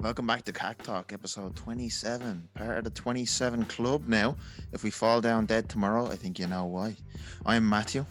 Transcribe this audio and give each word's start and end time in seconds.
Welcome 0.00 0.26
back 0.26 0.44
to 0.44 0.52
Cack 0.52 0.82
Talk, 0.82 1.12
episode 1.12 1.54
27. 1.56 2.48
Part 2.54 2.78
of 2.78 2.84
the 2.84 2.90
27 2.90 3.66
club 3.66 4.08
now. 4.08 4.34
If 4.72 4.82
we 4.82 4.90
fall 4.90 5.20
down 5.20 5.44
dead 5.44 5.68
tomorrow, 5.68 6.06
I 6.06 6.16
think 6.16 6.38
you 6.38 6.46
know 6.46 6.64
why. 6.64 6.96
I'm 7.44 7.68
Matthew, 7.68 8.06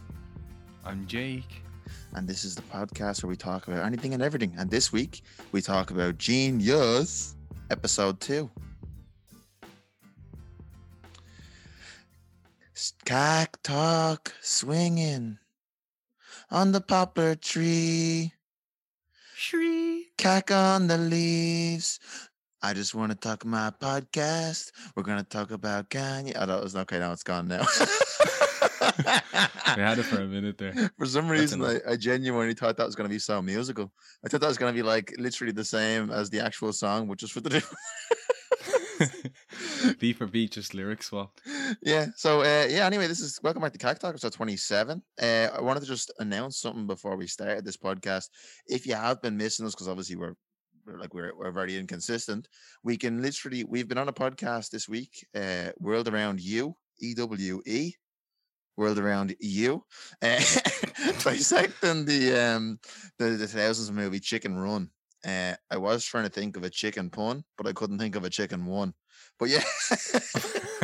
I'm 0.85 1.07
Jake. 1.07 1.63
and 2.13 2.27
this 2.27 2.45
is 2.45 2.53
the 2.55 2.61
podcast 2.63 3.23
where 3.23 3.29
we 3.29 3.35
talk 3.35 3.67
about 3.67 3.83
anything 3.85 4.13
and 4.13 4.21
everything. 4.21 4.53
And 4.57 4.69
this 4.69 4.93
week, 4.93 5.23
we 5.51 5.61
talk 5.61 5.89
about 5.89 6.19
Genius, 6.19 7.35
episode 7.71 8.19
2. 8.19 8.49
Cack 13.03 13.57
Talk, 13.63 14.33
swinging 14.41 15.39
on 16.51 16.71
the 16.71 16.81
poplar 16.81 17.35
tree. 17.35 18.33
Shri. 19.35 19.88
Cack 20.19 20.51
on 20.51 20.87
the 20.87 20.97
leaves. 20.97 21.97
I 22.61 22.73
just 22.73 22.93
want 22.93 23.09
to 23.13 23.17
talk 23.17 23.45
my 23.45 23.71
podcast. 23.79 24.73
We're 24.93 25.03
gonna 25.03 25.23
talk 25.23 25.51
about 25.51 25.89
Kanye. 25.89 26.33
Oh, 26.35 26.45
that 26.45 26.61
was 26.61 26.75
okay. 26.75 26.99
Now 26.99 27.13
it's 27.13 27.23
gone 27.23 27.47
now. 27.47 27.65
We 29.77 29.81
had 29.81 29.97
it 29.97 30.03
for 30.03 30.21
a 30.21 30.27
minute 30.27 30.57
there. 30.57 30.91
For 30.97 31.05
some 31.05 31.29
reason, 31.29 31.63
I. 31.63 31.79
I 31.87 31.95
genuinely 31.95 32.53
thought 32.53 32.75
that 32.75 32.85
was 32.85 32.95
gonna 32.95 33.07
be 33.07 33.17
so 33.17 33.41
musical. 33.41 33.93
I 34.25 34.27
thought 34.27 34.41
that 34.41 34.47
was 34.47 34.57
gonna 34.57 34.73
be 34.73 34.83
like 34.83 35.15
literally 35.17 35.53
the 35.53 35.63
same 35.63 36.11
as 36.11 36.29
the 36.29 36.41
actual 36.41 36.73
song, 36.73 37.07
which 37.07 37.23
is 37.23 37.31
for 37.31 37.39
the 37.39 37.49
different. 37.51 37.79
beat 39.99 40.17
for 40.17 40.27
beat, 40.27 40.51
just 40.51 40.73
lyric 40.73 41.03
swapped. 41.03 41.41
yeah. 41.81 42.07
So 42.15 42.41
uh, 42.41 42.67
yeah. 42.69 42.85
Anyway, 42.85 43.07
this 43.07 43.19
is 43.19 43.39
welcome 43.43 43.61
back 43.61 43.73
to 43.73 43.77
Cack 43.77 43.99
Talk 43.99 44.09
episode 44.09 44.33
twenty 44.33 44.57
seven. 44.57 45.01
Uh, 45.21 45.49
I 45.55 45.61
wanted 45.61 45.81
to 45.81 45.85
just 45.85 46.11
announce 46.19 46.57
something 46.57 46.87
before 46.87 47.15
we 47.15 47.27
started 47.27 47.65
this 47.65 47.77
podcast. 47.77 48.29
If 48.67 48.85
you 48.85 48.95
have 48.95 49.21
been 49.21 49.37
missing 49.37 49.65
us, 49.65 49.73
because 49.73 49.87
obviously 49.87 50.15
we're, 50.15 50.35
we're 50.85 50.99
like 50.99 51.13
we're 51.13 51.35
we're 51.37 51.51
very 51.51 51.77
inconsistent. 51.77 52.47
We 52.83 52.97
can 52.97 53.21
literally 53.21 53.63
we've 53.63 53.87
been 53.87 53.97
on 53.97 54.09
a 54.09 54.13
podcast 54.13 54.69
this 54.69 54.89
week. 54.89 55.25
Uh, 55.35 55.69
World 55.79 56.07
Around 56.07 56.41
You, 56.41 56.75
E 56.99 57.13
W 57.15 57.61
E. 57.65 57.93
World 58.77 58.97
Around 58.97 59.35
You, 59.41 59.83
uh, 60.21 60.39
dissecting 61.23 62.05
the 62.05 62.39
um 62.39 62.79
the 63.17 63.31
the 63.31 63.47
thousands 63.47 63.91
movie 63.91 64.19
Chicken 64.19 64.57
Run. 64.57 64.89
Uh, 65.25 65.55
I 65.69 65.77
was 65.77 66.05
trying 66.05 66.23
to 66.23 66.29
think 66.29 66.55
of 66.57 66.63
a 66.63 66.69
chicken 66.69 67.09
pun, 67.09 67.43
but 67.57 67.67
I 67.67 67.73
couldn't 67.73 67.99
think 67.99 68.15
of 68.15 68.23
a 68.23 68.29
chicken 68.29 68.65
one. 68.65 68.93
But 69.37 69.49
yeah, 69.49 69.63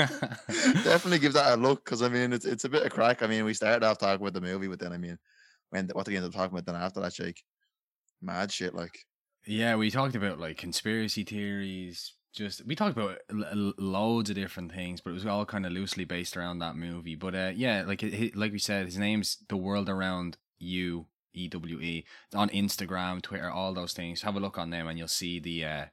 definitely 0.83 1.19
give 1.19 1.33
that 1.33 1.53
a 1.57 1.61
look 1.61 1.83
because 1.85 2.01
I 2.01 2.09
mean 2.09 2.33
it's 2.33 2.45
it's 2.45 2.65
a 2.65 2.69
bit 2.69 2.83
of 2.85 2.91
crack. 2.91 3.23
I 3.23 3.27
mean 3.27 3.45
we 3.45 3.53
started 3.53 3.85
off 3.85 3.97
talking 3.97 4.21
about 4.21 4.33
the 4.33 4.41
movie, 4.41 4.67
but 4.67 4.79
then 4.79 4.93
I 4.93 4.97
mean 4.97 5.17
when 5.69 5.89
what 5.93 6.05
did 6.05 6.11
we 6.11 6.17
end 6.17 6.25
up 6.25 6.33
talking 6.33 6.51
about 6.57 6.65
then 6.65 6.75
after 6.81 6.99
that, 7.01 7.13
Jake? 7.13 7.41
Mad 8.21 8.51
shit, 8.51 8.73
like 8.73 8.97
yeah, 9.45 9.75
we 9.75 9.91
talked 9.91 10.15
about 10.15 10.39
like 10.39 10.57
conspiracy 10.57 11.23
theories. 11.23 12.13
Just 12.33 12.65
we 12.65 12.75
talked 12.75 12.97
about 12.97 13.19
l- 13.31 13.73
loads 13.77 14.29
of 14.29 14.35
different 14.35 14.73
things, 14.73 14.99
but 14.99 15.11
it 15.11 15.13
was 15.13 15.25
all 15.25 15.45
kind 15.45 15.65
of 15.65 15.71
loosely 15.71 16.03
based 16.03 16.35
around 16.35 16.59
that 16.59 16.75
movie. 16.75 17.15
But 17.15 17.35
uh, 17.35 17.51
yeah, 17.55 17.83
like 17.85 18.03
it- 18.03 18.35
like 18.35 18.51
we 18.51 18.59
said, 18.59 18.85
his 18.85 18.97
name's 18.97 19.37
The 19.47 19.57
World 19.57 19.87
Around 19.87 20.37
You. 20.57 21.07
E 21.35 21.47
W 21.47 21.79
E 21.79 22.05
on 22.33 22.49
Instagram, 22.49 23.21
Twitter, 23.21 23.49
all 23.49 23.73
those 23.73 23.93
things. 23.93 24.21
Have 24.21 24.35
a 24.35 24.39
look 24.39 24.57
on 24.57 24.69
them, 24.69 24.87
and 24.87 24.97
you'll 24.97 25.07
see 25.07 25.39
the 25.39 25.65
uh, 25.65 25.85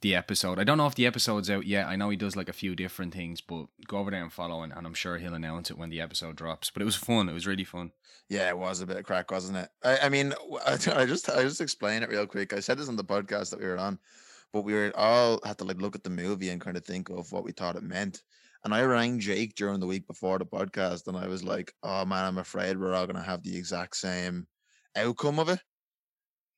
the 0.00 0.14
episode. 0.14 0.58
I 0.58 0.64
don't 0.64 0.78
know 0.78 0.86
if 0.86 0.94
the 0.94 1.06
episode's 1.06 1.50
out 1.50 1.66
yet. 1.66 1.86
I 1.86 1.96
know 1.96 2.10
he 2.10 2.16
does 2.16 2.36
like 2.36 2.48
a 2.48 2.52
few 2.54 2.74
different 2.76 3.14
things, 3.14 3.40
but 3.40 3.66
go 3.86 3.98
over 3.98 4.10
there 4.10 4.22
and 4.22 4.32
follow, 4.32 4.62
and, 4.62 4.72
and 4.72 4.86
I'm 4.86 4.94
sure 4.94 5.18
he'll 5.18 5.34
announce 5.34 5.70
it 5.70 5.78
when 5.78 5.90
the 5.90 6.00
episode 6.00 6.36
drops. 6.36 6.70
But 6.70 6.82
it 6.82 6.86
was 6.86 6.96
fun. 6.96 7.28
It 7.28 7.34
was 7.34 7.46
really 7.46 7.64
fun. 7.64 7.92
yeah, 8.28 8.48
it 8.48 8.58
was 8.58 8.80
a 8.80 8.86
bit 8.86 8.96
of 8.98 9.04
crack, 9.04 9.30
wasn't 9.30 9.58
it? 9.58 9.68
I, 9.82 9.98
I 10.06 10.08
mean, 10.08 10.32
I, 10.66 10.72
I 10.72 11.06
just 11.06 11.28
I 11.30 11.42
just 11.42 11.60
explain 11.60 12.02
it 12.02 12.08
real 12.10 12.26
quick. 12.26 12.52
I 12.52 12.60
said 12.60 12.78
this 12.78 12.88
on 12.88 12.96
the 12.96 13.04
podcast 13.04 13.50
that 13.50 13.60
we 13.60 13.66
were 13.66 13.78
on, 13.78 13.98
but 14.52 14.62
we 14.62 14.74
were 14.74 14.92
all 14.94 15.40
had 15.44 15.58
to 15.58 15.64
like 15.64 15.80
look 15.80 15.94
at 15.96 16.04
the 16.04 16.10
movie 16.10 16.50
and 16.50 16.60
kind 16.60 16.76
of 16.76 16.84
think 16.84 17.08
of 17.10 17.32
what 17.32 17.44
we 17.44 17.52
thought 17.52 17.76
it 17.76 17.82
meant. 17.82 18.22
And 18.64 18.74
I 18.74 18.82
rang 18.82 19.20
Jake 19.20 19.54
during 19.54 19.78
the 19.78 19.86
week 19.86 20.08
before 20.08 20.38
the 20.38 20.44
podcast, 20.46 21.06
and 21.06 21.16
I 21.16 21.28
was 21.28 21.44
like, 21.44 21.72
"Oh 21.84 22.04
man, 22.04 22.24
I'm 22.24 22.38
afraid 22.38 22.78
we're 22.78 22.94
all 22.94 23.06
gonna 23.06 23.22
have 23.22 23.42
the 23.44 23.56
exact 23.56 23.96
same 23.96 24.48
outcome 24.96 25.38
of 25.38 25.48
it." 25.48 25.60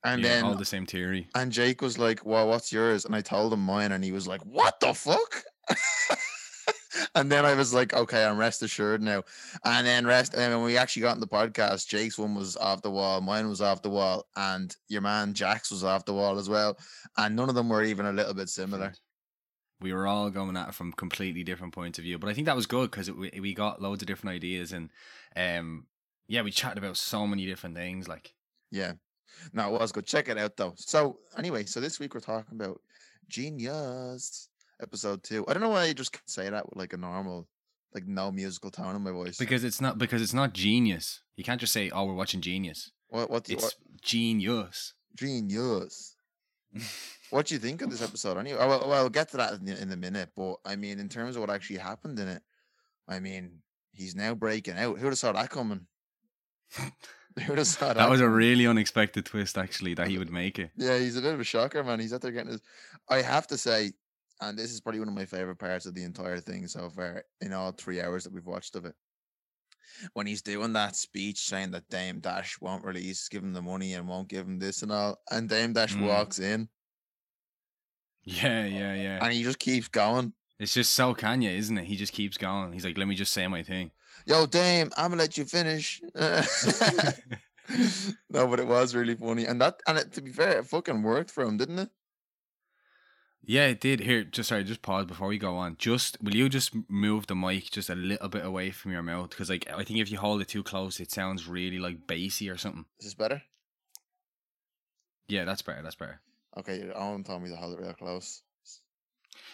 And 0.05 0.23
yeah, 0.23 0.29
then 0.29 0.45
all 0.45 0.55
the 0.55 0.65
same 0.65 0.87
theory. 0.87 1.29
And 1.35 1.51
Jake 1.51 1.83
was 1.83 1.99
like, 1.99 2.25
Well, 2.25 2.49
what's 2.49 2.73
yours? 2.73 3.05
And 3.05 3.15
I 3.17 3.21
told 3.21 3.53
him 3.53 3.61
mine, 3.61 3.93
and 3.93 4.05
he 4.05 4.13
was 4.13 4.29
like, 4.29 4.43
What 4.43 4.79
the 4.81 4.95
fuck? 4.95 5.43
and 7.15 7.31
then 7.31 7.45
I 7.45 7.55
was 7.55 7.75
like, 7.75 7.93
Okay, 7.93 8.25
I'm 8.25 8.39
rest 8.39 8.63
assured 8.63 9.03
now. 9.03 9.25
And 9.65 9.87
then 9.87 10.07
rest 10.07 10.35
and 10.35 10.55
when 10.55 10.65
we 10.65 10.77
actually 10.77 11.03
got 11.03 11.15
in 11.17 11.21
the 11.21 11.27
podcast, 11.27 11.89
Jake's 11.89 12.19
one 12.19 12.35
was 12.35 12.57
off 12.57 12.83
the 12.83 12.91
wall, 12.91 13.21
mine 13.21 13.49
was 13.49 13.61
off 13.61 13.83
the 13.83 13.91
wall, 13.91 14.27
and 14.37 14.75
your 14.89 15.01
man 15.03 15.35
Jack's 15.35 15.71
was 15.71 15.83
off 15.85 16.05
the 16.05 16.15
wall 16.15 16.39
as 16.39 16.49
well. 16.49 16.79
And 17.17 17.35
none 17.35 17.49
of 17.49 17.55
them 17.57 17.69
were 17.69 17.83
even 17.83 18.07
a 18.07 18.13
little 18.13 18.35
bit 18.35 18.49
similar. 18.49 18.93
we 19.81 19.93
were 19.93 20.07
all 20.07 20.31
going 20.31 20.57
at 20.57 20.69
it 20.69 20.75
from 20.75 20.93
completely 20.93 21.45
different 21.45 21.75
points 21.75 21.99
of 21.99 22.05
view. 22.05 22.19
But 22.19 22.31
I 22.31 22.35
think 22.35 22.47
that 22.47 22.57
was 22.57 22.67
good 22.67 22.91
because 22.91 23.11
we 23.11 23.31
we 23.41 23.53
got 23.55 23.83
loads 23.83 24.03
of 24.03 24.07
different 24.07 24.35
ideas 24.37 24.73
and 24.73 24.91
um 25.37 25.87
yeah, 26.29 26.43
we 26.43 26.51
chatted 26.51 26.79
about 26.79 26.97
so 26.97 27.27
many 27.27 27.47
different 27.47 27.75
things. 27.77 28.07
Like 28.09 28.33
Yeah. 28.71 28.93
No, 29.53 29.75
it 29.75 29.81
was 29.81 29.93
good. 29.93 30.07
Check 30.07 30.29
it 30.29 30.39
out 30.39 30.57
though. 30.57 30.75
So 30.77 31.19
anyway, 31.37 31.65
so 31.65 31.81
this 31.81 31.99
week 31.99 32.15
we're 32.15 32.21
talking 32.21 32.59
about 32.61 32.81
Genius 33.29 34.49
episode 34.83 35.23
two. 35.23 35.45
I 35.49 35.53
don't 35.53 35.63
know 35.63 35.71
why 35.71 35.83
I 35.83 35.93
just 35.93 36.13
can't 36.13 36.29
say 36.29 36.49
that 36.49 36.69
with 36.69 36.79
like 36.79 36.93
a 36.93 36.97
normal, 36.97 37.49
like 37.95 38.07
no 38.07 38.31
musical 38.31 38.71
tone 38.71 38.97
in 38.97 39.03
my 39.03 39.11
voice. 39.11 39.39
because 39.39 39.65
it's 39.65 39.81
not 39.81 39.99
because 39.99 40.23
it's 40.23 40.35
not 40.35 40.55
genius. 40.55 41.23
You 41.37 41.45
can't 41.45 41.61
just 41.61 41.73
say, 41.73 41.91
"Oh, 41.91 42.05
we're 42.05 42.15
watching 42.15 42.41
Genius." 42.41 42.91
what 43.09 43.31
what, 43.31 43.49
It's 43.49 43.63
what 43.63 43.75
genius. 44.03 44.95
Genius. 45.17 46.15
What 47.31 47.45
do 47.45 47.55
you 47.55 47.59
think 47.61 47.83
of 47.83 47.91
this 47.91 48.01
episode? 48.03 48.39
Anyway, 48.39 48.59
oh, 48.59 48.67
well, 48.67 48.81
well, 48.89 49.03
we'll 49.03 49.11
get 49.11 49.29
to 49.33 49.37
that 49.37 49.61
in, 49.61 49.69
in 49.69 49.93
a 49.93 49.97
minute. 49.97 50.31
But 50.35 50.57
I 50.65 50.77
mean, 50.77 50.99
in 50.99 51.11
terms 51.11 51.37
of 51.37 51.41
what 51.41 51.51
actually 51.51 51.77
happened 51.77 52.19
in 52.19 52.27
it, 52.27 52.43
I 53.07 53.21
mean, 53.21 53.59
he's 53.93 54.17
now 54.17 54.35
breaking 54.35 54.79
out. 54.79 54.97
Who 54.97 55.05
would 55.05 55.11
have 55.13 55.19
saw 55.19 55.33
that 55.33 55.51
coming? 55.51 55.81
Who 55.81 55.83
would 55.83 55.83
have 55.83 55.83
saw 55.83 55.87
that? 57.37 57.95
that 57.97 58.11
was 58.11 58.21
a 58.21 58.29
really 58.29 58.67
unexpected 58.67 59.25
twist, 59.25 59.57
actually, 59.59 59.95
that 59.95 60.09
he 60.09 60.19
would 60.19 60.31
make 60.31 60.59
it. 60.59 60.71
Yeah, 60.77 60.99
he's 60.99 61.17
a 61.17 61.23
bit 61.23 61.35
of 61.35 61.41
a 61.41 61.45
shocker, 61.45 61.83
man. 61.85 62.01
He's 62.01 62.13
out 62.13 62.21
there 62.21 62.33
getting 62.33 62.53
his. 62.53 62.61
I 63.09 63.23
have 63.23 63.47
to 63.49 63.59
say, 63.59 63.93
and 64.41 64.59
this 64.59 64.73
is 64.73 64.81
probably 64.81 65.01
one 65.01 65.09
of 65.09 65.15
my 65.15 65.25
favorite 65.25 65.59
parts 65.59 65.87
of 65.87 65.95
the 65.95 66.05
entire 66.05 66.39
thing 66.41 66.67
so 66.67 66.91
far 66.91 67.25
in 67.41 67.53
all 67.53 67.73
three 67.73 68.01
hours 68.01 68.25
that 68.25 68.33
we've 68.33 68.47
watched 68.47 68.77
of 68.77 68.85
it. 68.85 68.95
When 70.13 70.27
he's 70.27 70.43
doing 70.43 70.75
that 70.75 70.97
speech 70.97 71.41
saying 71.41 71.71
that 71.73 71.89
Dame 71.89 72.21
Dash 72.21 72.61
won't 72.61 72.85
release, 72.85 73.29
give 73.29 73.43
him 73.43 73.53
the 73.55 73.63
money 73.63 73.95
and 73.95 74.07
won't 74.07 74.29
give 74.29 74.47
him 74.47 74.59
this 74.59 74.83
and 74.83 74.93
all, 74.93 75.19
and 75.31 75.49
Dame 75.49 75.73
Dash 75.73 75.95
Mm. 75.95 76.07
walks 76.07 76.39
in 76.39 76.69
Yeah, 78.25 78.65
yeah, 78.67 78.95
yeah. 78.95 79.19
and 79.25 79.33
he 79.33 79.43
just 79.43 79.59
keeps 79.59 79.89
going. 79.89 80.35
It's 80.59 80.75
just 80.75 80.93
so 80.93 81.15
Kanye, 81.15 81.57
isn't 81.57 81.79
it? 81.79 81.85
He 81.87 81.97
just 81.97 82.13
keeps 82.13 82.37
going. 82.37 82.73
He's 82.73 82.85
like, 82.85 82.99
"Let 82.99 83.09
me 83.09 83.15
just 83.15 83.33
say 83.33 83.47
my 83.47 83.63
thing." 83.63 83.91
Yo, 84.27 84.47
Dame, 84.47 84.91
I'm 84.97 85.11
gonna 85.11 85.23
let 85.23 85.39
you 85.39 85.45
finish. 85.45 86.03
no, 88.31 88.47
but 88.47 88.61
it 88.61 88.67
was 88.67 88.95
really 88.95 89.15
funny, 89.15 89.45
and 89.45 89.61
that 89.61 89.81
and 89.87 89.99
it, 89.99 90.13
to 90.15 90.23
be 90.23 90.33
fair, 90.33 90.59
it 90.59 90.67
fucking 90.67 91.03
worked 91.03 91.31
for 91.31 91.45
him, 91.45 91.57
didn't 91.57 91.79
it? 91.79 91.91
Yeah, 93.43 93.67
it 93.67 93.81
did. 93.81 94.01
Here, 94.01 94.25
just 94.25 94.51
sorry, 94.51 94.65
just 94.65 94.83
pause 94.83 95.07
before 95.07 95.29
we 95.29 95.39
go 95.39 95.57
on. 95.57 95.77
Just 95.79 96.23
will 96.23 96.35
you 96.35 96.49
just 96.49 96.73
move 96.89 97.27
the 97.27 97.35
mic 97.35 97.71
just 97.71 97.89
a 97.89 97.95
little 97.95 98.29
bit 98.29 98.45
away 98.45 98.71
from 98.71 98.93
your 98.93 99.03
mouth? 99.03 99.31
Because 99.31 99.49
like 99.49 99.67
I 99.71 99.85
think 99.85 100.01
if 100.01 100.11
you 100.11 100.19
hold 100.19 100.43
it 100.43 100.49
too 100.49 100.63
close, 100.63 101.01
it 101.01 101.11
sounds 101.11 101.49
really 101.49 101.79
like 101.79 102.07
bassy 102.07 102.51
or 102.51 102.59
something. 102.59 102.85
Is 103.01 103.07
this 103.07 103.15
better? 103.15 103.43
Yeah, 105.29 105.45
that's 105.45 105.63
better. 105.63 105.83
That's 105.83 105.95
better. 105.95 106.21
Okay, 106.59 106.91
Owen 106.95 107.25
told 107.25 107.43
me 107.43 107.51
to 107.51 107.57
hold 107.57 107.79
it 107.79 107.81
real 107.81 107.93
close. 107.93 108.43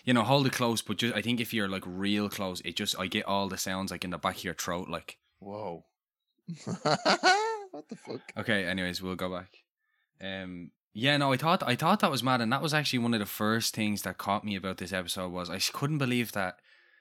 You 0.05 0.15
know, 0.15 0.23
hold 0.23 0.47
it 0.47 0.53
close, 0.53 0.83
but 0.83 0.99
just 0.99 1.15
I 1.15 1.23
think 1.23 1.41
if 1.41 1.55
you're 1.55 1.69
like 1.69 1.85
real 1.87 2.29
close, 2.29 2.61
it 2.63 2.77
just 2.77 2.99
I 2.99 3.07
get 3.07 3.27
all 3.27 3.49
the 3.49 3.57
sounds 3.57 3.91
like 3.91 4.05
in 4.05 4.11
the 4.11 4.19
back 4.19 4.37
of 4.37 4.45
your 4.45 4.55
throat. 4.55 4.89
Like 4.89 5.19
Whoa. 5.39 5.85
what 6.75 7.89
the 7.89 7.97
fuck? 7.97 8.21
okay. 8.37 8.65
Anyways, 8.65 9.03
we'll 9.03 9.17
go 9.17 9.31
back. 9.31 9.59
Um. 10.21 10.71
Yeah, 10.97 11.17
no, 11.17 11.33
I 11.33 11.37
thought 11.37 11.63
I 11.67 11.75
thought 11.75 12.01
that 12.01 12.11
was 12.11 12.23
mad, 12.23 12.41
and 12.41 12.53
that 12.53 12.63
was 12.63 12.73
actually 12.73 13.01
one 13.01 13.15
of 13.15 13.21
the 13.21 13.27
first 13.27 13.75
things 13.75 14.03
that 14.03 14.17
caught 14.17 14.45
me 14.45 14.55
about 14.55 14.79
this 14.79 14.93
episode 14.93 15.33
was 15.33 15.51
I 15.51 15.59
couldn't 15.59 15.99
believe 15.99 16.33
that 16.33 16.59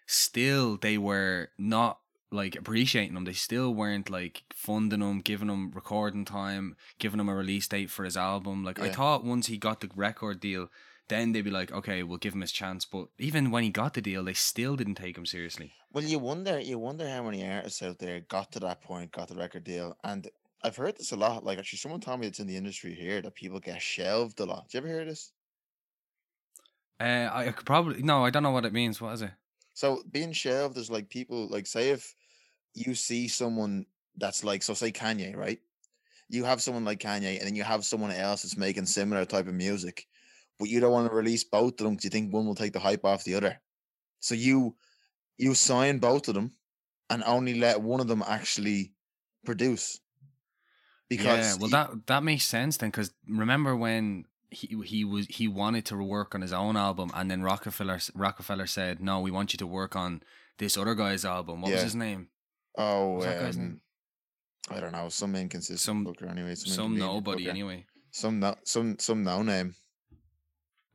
still 0.07 0.77
they 0.77 0.97
were 0.97 1.49
not 1.59 1.99
like 2.31 2.55
appreciating 2.55 3.15
him. 3.15 3.25
They 3.25 3.33
still 3.33 3.73
weren't 3.73 4.09
like 4.09 4.43
funding 4.53 5.01
him, 5.01 5.19
giving 5.19 5.49
him 5.49 5.71
recording 5.71 6.25
time, 6.25 6.75
giving 6.97 7.19
him 7.19 7.29
a 7.29 7.35
release 7.35 7.67
date 7.67 7.91
for 7.91 8.03
his 8.03 8.17
album. 8.17 8.63
Like 8.63 8.79
I 8.79 8.89
thought 8.89 9.23
once 9.23 9.47
he 9.47 9.57
got 9.57 9.81
the 9.81 9.89
record 9.95 10.39
deal, 10.39 10.69
then 11.09 11.31
they'd 11.31 11.41
be 11.41 11.49
like, 11.51 11.71
okay, 11.71 12.03
we'll 12.03 12.17
give 12.17 12.33
him 12.33 12.41
his 12.41 12.51
chance. 12.51 12.85
But 12.85 13.07
even 13.17 13.51
when 13.51 13.63
he 13.63 13.69
got 13.69 13.93
the 13.93 14.01
deal, 14.01 14.23
they 14.23 14.33
still 14.33 14.75
didn't 14.75 14.95
take 14.95 15.17
him 15.17 15.25
seriously. 15.25 15.73
Well, 15.91 16.03
you 16.03 16.19
wonder, 16.19 16.59
you 16.59 16.79
wonder 16.79 17.07
how 17.07 17.23
many 17.23 17.47
artists 17.47 17.81
out 17.81 17.99
there 17.99 18.21
got 18.21 18.51
to 18.53 18.59
that 18.61 18.81
point, 18.81 19.11
got 19.11 19.27
the 19.27 19.35
record 19.35 19.63
deal, 19.63 19.97
and 20.03 20.27
I've 20.63 20.77
heard 20.77 20.97
this 20.97 21.11
a 21.11 21.17
lot. 21.17 21.43
Like 21.43 21.59
actually, 21.59 21.79
someone 21.79 21.99
told 21.99 22.19
me 22.19 22.27
it's 22.27 22.39
in 22.39 22.47
the 22.47 22.55
industry 22.55 22.93
here 22.93 23.21
that 23.21 23.35
people 23.35 23.59
get 23.59 23.81
shelved 23.81 24.39
a 24.39 24.45
lot. 24.45 24.69
Did 24.69 24.73
you 24.73 24.77
ever 24.79 24.87
hear 24.87 25.05
this? 25.05 25.31
Uh, 26.99 27.29
I 27.31 27.51
could 27.51 27.65
probably 27.65 28.01
no, 28.01 28.23
I 28.23 28.29
don't 28.29 28.43
know 28.43 28.51
what 28.51 28.65
it 28.65 28.73
means. 28.73 29.01
What 29.01 29.13
is 29.13 29.21
it? 29.23 29.31
So 29.73 30.03
being 30.09 30.31
shelved 30.31 30.77
is 30.77 30.89
like 30.89 31.09
people 31.09 31.47
like 31.49 31.67
say 31.67 31.89
if 31.89 32.15
you 32.73 32.95
see 32.95 33.27
someone 33.27 33.85
that's 34.17 34.43
like 34.43 34.63
so 34.63 34.73
say 34.73 34.91
Kanye, 34.91 35.35
right? 35.35 35.59
You 36.29 36.45
have 36.45 36.61
someone 36.61 36.85
like 36.85 36.99
Kanye, 36.99 37.37
and 37.37 37.47
then 37.47 37.55
you 37.55 37.63
have 37.63 37.83
someone 37.83 38.11
else 38.11 38.43
that's 38.43 38.57
making 38.57 38.85
similar 38.85 39.25
type 39.25 39.47
of 39.47 39.53
music. 39.53 40.07
But 40.59 40.69
you 40.69 40.79
don't 40.79 40.91
want 40.91 41.09
to 41.09 41.15
release 41.15 41.43
both 41.43 41.73
of 41.73 41.85
them 41.85 41.93
because 41.93 42.05
you 42.05 42.09
think 42.09 42.33
one 42.33 42.45
will 42.45 42.55
take 42.55 42.73
the 42.73 42.79
hype 42.79 43.05
off 43.05 43.23
the 43.23 43.35
other. 43.35 43.59
So 44.19 44.35
you 44.35 44.75
you 45.37 45.53
sign 45.53 45.99
both 45.99 46.27
of 46.27 46.35
them 46.35 46.53
and 47.09 47.23
only 47.25 47.55
let 47.55 47.81
one 47.81 47.99
of 47.99 48.07
them 48.07 48.23
actually 48.25 48.93
produce. 49.45 49.99
Because 51.09 51.53
yeah, 51.53 51.55
well, 51.59 51.67
he, 51.67 51.71
that 51.71 52.07
that 52.07 52.23
makes 52.23 52.45
sense 52.45 52.77
then. 52.77 52.89
Because 52.89 53.11
remember 53.27 53.75
when 53.75 54.25
he 54.49 54.75
he 54.85 55.03
was 55.03 55.27
he 55.27 55.47
wanted 55.47 55.85
to 55.85 55.97
work 55.97 56.33
on 56.33 56.41
his 56.41 56.53
own 56.53 56.77
album, 56.77 57.11
and 57.13 57.29
then 57.29 57.43
Roc-A-Fella 57.43 57.99
Roc-A-Fella 58.15 58.67
said, 58.67 59.01
"No, 59.01 59.19
we 59.19 59.31
want 59.31 59.53
you 59.53 59.57
to 59.57 59.67
work 59.67 59.95
on 59.95 60.23
this 60.57 60.77
other 60.77 60.95
guy's 60.95 61.25
album." 61.25 61.61
What 61.61 61.69
yeah. 61.69 61.75
was 61.75 61.83
his 61.83 61.95
name? 61.95 62.29
Oh, 62.77 63.21
um, 63.21 63.45
name? 63.51 63.81
I 64.69 64.79
don't 64.79 64.93
know. 64.93 65.09
Some 65.09 65.35
inconsistent 65.35 65.79
some, 65.79 66.03
booker 66.03 66.27
anyway. 66.27 66.55
Some, 66.55 66.73
some 66.73 66.97
nobody 66.97 67.43
booker. 67.43 67.51
anyway. 67.51 67.85
Some 68.11 68.39
no, 68.39 68.55
some 68.63 68.97
some 68.99 69.23
no 69.23 69.43
name. 69.43 69.75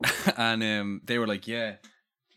and 0.36 0.62
um, 0.62 1.00
they 1.04 1.18
were 1.18 1.26
like, 1.26 1.46
"Yeah." 1.46 1.76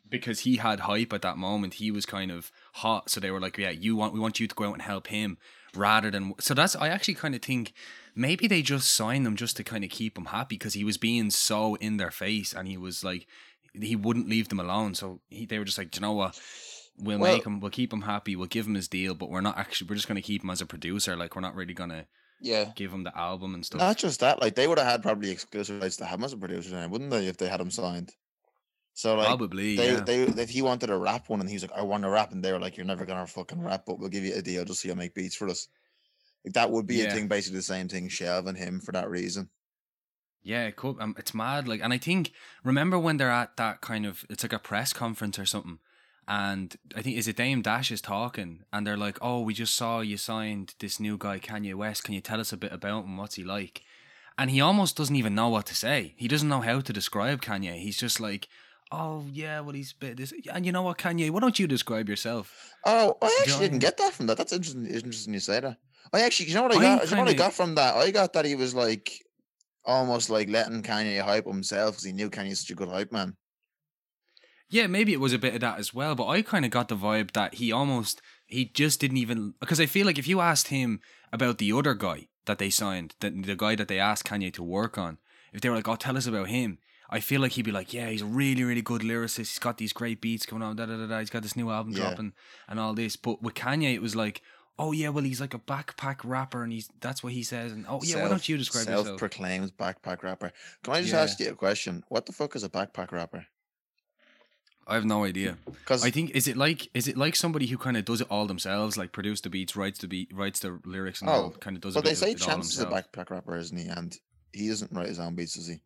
Because 0.09 0.41
he 0.41 0.57
had 0.57 0.81
hype 0.81 1.13
at 1.13 1.21
that 1.21 1.37
moment, 1.37 1.75
he 1.75 1.89
was 1.89 2.05
kind 2.05 2.31
of 2.31 2.51
hot. 2.73 3.09
So 3.09 3.21
they 3.21 3.31
were 3.31 3.39
like, 3.39 3.57
"Yeah, 3.57 3.69
you 3.69 3.95
want 3.95 4.13
we 4.13 4.19
want 4.19 4.39
you 4.39 4.47
to 4.47 4.55
go 4.55 4.65
out 4.65 4.73
and 4.73 4.81
help 4.81 5.07
him." 5.07 5.37
rather 5.73 6.11
than 6.11 6.33
so 6.37 6.53
that's 6.53 6.75
I 6.75 6.89
actually 6.89 7.13
kind 7.13 7.33
of 7.33 7.41
think 7.41 7.71
maybe 8.13 8.45
they 8.45 8.61
just 8.61 8.93
signed 8.93 9.25
him 9.25 9.37
just 9.37 9.55
to 9.55 9.63
kind 9.63 9.85
of 9.85 9.89
keep 9.89 10.17
him 10.17 10.25
happy 10.25 10.55
because 10.55 10.73
he 10.73 10.83
was 10.83 10.97
being 10.97 11.29
so 11.29 11.75
in 11.75 11.95
their 11.95 12.11
face 12.11 12.51
and 12.51 12.67
he 12.67 12.75
was 12.75 13.05
like 13.05 13.25
he 13.73 13.95
wouldn't 13.95 14.29
leave 14.29 14.49
them 14.49 14.59
alone. 14.59 14.95
So 14.95 15.21
he, 15.29 15.45
they 15.45 15.59
were 15.59 15.65
just 15.65 15.77
like, 15.77 15.95
you 15.95 16.01
know 16.01 16.13
what? 16.13 16.39
We'll, 16.97 17.19
well, 17.19 17.33
make 17.33 17.45
him. 17.45 17.59
We'll 17.59 17.71
keep 17.71 17.91
him 17.91 18.01
happy. 18.01 18.35
We'll 18.35 18.47
give 18.47 18.67
him 18.67 18.75
his 18.75 18.87
deal, 18.87 19.15
but 19.15 19.29
we're 19.29 19.41
not 19.41 19.57
actually. 19.57 19.87
We're 19.87 19.95
just 19.95 20.07
going 20.07 20.17
to 20.17 20.21
keep 20.21 20.43
him 20.43 20.49
as 20.49 20.61
a 20.61 20.65
producer. 20.65 21.15
Like 21.15 21.35
we're 21.35 21.41
not 21.41 21.55
really 21.55 21.73
going 21.73 21.89
to. 21.89 22.05
Yeah. 22.41 22.71
Give 22.75 22.91
him 22.91 23.03
the 23.03 23.17
album 23.17 23.53
and 23.53 23.65
stuff. 23.65 23.79
Not 23.79 23.97
just 23.97 24.19
that. 24.21 24.41
Like 24.41 24.55
they 24.55 24.67
would 24.67 24.79
have 24.79 24.87
had 24.87 25.03
probably 25.03 25.29
exclusive 25.29 25.81
rights 25.81 25.97
to 25.97 26.05
have 26.05 26.19
him 26.19 26.25
as 26.25 26.33
a 26.33 26.37
producer, 26.37 26.71
then, 26.71 26.89
wouldn't 26.89 27.11
they? 27.11 27.27
If 27.27 27.37
they 27.37 27.47
had 27.47 27.61
him 27.61 27.71
signed. 27.71 28.11
So 28.93 29.15
like 29.15 29.27
probably 29.27 29.77
they, 29.77 29.93
yeah. 29.93 29.99
they 30.01 30.23
if 30.23 30.49
he 30.49 30.61
wanted 30.61 30.89
a 30.89 30.97
rap 30.97 31.29
one 31.29 31.39
and 31.39 31.49
he's 31.49 31.61
like, 31.61 31.71
I 31.71 31.83
want 31.83 32.03
to 32.03 32.09
rap, 32.09 32.31
and 32.31 32.43
they 32.43 32.51
were 32.51 32.59
like, 32.59 32.77
You're 32.77 32.85
never 32.85 33.05
gonna 33.05 33.25
fucking 33.25 33.61
rap, 33.61 33.83
but 33.85 33.99
we'll 33.99 34.09
give 34.09 34.25
you 34.25 34.35
a 34.35 34.41
deal 34.41 34.65
just 34.65 34.81
so 34.81 34.89
you 34.89 34.95
make 34.95 35.13
beats 35.13 35.35
for 35.35 35.47
us. 35.47 35.67
Like 36.43 36.53
that 36.55 36.71
would 36.71 36.87
be 36.87 36.95
yeah. 36.95 37.05
a 37.05 37.11
thing, 37.11 37.27
basically 37.27 37.59
the 37.59 37.63
same 37.63 37.87
thing, 37.87 38.09
shelving 38.09 38.55
him 38.55 38.79
for 38.81 38.91
that 38.91 39.09
reason. 39.09 39.49
Yeah, 40.43 40.65
it 40.65 40.75
could, 40.75 40.99
um, 40.99 41.15
it's 41.19 41.35
mad. 41.35 41.67
Like, 41.67 41.81
and 41.83 41.93
I 41.93 41.99
think 41.99 42.31
remember 42.63 42.97
when 42.97 43.17
they're 43.17 43.29
at 43.29 43.57
that 43.57 43.81
kind 43.81 44.05
of 44.05 44.25
it's 44.29 44.43
like 44.43 44.53
a 44.53 44.59
press 44.59 44.91
conference 44.91 45.37
or 45.37 45.45
something, 45.45 45.79
and 46.27 46.75
I 46.95 47.01
think 47.01 47.17
is 47.17 47.27
it 47.27 47.35
Dame 47.35 47.61
Dash 47.61 47.91
is 47.91 48.01
talking, 48.01 48.63
and 48.71 48.85
they're 48.85 48.97
like, 48.97 49.17
"Oh, 49.21 49.41
we 49.41 49.53
just 49.53 49.75
saw 49.75 50.01
you 50.01 50.17
signed 50.17 50.75
this 50.79 50.99
new 50.99 51.17
guy, 51.17 51.39
Kanye 51.39 51.75
West. 51.75 52.03
Can 52.03 52.13
you 52.13 52.21
tell 52.21 52.39
us 52.39 52.53
a 52.53 52.57
bit 52.57 52.71
about 52.71 53.05
him? 53.05 53.17
What's 53.17 53.35
he 53.35 53.43
like?" 53.43 53.81
And 54.37 54.49
he 54.49 54.61
almost 54.61 54.95
doesn't 54.95 55.15
even 55.15 55.35
know 55.35 55.49
what 55.49 55.65
to 55.67 55.75
say. 55.75 56.15
He 56.17 56.27
doesn't 56.27 56.49
know 56.49 56.61
how 56.61 56.79
to 56.81 56.93
describe 56.93 57.41
Kanye. 57.41 57.81
He's 57.81 57.97
just 57.97 58.19
like, 58.19 58.47
"Oh 58.91 59.25
yeah, 59.31 59.59
well 59.59 59.73
he's 59.73 59.93
a 59.93 59.99
bit 59.99 60.17
this." 60.17 60.33
And 60.51 60.65
you 60.65 60.71
know 60.71 60.83
what, 60.83 60.97
Kanye? 60.97 61.29
Why 61.29 61.39
don't 61.39 61.59
you 61.59 61.67
describe 61.67 62.07
yourself? 62.07 62.73
Oh, 62.85 63.17
I 63.21 63.37
actually 63.41 63.67
didn't 63.67 63.79
get 63.79 63.97
that 63.97 64.13
from 64.13 64.27
that. 64.27 64.37
That's 64.37 64.53
interesting. 64.53 64.85
Interesting 64.87 65.33
you 65.33 65.39
say 65.39 65.59
that. 65.59 65.77
I 66.13 66.21
actually, 66.21 66.49
you 66.49 66.55
know 66.55 66.63
what 66.63 66.75
I, 66.75 66.77
I 66.77 66.81
got? 66.81 67.09
You 67.09 67.15
know 67.15 67.21
what 67.23 67.31
I 67.31 67.33
got 67.33 67.53
from 67.53 67.75
that? 67.75 67.95
I 67.95 68.11
got 68.11 68.33
that 68.33 68.45
he 68.45 68.55
was 68.55 68.73
like 68.73 69.11
almost 69.85 70.29
like 70.29 70.49
letting 70.49 70.83
Kanye 70.83 71.21
hype 71.21 71.45
himself 71.45 71.91
because 71.91 72.03
he 72.03 72.11
knew 72.11 72.29
Kanye's 72.29 72.59
such 72.59 72.71
a 72.71 72.75
good 72.75 72.89
hype 72.89 73.11
man. 73.11 73.35
Yeah, 74.71 74.87
maybe 74.87 75.11
it 75.11 75.19
was 75.19 75.33
a 75.33 75.37
bit 75.37 75.53
of 75.53 75.59
that 75.59 75.79
as 75.79 75.93
well, 75.93 76.15
but 76.15 76.27
I 76.27 76.41
kind 76.41 76.63
of 76.63 76.71
got 76.71 76.87
the 76.87 76.95
vibe 76.95 77.31
that 77.33 77.55
he 77.55 77.73
almost 77.73 78.21
he 78.47 78.65
just 78.65 79.01
didn't 79.01 79.17
even 79.17 79.53
because 79.59 79.81
I 79.81 79.85
feel 79.85 80.05
like 80.05 80.17
if 80.17 80.27
you 80.27 80.39
asked 80.39 80.69
him 80.69 81.01
about 81.33 81.57
the 81.57 81.73
other 81.73 81.93
guy 81.93 82.29
that 82.45 82.57
they 82.57 82.69
signed, 82.69 83.15
the, 83.19 83.29
the 83.29 83.55
guy 83.55 83.75
that 83.75 83.89
they 83.89 83.99
asked 83.99 84.25
Kanye 84.25 84.53
to 84.53 84.63
work 84.63 84.97
on, 84.97 85.17
if 85.51 85.59
they 85.59 85.67
were 85.69 85.75
like, 85.75 85.89
"Oh, 85.89 85.97
tell 85.97 86.17
us 86.17 86.25
about 86.25 86.47
him," 86.47 86.77
I 87.09 87.19
feel 87.19 87.41
like 87.41 87.51
he'd 87.51 87.65
be 87.65 87.71
like, 87.73 87.93
"Yeah, 87.93 88.09
he's 88.09 88.21
a 88.21 88.25
really, 88.25 88.63
really 88.63 88.81
good 88.81 89.01
lyricist. 89.01 89.37
He's 89.37 89.59
got 89.59 89.77
these 89.77 89.91
great 89.91 90.21
beats 90.21 90.45
coming 90.45 90.65
on. 90.65 90.77
Da 90.77 90.85
da 90.85 90.95
da 90.95 91.05
da. 91.05 91.19
He's 91.19 91.29
got 91.29 91.43
this 91.43 91.57
new 91.57 91.69
album 91.69 91.91
yeah. 91.91 92.03
dropping 92.03 92.31
and 92.69 92.79
all 92.79 92.93
this." 92.93 93.17
But 93.17 93.43
with 93.43 93.55
Kanye, 93.55 93.93
it 93.93 94.01
was 94.01 94.15
like, 94.15 94.41
oh 94.79 94.91
yeah, 94.93 95.09
well 95.09 95.23
he's 95.23 95.41
like 95.41 95.53
a 95.53 95.59
backpack 95.59 96.19
rapper, 96.23 96.63
and 96.63 96.71
he's 96.71 96.89
that's 97.01 97.21
what 97.21 97.33
he 97.33 97.43
says. 97.43 97.73
And 97.73 97.85
oh 97.89 97.99
yeah, 98.03 98.13
self, 98.13 98.23
why 98.23 98.29
don't 98.29 98.49
you 98.49 98.57
describe 98.57 98.85
self 98.85 98.99
yourself? 98.99 99.19
Self-proclaimed 99.19 99.73
backpack 99.77 100.23
rapper. 100.23 100.53
Can 100.83 100.93
I 100.93 101.01
just 101.01 101.13
yeah. 101.13 101.21
ask 101.21 101.39
you 101.39 101.49
a 101.49 101.55
question? 101.55 102.03
What 102.07 102.25
the 102.25 102.31
fuck 102.31 102.55
is 102.55 102.63
a 102.63 102.69
backpack 102.69 103.11
rapper? 103.11 103.45
I 104.87 104.95
have 104.95 105.05
no 105.05 105.23
idea. 105.23 105.57
Because 105.65 106.03
I 106.03 106.11
think 106.11 106.31
is 106.31 106.47
it 106.47 106.57
like 106.57 106.89
is 106.93 107.07
it 107.07 107.17
like 107.17 107.35
somebody 107.35 107.67
who 107.67 107.77
kind 107.77 107.97
of 107.97 108.05
does 108.05 108.21
it 108.21 108.27
all 108.29 108.45
themselves, 108.47 108.97
like 108.97 109.11
produce 109.11 109.41
the 109.41 109.49
beats, 109.49 109.75
writes 109.75 109.99
the 109.99 110.07
beat, 110.07 110.31
writes 110.33 110.59
the 110.59 110.79
lyrics, 110.85 111.21
and 111.21 111.29
oh, 111.29 111.33
all, 111.33 111.49
kind 111.51 111.75
of 111.75 111.81
does. 111.81 111.95
It? 111.95 111.99
But 111.99 112.05
they 112.05 112.15
say 112.15 112.33
Chance 112.33 112.73
is 112.73 112.79
a 112.79 112.85
backpack 112.85 113.29
rapper, 113.29 113.55
isn't 113.57 113.77
he? 113.77 113.87
And 113.87 114.17
he 114.51 114.67
doesn't 114.67 114.91
write 114.91 115.07
his 115.07 115.19
own 115.19 115.35
beats, 115.35 115.55
does 115.55 115.67
he? 115.67 115.81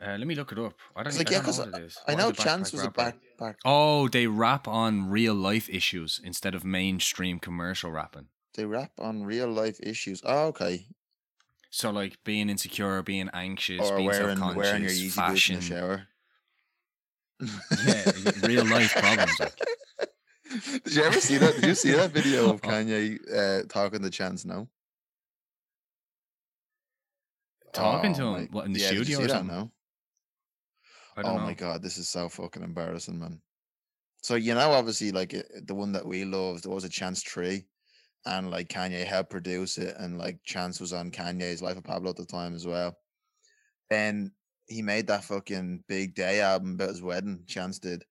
Uh, 0.00 0.16
let 0.16 0.28
me 0.28 0.36
look 0.36 0.52
it 0.52 0.58
up. 0.60 0.74
I 0.94 1.02
don't, 1.02 1.18
like, 1.18 1.28
I 1.28 1.32
yeah, 1.32 1.40
know 1.40 1.52
what 1.52 1.68
it 1.80 1.82
is. 1.82 1.98
I 2.06 2.14
know 2.14 2.30
Chance 2.30 2.70
was 2.70 2.82
rapper? 2.82 3.00
a 3.00 3.04
back, 3.04 3.16
back. 3.36 3.56
Oh, 3.64 4.06
they 4.06 4.28
rap 4.28 4.68
on 4.68 5.10
real 5.10 5.34
life 5.34 5.68
issues 5.68 6.20
instead 6.22 6.54
of 6.54 6.64
mainstream 6.64 7.40
commercial 7.40 7.90
rapping. 7.90 8.28
They 8.54 8.64
rap 8.64 8.92
on 9.00 9.24
real 9.24 9.48
life 9.48 9.80
issues. 9.82 10.22
Oh, 10.24 10.46
okay. 10.48 10.86
So 11.70 11.90
like 11.90 12.22
being 12.22 12.48
insecure, 12.48 13.02
being 13.02 13.28
anxious, 13.32 13.90
or 13.90 13.96
being 13.96 14.08
wearing, 14.08 14.40
wearing 14.54 14.82
your 14.82 14.92
Yeezy 14.92 15.10
fashion. 15.10 15.56
boots 15.56 15.68
in 15.68 15.74
the 15.74 15.80
shower. 15.80 16.06
Yeah, 17.40 18.12
real 18.42 18.64
life 18.66 18.94
problems. 18.94 19.38
Like. 19.40 19.54
Did 20.84 20.94
you 20.94 21.02
ever 21.02 21.20
see 21.20 21.36
that? 21.38 21.54
Did 21.56 21.64
you 21.64 21.74
see 21.74 21.92
that 21.92 22.10
video 22.10 22.50
of 22.50 22.60
Kanye 22.62 23.18
uh, 23.32 23.66
talking 23.68 24.02
to 24.02 24.10
Chance 24.10 24.44
now? 24.44 24.68
Talking 27.72 28.12
oh, 28.12 28.14
to 28.14 28.22
him? 28.22 28.32
My, 28.32 28.48
what 28.50 28.66
in 28.66 28.72
the 28.72 28.80
yeah, 28.80 28.88
studio 28.88 29.20
or 29.20 29.28
something? 29.28 29.56
No 29.56 29.72
oh 31.24 31.36
know. 31.36 31.42
my 31.42 31.54
god, 31.54 31.82
this 31.82 31.98
is 31.98 32.08
so 32.08 32.28
fucking 32.28 32.62
embarrassing, 32.62 33.18
man. 33.18 33.40
So 34.22 34.34
you 34.34 34.54
know, 34.54 34.70
obviously, 34.72 35.12
like 35.12 35.34
the 35.64 35.74
one 35.74 35.92
that 35.92 36.06
we 36.06 36.24
loved, 36.24 36.66
was 36.66 36.84
a 36.84 36.88
Chance 36.88 37.22
Tree, 37.22 37.66
and 38.26 38.50
like 38.50 38.68
Kanye 38.68 39.04
helped 39.04 39.30
produce 39.30 39.78
it, 39.78 39.96
and 39.98 40.18
like 40.18 40.38
Chance 40.44 40.80
was 40.80 40.92
on 40.92 41.10
Kanye's 41.10 41.62
Life 41.62 41.76
of 41.76 41.84
Pablo 41.84 42.10
at 42.10 42.16
the 42.16 42.26
time 42.26 42.54
as 42.54 42.66
well. 42.66 42.96
Then 43.90 44.32
he 44.68 44.82
made 44.82 45.06
that 45.08 45.24
fucking 45.24 45.84
Big 45.88 46.14
Day 46.14 46.40
album 46.40 46.74
about 46.74 46.90
his 46.90 47.02
wedding. 47.02 47.44
Chance 47.46 47.78
did, 47.80 48.04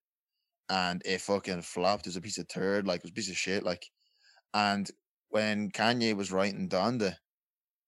and 0.69 1.01
it 1.06 1.21
fucking 1.21 1.62
flopped. 1.62 2.06
It 2.06 2.09
was 2.09 2.18
a 2.18 2.21
piece 2.21 2.38
of 2.38 2.48
turd, 2.48 2.88
like 2.88 3.00
it 3.00 3.04
was 3.04 3.12
a 3.12 3.13
piece 3.13 3.30
of 3.30 3.38
shit, 3.38 3.63
like. 3.63 3.89
And 4.54 4.89
when 5.30 5.71
Kanye 5.71 6.15
was 6.15 6.31
writing 6.31 6.69
Donda, 6.69 7.15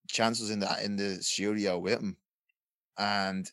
Chance 0.10 0.40
was 0.42 0.52
in 0.52 0.60
the 0.60 0.84
in 0.84 0.96
the 0.96 1.24
studio 1.24 1.80
with 1.80 2.00
him, 2.00 2.18
and 2.98 3.50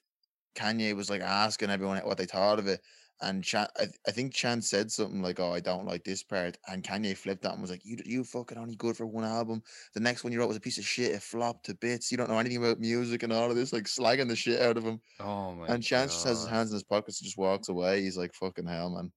Kanye 0.57 0.95
was 0.95 1.11
like 1.11 1.23
asking 1.23 1.71
everyone 1.71 1.99
what 1.99 2.19
they 2.19 2.27
thought 2.27 2.59
of 2.59 2.67
it. 2.67 2.81
And 3.23 3.43
Chan, 3.43 3.69
I, 3.79 3.87
I 4.07 4.11
think 4.11 4.35
Chan 4.35 4.63
said 4.63 4.93
something 4.93 5.23
like, 5.23 5.41
"Oh, 5.41 5.53
I 5.53 5.61
don't 5.61 5.87
like 5.87 6.05
this 6.05 6.23
part," 6.23 6.59
and 6.69 6.83
Kanye 6.85 7.17
flipped 7.17 7.43
that 7.43 7.53
and 7.53 7.63
was 7.63 7.71
like, 7.71 7.85
"You, 7.85 7.97
you 8.05 8.25
fucking 8.25 8.59
only 8.59 8.77
good 8.77 8.97
for 8.97 9.07
one 9.07 9.25
album. 9.25 9.63
The 9.95 10.01
next 10.01 10.23
one 10.23 10.33
you 10.35 10.39
wrote 10.39 10.49
was 10.49 10.57
a 10.59 10.61
piece 10.61 10.77
of 10.77 10.85
shit. 10.87 11.13
It 11.13 11.23
flopped 11.23 11.65
to 11.67 11.75
bits. 11.75 12.11
You 12.11 12.19
don't 12.19 12.29
know 12.29 12.39
anything 12.39 12.59
about 12.59 12.79
music 12.79 13.23
and 13.23 13.33
all 13.33 13.51
of 13.51 13.57
this, 13.57 13.73
like 13.73 13.85
slagging 13.85 14.29
the 14.29 14.37
shit 14.37 14.61
out 14.61 14.77
of 14.77 14.85
him." 14.85 15.01
Oh 15.19 15.55
my! 15.55 15.67
And 15.67 15.83
Chance 15.83 16.13
just 16.13 16.27
has 16.27 16.41
his 16.41 16.49
hands 16.49 16.71
in 16.71 16.75
his 16.75 16.83
pockets 16.83 17.21
and 17.21 17.25
just 17.27 17.39
walks 17.39 17.69
away. 17.71 18.03
He's 18.03 18.19
like, 18.19 18.35
"Fucking 18.35 18.67
hell, 18.67 18.91
man!" 18.91 19.13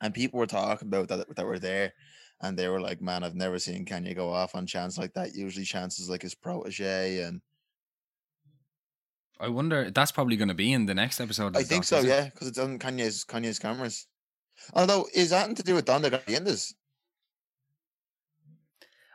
And 0.00 0.14
people 0.14 0.38
were 0.38 0.46
talking 0.46 0.88
about 0.88 1.08
that 1.08 1.36
that 1.36 1.46
were 1.46 1.58
there, 1.58 1.92
and 2.40 2.58
they 2.58 2.68
were 2.68 2.80
like, 2.80 3.02
"Man, 3.02 3.24
I've 3.24 3.34
never 3.34 3.58
seen 3.58 3.84
Kanye 3.84 4.14
go 4.16 4.30
off 4.30 4.54
on 4.54 4.66
Chance 4.66 4.96
like 4.98 5.12
that. 5.14 5.34
Usually, 5.34 5.66
Chance 5.66 5.98
is 5.98 6.08
like 6.08 6.22
his 6.22 6.34
protege 6.34 7.22
and." 7.22 7.42
I 9.42 9.48
wonder. 9.48 9.90
That's 9.90 10.12
probably 10.12 10.36
going 10.36 10.48
to 10.48 10.54
be 10.54 10.72
in 10.72 10.86
the 10.86 10.94
next 10.94 11.20
episode. 11.20 11.56
I 11.56 11.64
think 11.64 11.82
so. 11.82 11.98
Yeah, 11.98 12.26
because 12.26 12.46
it's 12.46 12.58
on 12.58 12.78
Kanye's 12.78 13.24
Kanye's 13.24 13.58
cameras. 13.58 14.06
Although, 14.72 15.08
is 15.12 15.30
that 15.30 15.54
to 15.56 15.62
do 15.64 15.74
with 15.74 15.84
Donda 15.84 16.12
at 16.12 16.24
the 16.24 16.36
end? 16.36 16.46
Is 16.46 16.74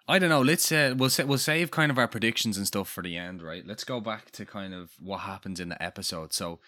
I 0.05 0.19
don't 0.19 0.29
know. 0.29 0.41
Let's 0.41 0.69
uh, 0.69 0.95
we'll 0.97 1.09
say, 1.09 1.23
we'll 1.23 1.37
save 1.37 1.71
kind 1.71 1.91
of 1.91 1.97
our 1.97 2.09
predictions 2.09 2.57
and 2.57 2.67
stuff 2.67 2.89
for 2.89 3.01
the 3.01 3.15
end, 3.15 3.41
right? 3.41 3.65
Let's 3.65 3.85
go 3.85 4.01
back 4.01 4.31
to 4.31 4.45
kind 4.45 4.73
of 4.73 4.91
what 4.99 5.19
happens 5.19 5.61
in 5.61 5.69
the 5.69 5.81
episode. 5.81 6.33
So, 6.33 6.59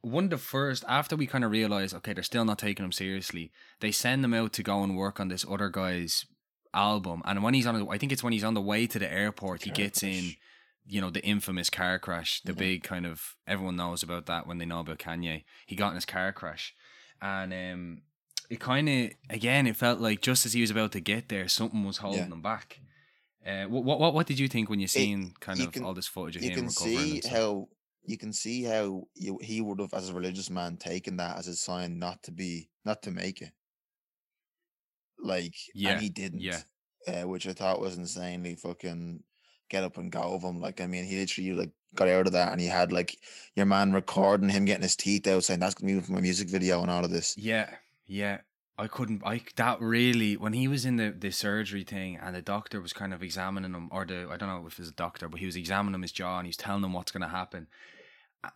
one 0.00 0.24
of 0.24 0.30
the 0.30 0.38
first 0.38 0.84
after 0.88 1.16
we 1.16 1.26
kind 1.26 1.44
of 1.44 1.50
realize, 1.50 1.92
okay, 1.94 2.12
they're 2.12 2.22
still 2.22 2.44
not 2.44 2.60
taking 2.60 2.84
him 2.84 2.92
seriously. 2.92 3.50
They 3.80 3.90
send 3.90 4.24
him 4.24 4.34
out 4.34 4.52
to 4.54 4.62
go 4.62 4.84
and 4.84 4.96
work 4.96 5.18
on 5.18 5.26
this 5.26 5.44
other 5.48 5.70
guy's 5.70 6.24
album, 6.72 7.22
and 7.24 7.42
when 7.42 7.54
he's 7.54 7.66
on, 7.66 7.88
I 7.88 7.98
think 7.98 8.12
it's 8.12 8.22
when 8.22 8.32
he's 8.32 8.44
on 8.44 8.54
the 8.54 8.60
way 8.60 8.86
to 8.86 8.98
the 9.00 9.12
airport, 9.12 9.64
he 9.64 9.70
gets 9.70 10.04
in 10.04 10.34
you 10.88 11.00
know 11.00 11.10
the 11.10 11.24
infamous 11.24 11.70
car 11.70 11.98
crash, 11.98 12.40
the 12.42 12.52
mm-hmm. 12.52 12.58
big 12.58 12.82
kind 12.82 13.06
of 13.06 13.36
everyone 13.46 13.76
knows 13.76 14.02
about 14.02 14.26
that 14.26 14.46
when 14.46 14.58
they 14.58 14.64
know 14.64 14.80
about 14.80 14.98
Kanye. 14.98 15.44
He 15.66 15.76
got 15.76 15.90
in 15.90 15.94
his 15.94 16.06
car 16.06 16.32
crash, 16.32 16.74
and 17.20 17.52
um, 17.52 18.02
it 18.50 18.58
kind 18.60 18.88
of 18.88 19.10
again 19.30 19.66
it 19.66 19.76
felt 19.76 20.00
like 20.00 20.22
just 20.22 20.46
as 20.46 20.54
he 20.54 20.60
was 20.60 20.70
about 20.70 20.92
to 20.92 21.00
get 21.00 21.28
there, 21.28 21.46
something 21.48 21.84
was 21.84 21.98
holding 21.98 22.20
yeah. 22.20 22.26
him 22.26 22.42
back. 22.42 22.80
Uh, 23.46 23.64
what 23.64 23.84
what 23.84 24.14
what 24.14 24.26
did 24.26 24.38
you 24.38 24.48
think 24.48 24.68
when 24.68 24.80
you 24.80 24.88
seen 24.88 25.32
it, 25.34 25.40
kind 25.40 25.60
of 25.60 25.72
can, 25.72 25.84
all 25.84 25.94
this 25.94 26.08
footage 26.08 26.36
of 26.36 26.42
you 26.42 26.50
him? 26.50 26.56
You 26.56 26.62
can 26.62 26.70
see 26.70 27.22
how 27.28 27.68
you 28.04 28.16
can 28.16 28.32
see 28.32 28.64
how 28.64 29.04
you, 29.14 29.38
he 29.42 29.60
would 29.60 29.80
have, 29.80 29.92
as 29.92 30.08
a 30.08 30.14
religious 30.14 30.48
man, 30.48 30.78
taken 30.78 31.18
that 31.18 31.36
as 31.36 31.46
a 31.46 31.54
sign 31.54 31.98
not 31.98 32.22
to 32.22 32.32
be 32.32 32.70
not 32.84 33.02
to 33.02 33.10
make 33.10 33.42
it. 33.42 33.52
Like, 35.18 35.54
yeah, 35.74 35.90
and 35.90 36.02
he 36.02 36.08
didn't. 36.08 36.40
Yeah, 36.40 36.60
uh, 37.06 37.28
which 37.28 37.46
I 37.46 37.52
thought 37.52 37.80
was 37.80 37.98
insanely 37.98 38.54
fucking 38.54 39.22
get 39.68 39.84
up 39.84 39.96
and 39.98 40.10
go 40.12 40.34
of 40.34 40.42
him. 40.42 40.60
Like 40.60 40.80
I 40.80 40.86
mean, 40.86 41.04
he 41.04 41.18
literally 41.18 41.52
like 41.52 41.70
got 41.94 42.08
out 42.08 42.26
of 42.26 42.32
that, 42.32 42.52
and 42.52 42.60
he 42.60 42.66
had 42.66 42.92
like 42.92 43.16
your 43.54 43.66
man 43.66 43.92
recording 43.92 44.48
him 44.48 44.64
getting 44.64 44.82
his 44.82 44.96
teeth 44.96 45.26
out, 45.26 45.44
saying 45.44 45.60
that's 45.60 45.74
gonna 45.74 45.92
be 45.94 46.00
from 46.00 46.16
a 46.16 46.20
music 46.20 46.48
video 46.48 46.82
and 46.82 46.90
all 46.90 47.04
of 47.04 47.10
this. 47.10 47.36
Yeah, 47.36 47.70
yeah. 48.06 48.38
I 48.80 48.86
couldn't. 48.86 49.22
I 49.26 49.40
that 49.56 49.80
really 49.80 50.36
when 50.36 50.52
he 50.52 50.68
was 50.68 50.84
in 50.84 50.96
the 50.96 51.10
the 51.10 51.32
surgery 51.32 51.82
thing 51.82 52.16
and 52.16 52.36
the 52.36 52.42
doctor 52.42 52.80
was 52.80 52.92
kind 52.92 53.12
of 53.12 53.22
examining 53.24 53.74
him, 53.74 53.88
or 53.90 54.04
the 54.04 54.28
I 54.30 54.36
don't 54.36 54.48
know 54.48 54.64
if 54.66 54.74
it 54.74 54.78
was 54.78 54.88
a 54.90 54.92
doctor, 54.92 55.28
but 55.28 55.40
he 55.40 55.46
was 55.46 55.56
examining 55.56 56.00
his 56.02 56.12
jaw 56.12 56.38
and 56.38 56.46
he's 56.46 56.56
telling 56.56 56.84
him 56.84 56.92
what's 56.92 57.10
going 57.10 57.22
to 57.22 57.28
happen. 57.28 57.66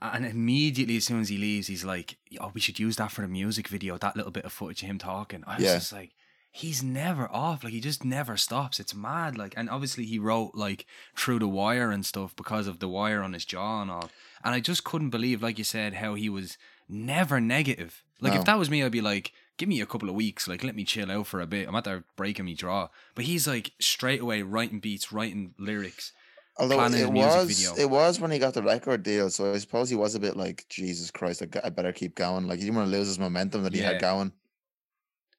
And 0.01 0.25
immediately, 0.25 0.97
as 0.99 1.05
soon 1.07 1.21
as 1.21 1.29
he 1.29 1.39
leaves, 1.39 1.67
he's 1.67 1.85
like, 1.85 2.17
"Oh, 2.41 2.53
we 2.55 2.61
should 2.61 2.79
use 2.79 2.95
that 2.97 3.11
for 3.11 3.23
the 3.23 3.29
music 3.29 3.67
video. 3.67 3.99
That 3.99 4.15
little 4.17 4.31
bit 4.31 4.45
of 4.45 4.53
footage 4.53 4.83
of 4.85 4.89
him 4.89 4.99
talking." 4.99 5.43
I 5.45 5.57
was 5.57 5.65
Yeah. 5.65 5.75
just 5.75 5.93
like, 5.93 6.13
"He's 6.55 6.83
never 6.83 7.29
off. 7.33 7.65
Like 7.65 7.73
he 7.73 7.81
just 7.81 8.05
never 8.05 8.37
stops. 8.37 8.79
It's 8.79 8.95
mad. 8.95 9.37
Like, 9.39 9.55
and 9.57 9.69
obviously 9.71 10.05
he 10.05 10.19
wrote 10.19 10.55
like 10.55 10.87
through 11.17 11.39
the 11.41 11.49
wire 11.49 11.91
and 11.91 12.05
stuff 12.07 12.37
because 12.37 12.67
of 12.67 12.79
the 12.79 12.89
wire 12.89 13.23
on 13.23 13.33
his 13.33 13.45
jaw 13.45 13.83
and 13.83 13.91
all. 13.91 14.11
And 14.45 14.55
I 14.55 14.61
just 14.61 14.85
couldn't 14.85 15.11
believe, 15.11 15.43
like 15.43 15.57
you 15.59 15.65
said, 15.65 15.95
how 15.95 16.15
he 16.15 16.29
was 16.29 16.59
never 16.89 17.41
negative. 17.41 18.03
Like 18.21 18.35
No. 18.35 18.41
if 18.41 18.45
that 18.45 18.59
was 18.59 18.69
me, 18.71 18.83
I'd 18.83 18.93
be 18.93 19.01
like, 19.01 19.33
give 19.57 19.69
me 19.69 19.81
a 19.81 19.87
couple 19.87 20.09
of 20.09 20.15
weeks, 20.15 20.47
like 20.47 20.63
let 20.63 20.77
me 20.77 20.85
chill 20.85 21.11
out 21.11 21.27
for 21.27 21.41
a 21.41 21.47
bit. 21.47 21.67
I'm 21.69 21.75
at 21.75 21.85
there 21.85 22.05
breaking 22.17 22.45
me 22.45 22.55
draw. 22.55 22.89
But 23.15 23.25
he's 23.25 23.49
like 23.49 23.73
straight 23.81 24.21
away 24.21 24.43
writing 24.43 24.79
beats, 24.81 25.11
writing 25.13 25.55
lyrics. 25.59 26.13
Although 26.59 26.83
it 26.85 27.11
was, 27.11 27.79
it 27.79 27.89
was 27.89 28.21
when 28.21 28.31
he 28.31 28.39
got 28.39 28.53
the 28.53 28.63
record 28.63 29.03
deal, 29.03 29.31
so 29.31 29.55
I 29.55 29.59
suppose 29.59 29.89
he 29.89 29.97
was 29.97 30.15
a 30.15 30.21
bit 30.21 30.37
like 30.37 30.67
Jesus 30.69 31.11
Christ. 31.11 31.43
I 31.65 31.71
better 31.71 31.93
keep 31.95 32.15
going. 32.15 32.47
Like 32.47 32.59
he 32.59 32.67
didn't 32.67 32.77
want 32.77 32.91
to 32.91 32.97
lose 32.99 33.07
his 33.09 33.19
momentum 33.19 33.63
that 33.63 33.73
he 33.73 33.81
Yeah. 33.81 33.93
had 33.93 34.01
going. 34.03 34.33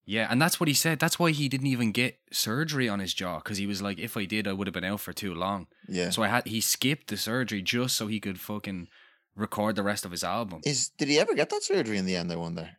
Yeah, 0.06 0.28
and 0.30 0.42
that's 0.42 0.60
what 0.60 0.68
he 0.68 0.74
said. 0.74 1.00
That's 1.00 1.18
why 1.18 1.32
he 1.32 1.48
didn't 1.48 1.68
even 1.68 1.92
get 1.92 2.20
surgery 2.32 2.90
on 2.90 3.00
his 3.00 3.14
jaw 3.14 3.38
because 3.38 3.58
he 3.58 3.68
was 3.68 3.82
like, 3.82 4.00
if 4.00 4.18
I 4.18 4.26
did, 4.26 4.48
I 4.48 4.54
would 4.54 4.68
have 4.68 4.74
been 4.74 4.84
out 4.84 5.00
for 5.00 5.14
too 5.14 5.34
long. 5.34 5.68
Yeah. 5.88 6.10
So 6.10 6.24
I 6.24 6.28
had 6.28 6.46
he 6.46 6.60
skipped 6.60 7.08
the 7.08 7.18
surgery 7.18 7.62
just 7.62 7.96
so 7.96 8.08
he 8.08 8.20
could 8.20 8.40
fucking 8.40 8.90
record 9.36 9.76
the 9.76 9.84
rest 9.84 10.04
of 10.04 10.12
his 10.12 10.24
album. 10.24 10.62
Is 10.66 10.90
did 10.90 11.08
he 11.08 11.20
ever 11.20 11.34
get 11.34 11.50
that 11.50 11.64
surgery 11.64 11.98
in 11.98 12.06
the 12.06 12.16
end? 12.18 12.32
I 12.32 12.36
wonder. 12.36 12.70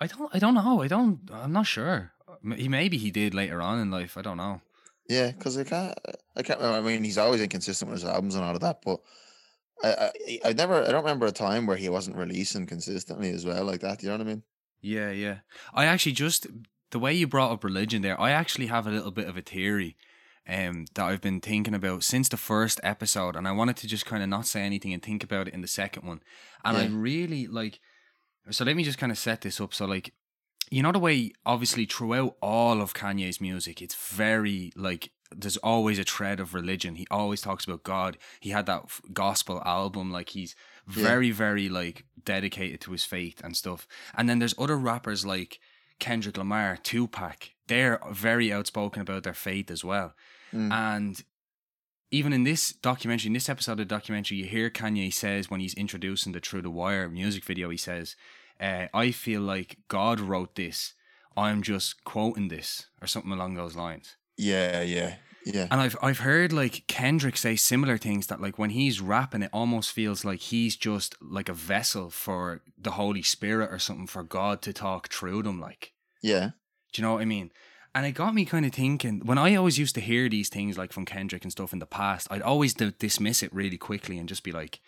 I 0.00 0.06
don't. 0.08 0.34
I 0.34 0.38
don't 0.38 0.54
know. 0.54 0.82
I 0.82 0.88
don't. 0.88 1.20
I'm 1.32 1.52
not 1.52 1.66
sure. 1.66 2.12
He 2.56 2.68
maybe 2.68 2.98
he 2.98 3.10
did 3.10 3.32
later 3.32 3.62
on 3.62 3.78
in 3.78 3.90
life. 3.90 4.18
I 4.18 4.22
don't 4.22 4.36
know. 4.36 4.60
Yeah, 5.08 5.30
because 5.30 5.56
I 5.56 5.64
can't. 5.64 5.96
I 6.36 6.42
can't. 6.42 6.58
remember. 6.60 6.88
I 6.88 6.92
mean, 6.92 7.04
he's 7.04 7.18
always 7.18 7.40
inconsistent 7.40 7.90
with 7.90 8.00
his 8.00 8.08
albums 8.08 8.34
and 8.34 8.44
all 8.44 8.54
of 8.54 8.60
that, 8.60 8.82
but 8.84 9.00
I, 9.82 9.88
I, 9.88 10.40
I 10.46 10.52
never. 10.52 10.82
I 10.82 10.90
don't 10.90 11.04
remember 11.04 11.26
a 11.26 11.32
time 11.32 11.66
where 11.66 11.76
he 11.76 11.88
wasn't 11.88 12.16
releasing 12.16 12.66
consistently 12.66 13.30
as 13.30 13.46
well, 13.46 13.64
like 13.64 13.80
that. 13.80 14.02
You 14.02 14.08
know 14.08 14.16
what 14.16 14.26
I 14.26 14.30
mean? 14.30 14.42
Yeah, 14.86 15.10
yeah. 15.10 15.38
I 15.74 15.86
actually 15.86 16.12
just 16.12 16.46
the 16.92 16.98
way 16.98 17.12
you 17.12 17.26
brought 17.26 17.50
up 17.50 17.64
religion 17.64 18.02
there, 18.02 18.20
I 18.20 18.30
actually 18.30 18.66
have 18.68 18.86
a 18.86 18.90
little 18.90 19.10
bit 19.10 19.28
of 19.28 19.36
a 19.36 19.42
theory 19.42 19.96
um 20.48 20.84
that 20.94 21.04
I've 21.04 21.20
been 21.20 21.40
thinking 21.40 21.74
about 21.74 22.04
since 22.04 22.28
the 22.28 22.36
first 22.36 22.78
episode 22.84 23.34
and 23.34 23.48
I 23.48 23.52
wanted 23.52 23.76
to 23.78 23.88
just 23.88 24.06
kind 24.06 24.22
of 24.22 24.28
not 24.28 24.46
say 24.46 24.62
anything 24.62 24.92
and 24.92 25.02
think 25.02 25.24
about 25.24 25.48
it 25.48 25.54
in 25.54 25.60
the 25.60 25.68
second 25.68 26.06
one. 26.06 26.22
And 26.64 26.76
I 26.76 26.86
really 26.86 27.48
like 27.48 27.80
so 28.50 28.64
let 28.64 28.76
me 28.76 28.84
just 28.84 28.98
kind 28.98 29.10
of 29.10 29.18
set 29.18 29.40
this 29.40 29.60
up 29.60 29.74
so 29.74 29.86
like 29.86 30.14
you 30.70 30.82
know 30.82 30.92
the 30.92 31.00
way 31.00 31.32
obviously 31.44 31.84
throughout 31.84 32.36
all 32.40 32.80
of 32.80 32.94
Kanye's 32.94 33.40
music 33.40 33.82
it's 33.82 33.96
very 33.96 34.72
like 34.76 35.10
there's 35.34 35.56
always 35.58 35.98
a 35.98 36.04
thread 36.04 36.40
of 36.40 36.54
religion. 36.54 36.94
He 36.94 37.06
always 37.10 37.40
talks 37.40 37.64
about 37.64 37.82
God. 37.82 38.16
He 38.40 38.50
had 38.50 38.66
that 38.66 38.82
f- 38.84 39.00
gospel 39.12 39.62
album 39.64 40.10
like 40.10 40.30
he's 40.30 40.54
Yeah. 40.88 41.02
very 41.02 41.30
very 41.30 41.68
like 41.68 42.04
dedicated 42.24 42.80
to 42.82 42.92
his 42.92 43.04
faith 43.04 43.40
and 43.42 43.56
stuff. 43.56 43.88
And 44.14 44.28
then 44.28 44.38
there's 44.38 44.54
other 44.58 44.76
rappers 44.76 45.24
like 45.24 45.60
Kendrick 45.98 46.36
Lamar, 46.36 46.76
Tupac. 46.76 47.50
They're 47.68 48.00
very 48.10 48.52
outspoken 48.52 49.02
about 49.02 49.22
their 49.22 49.34
faith 49.34 49.70
as 49.70 49.84
well. 49.84 50.14
Mm. 50.52 50.72
And 50.72 51.24
even 52.10 52.32
in 52.32 52.44
this 52.44 52.72
documentary, 52.72 53.28
in 53.28 53.32
this 53.32 53.48
episode 53.48 53.72
of 53.72 53.78
the 53.78 53.84
documentary, 53.84 54.38
you 54.38 54.44
hear 54.44 54.70
Kanye 54.70 55.12
says 55.12 55.50
when 55.50 55.60
he's 55.60 55.74
introducing 55.74 56.32
the 56.32 56.40
Through 56.40 56.62
the 56.62 56.70
Wire 56.70 57.08
music 57.08 57.44
video, 57.44 57.70
he 57.70 57.76
says, 57.76 58.14
uh, 58.60 58.86
I 58.94 59.10
feel 59.10 59.40
like 59.40 59.78
God 59.88 60.20
wrote 60.20 60.54
this. 60.54 60.94
I'm 61.36 61.62
just 61.62 62.04
quoting 62.04 62.48
this 62.48 62.86
or 63.00 63.06
something 63.06 63.32
along 63.32 63.54
those 63.54 63.76
lines. 63.76 64.16
Yeah, 64.38 64.82
yeah, 64.82 65.16
yeah. 65.46 65.68
And 65.70 65.80
I've 65.80 65.96
I've 66.02 66.18
heard 66.18 66.52
like 66.52 66.84
Kendrick 66.88 67.36
say 67.36 67.54
similar 67.56 67.96
things 67.98 68.26
that 68.26 68.40
like 68.40 68.58
when 68.58 68.70
he's 68.70 69.00
rapping, 69.00 69.42
it 69.42 69.50
almost 69.52 69.92
feels 69.92 70.24
like 70.24 70.40
he's 70.40 70.76
just 70.76 71.14
like 71.22 71.48
a 71.48 71.54
vessel 71.54 72.10
for 72.10 72.62
the 72.76 72.90
Holy 72.92 73.22
Spirit 73.22 73.72
or 73.72 73.78
something 73.78 74.06
for 74.08 74.22
God 74.24 74.60
to 74.62 74.72
talk 74.72 75.08
through 75.08 75.42
them. 75.44 75.60
Like, 75.60 75.92
Yeah. 76.22 76.50
do 76.92 77.00
you 77.00 77.06
know 77.06 77.14
what 77.14 77.22
I 77.22 77.26
mean? 77.26 77.52
And 77.94 78.04
it 78.04 78.12
got 78.12 78.34
me 78.34 78.44
kind 78.44 78.66
of 78.66 78.72
thinking 78.74 79.22
when 79.24 79.38
I 79.38 79.54
always 79.54 79.78
used 79.78 79.94
to 79.94 80.00
hear 80.02 80.28
these 80.28 80.50
things 80.50 80.76
like 80.76 80.92
from 80.92 81.04
Kendrick 81.06 81.44
and 81.44 81.52
stuff 81.52 81.72
in 81.72 81.78
the 81.78 81.86
past, 81.86 82.26
I'd 82.30 82.42
always 82.42 82.74
d- 82.74 82.92
dismiss 82.98 83.42
it 83.42 83.54
really 83.54 83.78
quickly 83.78 84.18
and 84.18 84.28
just 84.28 84.42
be 84.42 84.52
like, 84.52 84.80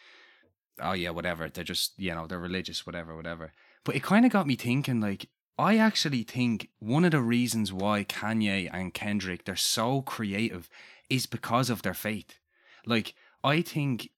oh 0.80 0.92
yeah, 0.92 1.10
whatever. 1.10 1.48
They're 1.48 1.64
just, 1.64 1.92
you 1.98 2.14
know, 2.14 2.26
they're 2.26 2.38
religious, 2.38 2.84
whatever, 2.84 3.16
whatever. 3.16 3.52
But 3.84 3.96
it 3.96 4.02
kind 4.02 4.26
of 4.26 4.32
got 4.32 4.46
me 4.46 4.56
thinking 4.56 5.00
like, 5.00 5.28
I 5.58 5.76
actually 5.76 6.22
think 6.22 6.68
one 6.78 7.04
of 7.04 7.10
the 7.10 7.20
reasons 7.20 7.72
why 7.72 8.04
Kanye 8.04 8.70
and 8.72 8.94
Kendrick 8.94 9.44
they're 9.44 9.56
so 9.56 10.02
creative 10.02 10.70
is 11.10 11.26
because 11.26 11.68
of 11.68 11.82
their 11.82 11.94
faith. 11.94 12.38
Like 12.86 13.14
I 13.42 13.62
think 13.62 14.10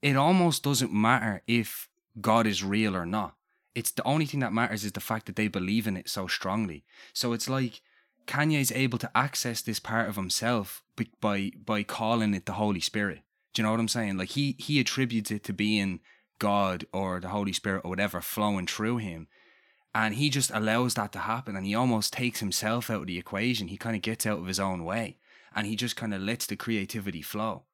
it 0.00 0.16
almost 0.16 0.62
doesn't 0.62 0.92
matter 0.92 1.42
if 1.46 1.88
God 2.20 2.46
is 2.46 2.64
real 2.64 2.96
or 2.96 3.04
not. 3.04 3.34
It's 3.74 3.90
the 3.90 4.06
only 4.06 4.26
thing 4.26 4.40
that 4.40 4.52
matters 4.52 4.84
is 4.84 4.92
the 4.92 5.00
fact 5.00 5.26
that 5.26 5.36
they 5.36 5.48
believe 5.48 5.86
in 5.86 5.96
it 5.96 6.08
so 6.08 6.26
strongly. 6.26 6.84
So 7.12 7.32
it's 7.32 7.48
like 7.48 7.82
Kanye's 8.26 8.72
able 8.72 8.98
to 8.98 9.10
access 9.16 9.60
this 9.60 9.80
part 9.80 10.08
of 10.08 10.16
himself 10.16 10.82
by 11.20 11.52
by 11.64 11.82
calling 11.82 12.34
it 12.34 12.46
the 12.46 12.52
Holy 12.52 12.80
Spirit. 12.80 13.20
Do 13.52 13.60
you 13.60 13.64
know 13.64 13.72
what 13.72 13.80
I'm 13.80 13.88
saying? 13.88 14.16
Like 14.16 14.30
he 14.30 14.56
he 14.58 14.80
attributes 14.80 15.30
it 15.30 15.44
to 15.44 15.52
being 15.52 16.00
God 16.38 16.86
or 16.92 17.20
the 17.20 17.28
Holy 17.28 17.52
Spirit 17.52 17.82
or 17.84 17.90
whatever 17.90 18.20
flowing 18.20 18.66
through 18.66 18.98
him. 18.98 19.28
And 19.94 20.14
he 20.14 20.30
just 20.30 20.50
allows 20.54 20.94
that 20.94 21.12
to 21.12 21.20
happen 21.20 21.56
and 21.56 21.66
he 21.66 21.74
almost 21.74 22.12
takes 22.12 22.40
himself 22.40 22.90
out 22.90 23.02
of 23.02 23.06
the 23.08 23.18
equation. 23.18 23.68
He 23.68 23.76
kind 23.76 23.96
of 23.96 24.02
gets 24.02 24.24
out 24.24 24.38
of 24.38 24.46
his 24.46 24.60
own 24.60 24.84
way 24.84 25.18
and 25.54 25.66
he 25.66 25.74
just 25.74 25.96
kind 25.96 26.14
of 26.14 26.22
lets 26.22 26.46
the 26.46 26.56
creativity 26.56 27.22
flow. 27.22 27.64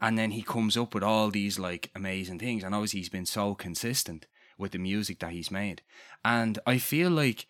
And 0.00 0.18
then 0.18 0.32
he 0.32 0.42
comes 0.42 0.76
up 0.76 0.94
with 0.94 1.04
all 1.04 1.30
these 1.30 1.58
like 1.58 1.90
amazing 1.94 2.40
things. 2.40 2.64
And 2.64 2.74
obviously 2.74 3.00
he's 3.00 3.08
been 3.08 3.26
so 3.26 3.54
consistent 3.54 4.26
with 4.58 4.72
the 4.72 4.78
music 4.78 5.20
that 5.20 5.30
he's 5.30 5.50
made. 5.50 5.82
And 6.24 6.58
I 6.66 6.78
feel 6.78 7.10
like, 7.10 7.46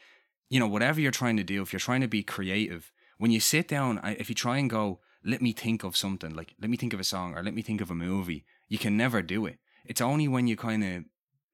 you 0.50 0.60
know, 0.60 0.68
whatever 0.68 1.00
you're 1.00 1.10
trying 1.10 1.38
to 1.38 1.44
do, 1.44 1.62
if 1.62 1.72
you're 1.72 1.80
trying 1.80 2.02
to 2.02 2.08
be 2.08 2.22
creative, 2.22 2.92
when 3.18 3.30
you 3.30 3.40
sit 3.40 3.68
down, 3.68 4.00
if 4.04 4.28
you 4.28 4.34
try 4.34 4.58
and 4.58 4.68
go, 4.68 5.00
let 5.24 5.40
me 5.40 5.52
think 5.52 5.82
of 5.82 5.96
something, 5.96 6.34
like 6.34 6.54
let 6.60 6.68
me 6.68 6.76
think 6.76 6.92
of 6.92 7.00
a 7.00 7.04
song 7.04 7.34
or 7.34 7.42
let 7.42 7.54
me 7.54 7.62
think 7.62 7.80
of 7.80 7.90
a 7.90 7.94
movie, 7.94 8.44
you 8.68 8.76
can 8.76 8.96
never 8.96 9.22
do 9.22 9.46
it. 9.46 9.58
It's 9.86 10.00
only 10.00 10.28
when 10.28 10.46
you 10.46 10.56
kind 10.56 10.84
of 10.84 11.04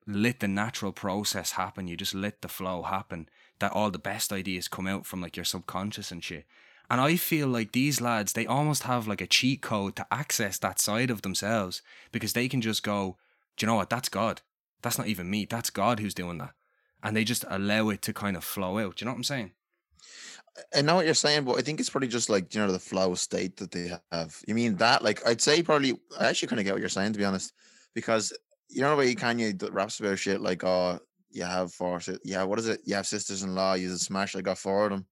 let 0.06 0.40
the 0.40 0.48
natural 0.48 0.92
process 0.92 1.52
happen, 1.52 1.88
you 1.88 1.96
just 1.96 2.14
let 2.14 2.42
the 2.42 2.48
flow 2.48 2.82
happen, 2.82 3.28
that 3.58 3.72
all 3.72 3.90
the 3.90 3.98
best 3.98 4.32
ideas 4.32 4.68
come 4.68 4.86
out 4.86 5.06
from 5.06 5.20
like 5.20 5.36
your 5.36 5.44
subconscious 5.44 6.10
and 6.10 6.22
shit. 6.22 6.46
And 6.90 7.00
I 7.00 7.16
feel 7.16 7.46
like 7.46 7.72
these 7.72 8.00
lads, 8.00 8.32
they 8.32 8.46
almost 8.46 8.82
have 8.82 9.06
like 9.06 9.20
a 9.20 9.26
cheat 9.26 9.62
code 9.62 9.94
to 9.96 10.06
access 10.10 10.58
that 10.58 10.80
side 10.80 11.10
of 11.10 11.22
themselves 11.22 11.82
because 12.10 12.32
they 12.32 12.48
can 12.48 12.60
just 12.60 12.82
go, 12.82 13.16
do 13.56 13.64
you 13.64 13.68
know 13.68 13.76
what? 13.76 13.90
That's 13.90 14.08
God. 14.08 14.42
That's 14.82 14.98
not 14.98 15.06
even 15.06 15.30
me. 15.30 15.44
That's 15.44 15.70
God 15.70 16.00
who's 16.00 16.14
doing 16.14 16.38
that. 16.38 16.54
And 17.02 17.16
they 17.16 17.24
just 17.24 17.44
allow 17.48 17.90
it 17.90 18.02
to 18.02 18.12
kind 18.12 18.36
of 18.36 18.42
flow 18.42 18.78
out. 18.78 18.96
Do 18.96 19.02
you 19.02 19.06
know 19.06 19.12
what 19.12 19.18
I'm 19.18 19.24
saying? 19.24 19.52
I 20.74 20.82
know 20.82 20.96
what 20.96 21.04
you're 21.04 21.14
saying, 21.14 21.44
but 21.44 21.58
I 21.58 21.62
think 21.62 21.78
it's 21.78 21.90
probably 21.90 22.08
just 22.08 22.28
like 22.28 22.52
you 22.54 22.60
know 22.60 22.72
the 22.72 22.78
flow 22.78 23.14
state 23.14 23.56
that 23.58 23.70
they 23.70 23.92
have. 24.10 24.36
You 24.46 24.54
mean 24.54 24.76
that? 24.76 25.02
Like 25.02 25.26
I'd 25.26 25.40
say 25.40 25.62
probably. 25.62 25.98
I 26.18 26.26
actually 26.26 26.48
kind 26.48 26.58
of 26.58 26.64
get 26.64 26.72
what 26.74 26.80
you're 26.80 26.88
saying 26.88 27.12
to 27.12 27.18
be 27.18 27.24
honest, 27.24 27.52
because 27.94 28.32
you 28.70 28.80
know 28.82 28.90
the 28.90 28.96
way 28.96 29.14
Kanye 29.14 29.68
raps 29.72 30.00
about 30.00 30.18
shit 30.18 30.40
like, 30.40 30.64
"Oh, 30.64 30.98
you 31.30 31.44
have 31.44 31.72
four, 31.72 32.00
yeah, 32.24 32.42
what 32.44 32.58
is 32.58 32.68
it? 32.68 32.80
You 32.84 32.94
have 32.96 33.06
sisters-in-law. 33.06 33.74
You 33.74 33.96
smash. 33.96 34.36
I 34.36 34.40
got 34.40 34.58
four 34.58 34.84
of 34.84 34.90
them." 34.90 35.06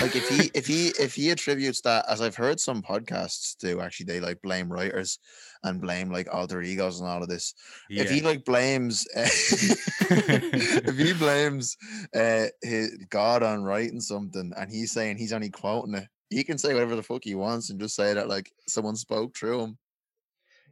Like 0.00 0.16
if 0.16 0.28
he 0.28 0.50
if 0.54 0.66
he 0.66 0.88
if 0.98 1.14
he 1.14 1.30
attributes 1.30 1.80
that, 1.82 2.04
as 2.08 2.20
I've 2.20 2.34
heard 2.34 2.58
some 2.58 2.82
podcasts 2.82 3.56
do, 3.58 3.80
actually 3.80 4.06
they 4.06 4.18
like 4.18 4.42
blame 4.42 4.70
writers 4.70 5.20
and 5.62 5.80
blame 5.80 6.10
like 6.10 6.32
alter 6.32 6.60
egos 6.62 7.00
and 7.00 7.08
all 7.08 7.22
of 7.22 7.28
this. 7.28 7.54
If 7.88 8.10
he 8.10 8.20
like 8.20 8.44
blames, 8.44 9.06
uh, 9.16 9.22
if 9.28 10.96
he 10.96 11.12
blames 11.18 11.76
uh, 12.14 12.46
his 12.62 12.98
God 13.08 13.44
on 13.44 13.62
writing 13.62 14.00
something, 14.00 14.52
and 14.56 14.70
he's 14.70 14.90
saying 14.90 15.16
he's 15.16 15.32
only 15.32 15.50
quoting 15.50 15.94
it, 15.94 16.08
he 16.28 16.42
can 16.42 16.58
say 16.58 16.74
whatever 16.74 16.96
the 16.96 17.02
fuck 17.02 17.22
he 17.22 17.36
wants 17.36 17.70
and 17.70 17.78
just 17.80 17.94
say 17.94 18.14
that 18.14 18.28
like 18.28 18.50
someone 18.66 18.96
spoke 18.96 19.36
through 19.36 19.60
him. 19.60 19.78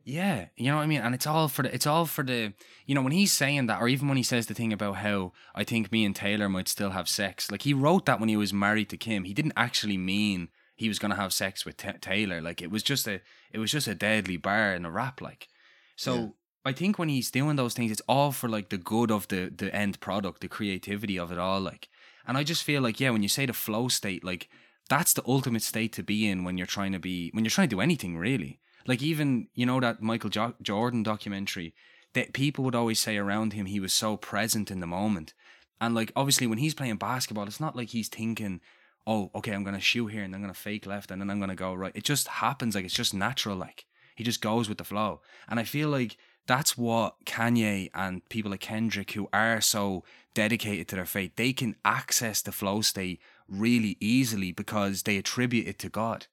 Yeah, 0.04 0.47
you 0.56 0.66
know 0.66 0.76
what 0.76 0.82
I 0.82 0.87
mean, 0.87 1.00
and 1.00 1.14
it's 1.14 1.26
all 1.26 1.49
for 1.49 1.62
the 1.62 1.73
it's 1.73 1.87
all 1.87 2.06
for 2.06 2.25
the 2.25 2.52
you 2.87 2.94
know 2.94 3.02
when 3.02 3.12
he's 3.12 3.32
saying 3.32 3.66
that, 3.66 3.80
or 3.80 3.88
even 3.88 4.09
when 4.09 4.16
he 4.16 4.23
says 4.23 4.47
the 4.47 4.54
thing 4.54 4.73
about 4.73 4.97
how 4.97 5.32
I 5.54 5.64
think 5.64 5.92
me 5.92 6.04
and 6.04 6.14
Taylor 6.14 6.49
might 6.49 6.68
still 6.68 6.90
have 6.90 7.09
sex. 7.09 7.50
Like 7.50 7.62
he 7.62 7.73
wrote 7.73 8.06
that 8.06 8.18
when 8.18 8.28
he 8.28 8.37
was 8.37 8.52
married 8.52 8.90
to 8.90 8.97
Kim. 8.97 9.25
He 9.25 9.35
didn't 9.35 9.52
actually 9.56 9.97
mean 9.97 10.49
he 10.75 10.88
was 10.88 10.99
gonna 10.99 11.16
have 11.16 11.32
sex 11.32 11.64
with 11.64 11.76
Ta 11.76 11.92
Taylor. 12.00 12.40
Like 12.40 12.61
it 12.61 12.71
was 12.71 12.82
just 12.82 13.06
a 13.06 13.21
it 13.52 13.59
was 13.59 13.71
just 13.71 13.87
a 13.87 13.94
deadly 13.94 14.37
bar 14.37 14.75
in 14.75 14.85
a 14.85 14.90
rap. 14.90 15.21
Like 15.21 15.49
so. 15.97 16.14
Yeah. 16.14 16.26
I 16.64 16.71
think 16.71 16.97
when 16.97 17.09
he's 17.09 17.32
doing 17.32 17.56
those 17.56 17.75
things, 17.75 17.90
it's 17.90 18.02
all 18.09 18.30
for 18.30 18.49
like 18.49 18.68
the 18.68 18.78
good 18.78 19.11
of 19.11 19.26
the 19.26 19.52
the 19.54 19.75
end 19.75 19.99
product, 19.99 20.40
the 20.40 20.49
creativity 20.49 21.18
of 21.18 21.32
it 21.32 21.38
all. 21.38 21.61
Like, 21.61 21.88
and 22.25 22.38
I 22.38 22.44
just 22.44 22.62
feel 22.62 22.80
like 22.80 23.00
yeah, 23.00 23.11
when 23.11 23.25
you 23.25 23.28
say 23.28 23.47
the 23.47 23.52
flow 23.52 23.88
state, 23.88 24.23
like 24.23 24.49
that's 24.88 25.12
the 25.12 25.25
ultimate 25.26 25.62
state 25.62 25.92
to 25.94 26.04
be 26.04 26.28
in 26.28 26.44
when 26.44 26.56
you're 26.59 26.66
trying 26.66 26.92
to 26.92 27.00
be 27.00 27.30
when 27.32 27.44
you're 27.44 27.50
trying 27.50 27.68
to 27.68 27.76
do 27.76 27.80
anything 27.80 28.16
really. 28.16 28.61
Like 28.86 29.02
even 29.02 29.48
you 29.54 29.66
know 29.66 29.80
that 29.80 30.02
Michael 30.02 30.30
jo- 30.30 30.54
Jordan 30.62 31.02
documentary 31.02 31.74
that 32.14 32.32
people 32.32 32.64
would 32.64 32.74
always 32.74 33.00
say 33.00 33.16
around 33.16 33.52
him 33.52 33.66
he 33.66 33.80
was 33.80 33.92
so 33.92 34.16
present 34.16 34.70
in 34.70 34.80
the 34.80 34.86
moment. 34.86 35.32
And 35.80 35.94
like 35.94 36.12
obviously 36.14 36.46
when 36.46 36.58
he's 36.58 36.74
playing 36.74 36.96
basketball, 36.96 37.46
it's 37.46 37.60
not 37.60 37.76
like 37.76 37.88
he's 37.88 38.08
thinking, 38.08 38.60
"Oh, 39.06 39.30
okay, 39.34 39.52
I'm 39.52 39.64
to 39.64 39.80
shoot 39.80 40.08
here 40.08 40.22
and 40.22 40.34
I'm 40.34 40.42
to 40.52 40.58
fake 40.58 40.86
left 40.86 41.10
and 41.10 41.20
then 41.20 41.30
I'm 41.30 41.40
to 41.48 41.54
go 41.54 41.74
right." 41.74 41.92
It 41.94 42.04
just 42.04 42.28
happens 42.28 42.74
like 42.74 42.84
it's 42.84 42.94
just 42.94 43.14
natural 43.14 43.56
like. 43.56 43.86
He 44.14 44.24
just 44.24 44.42
goes 44.42 44.68
with 44.68 44.78
the 44.78 44.84
flow. 44.84 45.20
And 45.48 45.58
I 45.58 45.64
feel 45.64 45.88
like 45.88 46.18
that's 46.46 46.76
what 46.76 47.24
Kanye 47.24 47.90
and 47.94 48.28
people 48.28 48.50
like 48.50 48.60
Kendrick 48.60 49.12
who 49.12 49.28
are 49.32 49.60
so 49.60 50.04
dedicated 50.34 50.88
to 50.88 50.96
their 50.96 51.06
faith, 51.06 51.32
they 51.36 51.52
can 51.52 51.76
access 51.84 52.42
the 52.42 52.52
flow 52.52 52.80
state 52.80 53.20
really 53.48 53.96
easily 54.00 54.52
because 54.52 55.02
they 55.02 55.16
attribute 55.16 55.68
it 55.68 55.78
to 55.80 55.88
God. 55.88 56.26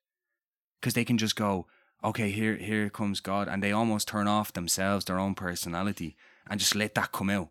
Because 0.80 0.94
they 0.94 1.06
can 1.06 1.18
just 1.18 1.36
go, 1.36 1.68
okay, 2.04 2.32
here 2.32 2.56
here 2.56 2.90
comes 2.90 3.20
God, 3.20 3.48
and 3.48 3.62
they 3.62 3.72
almost 3.72 4.08
turn 4.08 4.28
off 4.28 4.54
themselves, 4.54 5.06
their 5.06 5.20
own 5.20 5.36
personality, 5.36 6.16
and 6.50 6.60
just 6.60 6.76
let 6.76 6.96
that 6.96 7.12
come 7.12 7.30
out. 7.30 7.50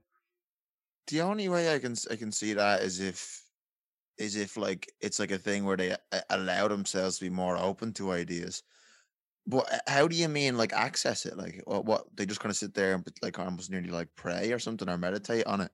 The 1.09 1.23
only 1.23 1.49
way 1.49 1.75
I 1.75 1.79
can 1.79 1.95
I 2.11 2.17
can 2.17 2.33
see 2.33 2.55
that 2.55 2.83
is 2.83 3.01
if 3.01 3.43
is 4.19 4.37
if 4.37 4.57
like 4.57 4.93
it's 5.01 5.19
like 5.19 5.31
a 5.31 5.39
thing 5.39 5.65
where 5.65 5.77
they 5.77 5.93
uh, 5.93 6.21
allow 6.31 6.69
themselves 6.69 7.19
to 7.19 7.25
be 7.25 7.31
more 7.31 7.57
open 7.57 7.93
to 7.95 8.13
ideas. 8.13 8.63
But 9.47 9.73
uh, 9.73 9.79
how 9.87 10.09
do 10.09 10.17
you 10.17 10.29
mean 10.29 10.59
like 10.59 10.73
access 10.73 11.25
it? 11.25 11.39
Like 11.39 11.63
what, 11.65 11.85
what 11.85 12.17
they 12.17 12.27
just 12.27 12.41
kind 12.41 12.51
of 12.51 12.57
sit 12.57 12.75
there 12.75 12.95
and 12.95 13.07
like 13.23 13.39
almost 13.39 13.71
nearly 13.71 13.91
like 13.91 14.09
pray 14.17 14.53
or 14.53 14.59
something 14.59 14.89
or 14.89 14.99
meditate 14.99 15.47
on 15.47 15.63
it? 15.63 15.71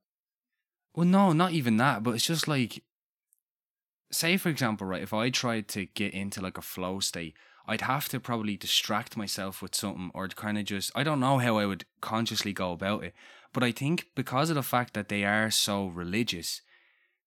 Well, 0.95 1.07
no, 1.07 1.33
not 1.33 1.52
even 1.52 1.76
that. 1.78 2.02
But 2.04 2.14
it's 2.14 2.26
just 2.26 2.47
like, 2.47 2.85
say 4.12 4.37
for 4.37 4.49
example, 4.49 4.87
right? 4.87 5.02
If 5.02 5.12
I 5.12 5.31
tried 5.31 5.66
to 5.69 5.87
get 5.87 6.14
into 6.14 6.40
like 6.40 6.57
a 6.57 6.62
flow 6.62 7.00
state, 7.00 7.35
I'd 7.66 7.83
have 7.83 8.09
to 8.11 8.21
probably 8.21 8.56
distract 8.56 9.16
myself 9.16 9.62
with 9.62 9.75
something 9.75 10.11
or 10.14 10.28
kind 10.28 10.59
of 10.59 10.64
just, 10.64 10.92
I 10.94 11.02
don't 11.02 11.21
know 11.21 11.38
how 11.38 11.56
I 11.56 11.66
would 11.66 11.87
consciously 12.00 12.52
go 12.52 12.73
about 12.73 13.04
it. 13.04 13.14
But 13.52 13.62
I 13.62 13.73
think 13.73 14.09
because 14.14 14.50
of 14.50 14.56
the 14.56 14.62
fact 14.62 14.94
that 14.94 15.09
they 15.09 15.25
are 15.25 15.50
so 15.50 15.87
religious, 15.87 16.61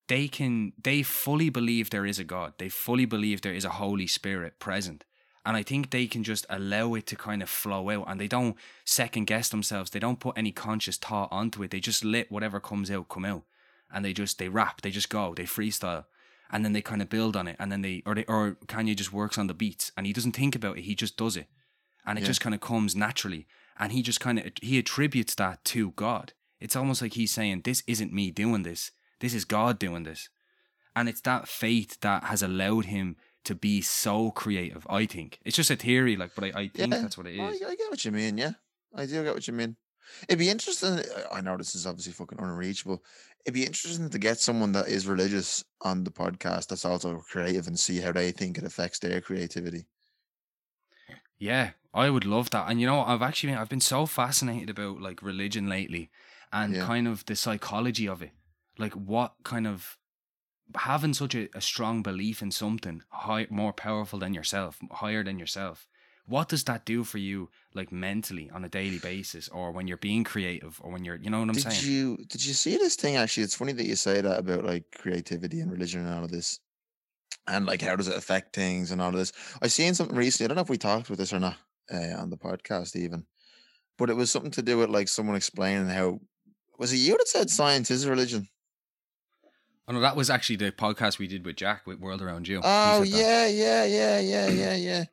they 0.07 0.27
can, 0.27 0.73
they 0.81 1.01
fully 1.01 1.49
believe 1.49 1.89
there 1.89 2.05
is 2.05 2.19
a 2.19 2.23
God. 2.23 2.53
They 2.59 2.69
fully 2.69 3.05
believe 3.05 3.41
there 3.41 3.53
is 3.53 3.65
a 3.65 3.71
Holy 3.71 4.07
Spirit 4.07 4.59
present. 4.59 5.05
And 5.43 5.57
I 5.57 5.63
think 5.63 5.89
they 5.89 6.07
can 6.07 6.23
just 6.23 6.45
allow 6.49 6.93
it 6.93 7.07
to 7.07 7.15
kind 7.15 7.41
of 7.41 7.49
flow 7.49 7.89
out 7.89 8.05
and 8.07 8.19
they 8.19 8.27
don't 8.27 8.57
second 8.83 9.25
guess 9.25 9.49
themselves. 9.49 9.89
They 9.89 9.99
don't 9.99 10.19
put 10.19 10.37
any 10.37 10.51
conscious 10.51 10.97
thought 10.97 11.29
onto 11.31 11.63
it. 11.63 11.71
They 11.71 11.79
just 11.79 12.03
let 12.03 12.31
whatever 12.31 12.59
comes 12.59 12.91
out 12.91 13.09
come 13.09 13.25
out. 13.25 13.43
And 13.91 14.03
they 14.03 14.11
just, 14.11 14.37
they 14.37 14.49
rap, 14.49 14.81
they 14.81 14.91
just 14.91 15.09
go, 15.09 15.33
they 15.33 15.43
freestyle 15.43 16.05
and 16.51 16.63
then 16.63 16.73
they 16.73 16.81
kind 16.81 17.01
of 17.01 17.09
build 17.09 17.35
on 17.35 17.47
it 17.47 17.55
and 17.59 17.71
then 17.71 17.81
they 17.81 18.01
or 18.05 18.15
they 18.15 18.25
or 18.25 18.57
Kanye 18.67 18.95
just 18.95 19.13
works 19.13 19.37
on 19.37 19.47
the 19.47 19.53
beats 19.53 19.91
and 19.97 20.05
he 20.05 20.13
doesn't 20.13 20.35
think 20.35 20.55
about 20.55 20.77
it 20.77 20.83
he 20.83 20.95
just 20.95 21.17
does 21.17 21.37
it. 21.37 21.47
And 22.05 22.17
it 22.17 22.21
yeah. 22.21 22.27
just 22.27 22.41
kind 22.41 22.55
of 22.55 22.61
comes 22.61 22.95
naturally 22.95 23.47
and 23.77 23.91
he 23.91 24.01
just 24.01 24.19
kind 24.19 24.39
of 24.39 24.45
he 24.61 24.77
attributes 24.77 25.35
that 25.35 25.63
to 25.65 25.91
God. 25.91 26.33
It's 26.59 26.75
almost 26.75 27.01
like 27.01 27.13
he's 27.13 27.31
saying 27.31 27.61
this 27.63 27.83
isn't 27.87 28.13
me 28.13 28.31
doing 28.31 28.63
this. 28.63 28.91
This 29.19 29.33
is 29.33 29.45
God 29.45 29.79
doing 29.79 30.03
this. 30.03 30.29
And 30.95 31.07
it's 31.07 31.21
that 31.21 31.47
faith 31.47 31.99
that 32.01 32.25
has 32.25 32.41
allowed 32.41 32.85
him 32.85 33.17
to 33.43 33.55
be 33.55 33.81
so 33.81 34.31
creative 34.31 34.85
I 34.89 35.05
think. 35.05 35.39
It's 35.45 35.55
just 35.55 35.71
a 35.71 35.75
theory 35.75 36.15
like 36.15 36.31
but 36.35 36.45
I, 36.45 36.47
I 36.47 36.67
think 36.67 36.93
yeah. 36.93 37.01
that's 37.01 37.17
what 37.17 37.27
it 37.27 37.35
is. 37.35 37.61
I, 37.61 37.69
I 37.69 37.75
get 37.75 37.89
what 37.89 38.03
you 38.05 38.11
mean 38.11 38.37
yeah. 38.37 38.53
I 38.95 39.05
do 39.05 39.23
get 39.23 39.33
what 39.33 39.47
you 39.47 39.53
mean 39.53 39.75
It'd 40.27 40.39
be 40.39 40.49
interesting. 40.49 40.99
Uh, 40.99 41.27
I 41.31 41.41
know 41.41 41.57
this 41.57 41.75
is 41.75 41.85
obviously 41.85 42.13
fucking 42.13 42.39
unreachable. 42.39 43.03
It'd 43.45 43.53
be 43.53 43.65
interesting 43.65 44.09
to 44.09 44.19
get 44.19 44.39
someone 44.39 44.71
that 44.73 44.87
is 44.87 45.07
religious 45.07 45.63
on 45.81 46.03
the 46.03 46.11
podcast 46.11 46.67
that's 46.67 46.85
also 46.85 47.17
creative 47.19 47.67
and 47.67 47.79
see 47.79 47.99
how 47.99 48.11
they 48.11 48.31
think 48.31 48.57
it 48.57 48.63
affects 48.63 48.99
their 48.99 49.21
creativity. 49.21 49.87
Yeah, 51.39 51.71
I 51.93 52.09
would 52.09 52.25
love 52.25 52.49
that. 52.49 52.69
And 52.69 52.81
you 52.81 52.87
know, 52.87 53.01
I've 53.01 53.21
actually 53.21 53.51
been, 53.51 53.59
I've 53.59 53.69
been 53.69 53.79
so 53.79 54.05
fascinated 54.05 54.69
about 54.69 55.01
like 55.01 55.21
religion 55.21 55.69
lately 55.69 56.09
and 56.51 56.75
yeah. 56.75 56.85
kind 56.85 57.07
of 57.07 57.25
the 57.25 57.35
psychology 57.35 58.07
of 58.07 58.21
it. 58.21 58.31
Like 58.77 58.93
what 58.93 59.35
kind 59.43 59.67
of 59.67 59.97
having 60.75 61.13
such 61.13 61.35
a, 61.35 61.47
a 61.55 61.61
strong 61.61 62.03
belief 62.03 62.41
in 62.41 62.51
something 62.51 63.01
high, 63.09 63.47
more 63.49 63.73
powerful 63.73 64.19
than 64.19 64.33
yourself, 64.33 64.79
higher 64.91 65.23
than 65.23 65.39
yourself 65.39 65.87
what 66.27 66.49
does 66.49 66.63
that 66.65 66.85
do 66.85 67.03
for 67.03 67.17
you 67.17 67.49
like 67.73 67.91
mentally 67.91 68.49
on 68.53 68.63
a 68.65 68.69
daily 68.69 68.99
basis 68.99 69.47
or 69.49 69.71
when 69.71 69.87
you're 69.87 69.97
being 69.97 70.23
creative 70.23 70.79
or 70.83 70.91
when 70.91 71.05
you're 71.05 71.15
you 71.15 71.29
know 71.29 71.39
what 71.39 71.49
i'm 71.49 71.55
did 71.55 71.63
saying? 71.63 71.75
did 71.75 71.83
you 71.83 72.17
did 72.27 72.45
you 72.45 72.53
see 72.53 72.77
this 72.77 72.95
thing 72.95 73.15
actually? 73.15 73.43
It's 73.43 73.55
funny 73.55 73.73
that 73.73 73.85
you 73.85 73.95
say 73.95 74.21
that 74.21 74.39
about 74.39 74.65
like 74.65 74.85
creativity 74.97 75.59
and 75.61 75.71
religion 75.71 76.05
and 76.05 76.13
all 76.13 76.23
of 76.23 76.31
this 76.31 76.59
and 77.47 77.65
like 77.65 77.81
how 77.81 77.95
does 77.95 78.07
it 78.07 78.17
affect 78.17 78.55
things 78.55 78.91
and 78.91 79.01
all 79.01 79.09
of 79.09 79.15
this. 79.15 79.31
I 79.61 79.67
seen 79.67 79.93
something 79.93 80.15
recently 80.15 80.45
i 80.45 80.47
don't 80.47 80.57
know 80.57 80.63
if 80.63 80.69
we 80.69 80.77
talked 80.77 81.09
with 81.09 81.19
this 81.19 81.33
or 81.33 81.39
not 81.39 81.57
uh, 81.93 82.15
on 82.17 82.29
the 82.29 82.37
podcast 82.37 82.95
even 82.95 83.25
but 83.97 84.09
it 84.09 84.15
was 84.15 84.29
something 84.29 84.51
to 84.51 84.61
do 84.61 84.77
with 84.77 84.89
like 84.89 85.07
someone 85.07 85.35
explaining 85.35 85.87
how 85.87 86.19
was 86.77 86.93
it 86.93 86.97
you 86.97 87.17
that 87.17 87.27
said 87.27 87.49
science 87.49 87.89
is 87.89 88.05
a 88.05 88.09
religion? 88.09 88.47
Oh 89.87 89.93
no, 89.93 89.99
that 90.01 90.15
was 90.15 90.29
actually 90.29 90.57
the 90.57 90.71
podcast 90.71 91.17
we 91.17 91.27
did 91.27 91.45
with 91.45 91.55
Jack 91.55 91.87
with 91.87 91.99
World 91.99 92.21
Around 92.21 92.47
You. 92.47 92.61
Oh 92.63 93.03
yeah, 93.03 93.47
yeah, 93.47 93.85
yeah, 93.85 94.19
yeah, 94.19 94.47
yeah, 94.49 94.75
yeah. 94.75 95.05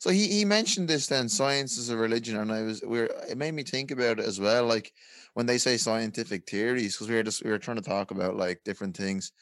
So 0.00 0.10
he, 0.10 0.28
he 0.28 0.44
mentioned 0.46 0.88
this 0.88 1.08
then 1.08 1.28
science 1.28 1.76
is 1.78 1.90
a 1.90 1.96
religion, 1.96 2.36
and 2.36 2.50
I 2.52 2.62
was 2.62 2.82
we're 2.82 3.06
it 3.28 3.38
made 3.38 3.52
me 3.54 3.62
think 3.62 3.90
about 3.92 4.18
it 4.18 4.26
as 4.26 4.40
well. 4.40 4.66
Like 4.66 4.94
when 5.34 5.46
they 5.46 5.58
say 5.58 5.76
scientific 5.76 6.48
theories, 6.48 6.94
because 6.96 7.08
we 7.08 7.16
were 7.16 7.22
just 7.22 7.44
we 7.44 7.50
were 7.50 7.58
trying 7.58 7.76
to 7.76 7.82
talk 7.82 8.10
about 8.10 8.36
like 8.36 8.64
different 8.64 8.96
things. 8.96 9.32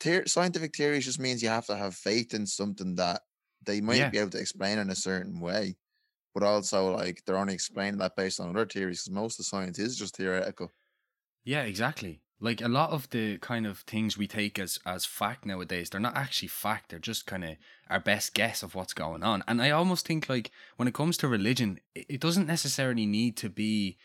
Theor- 0.00 0.28
scientific 0.28 0.76
theories 0.76 1.06
just 1.06 1.20
means 1.20 1.42
you 1.42 1.50
have 1.50 1.66
to 1.66 1.76
have 1.76 1.94
faith 1.96 2.34
in 2.34 2.46
something 2.46 2.96
that 2.96 3.22
they 3.62 3.80
might 3.82 3.98
yeah. 3.98 4.10
be 4.10 4.18
able 4.18 4.30
to 4.30 4.40
explain 4.40 4.78
in 4.78 4.90
a 4.90 4.96
certain 4.96 5.40
way, 5.40 5.76
but 6.34 6.44
also 6.44 6.96
like 6.96 7.22
they're 7.26 7.38
only 7.38 7.54
explaining 7.54 7.98
that 8.00 8.16
based 8.16 8.40
on 8.40 8.50
other 8.50 8.66
theories. 8.66 9.02
Because 9.04 9.12
most 9.14 9.40
of 9.40 9.46
science 9.46 9.78
is 9.78 9.98
just 9.98 10.16
theoretical. 10.16 10.72
Yeah, 11.44 11.64
exactly 11.64 12.22
like 12.40 12.62
a 12.62 12.68
lot 12.68 12.90
of 12.90 13.10
the 13.10 13.36
kind 13.38 13.66
of 13.66 13.80
things 13.80 14.16
we 14.16 14.26
take 14.26 14.58
as 14.58 14.78
as 14.86 15.04
fact 15.04 15.44
nowadays 15.44 15.90
they're 15.90 16.00
not 16.00 16.16
actually 16.16 16.48
fact 16.48 16.90
they're 16.90 16.98
just 16.98 17.26
kind 17.26 17.44
of 17.44 17.56
our 17.88 18.00
best 18.00 18.34
guess 18.34 18.62
of 18.62 18.74
what's 18.74 18.94
going 18.94 19.22
on. 19.22 19.44
And 19.46 19.60
i 19.62 19.70
almost 19.70 20.06
think 20.06 20.28
like 20.28 20.50
when 20.76 20.88
it 20.88 20.94
comes 20.94 21.16
to 21.18 21.28
religion 21.28 21.80
it 21.94 22.20
doesn't 22.20 22.46
necessarily 22.46 23.06
need 23.06 23.36
to 23.38 23.48
be 23.48 23.98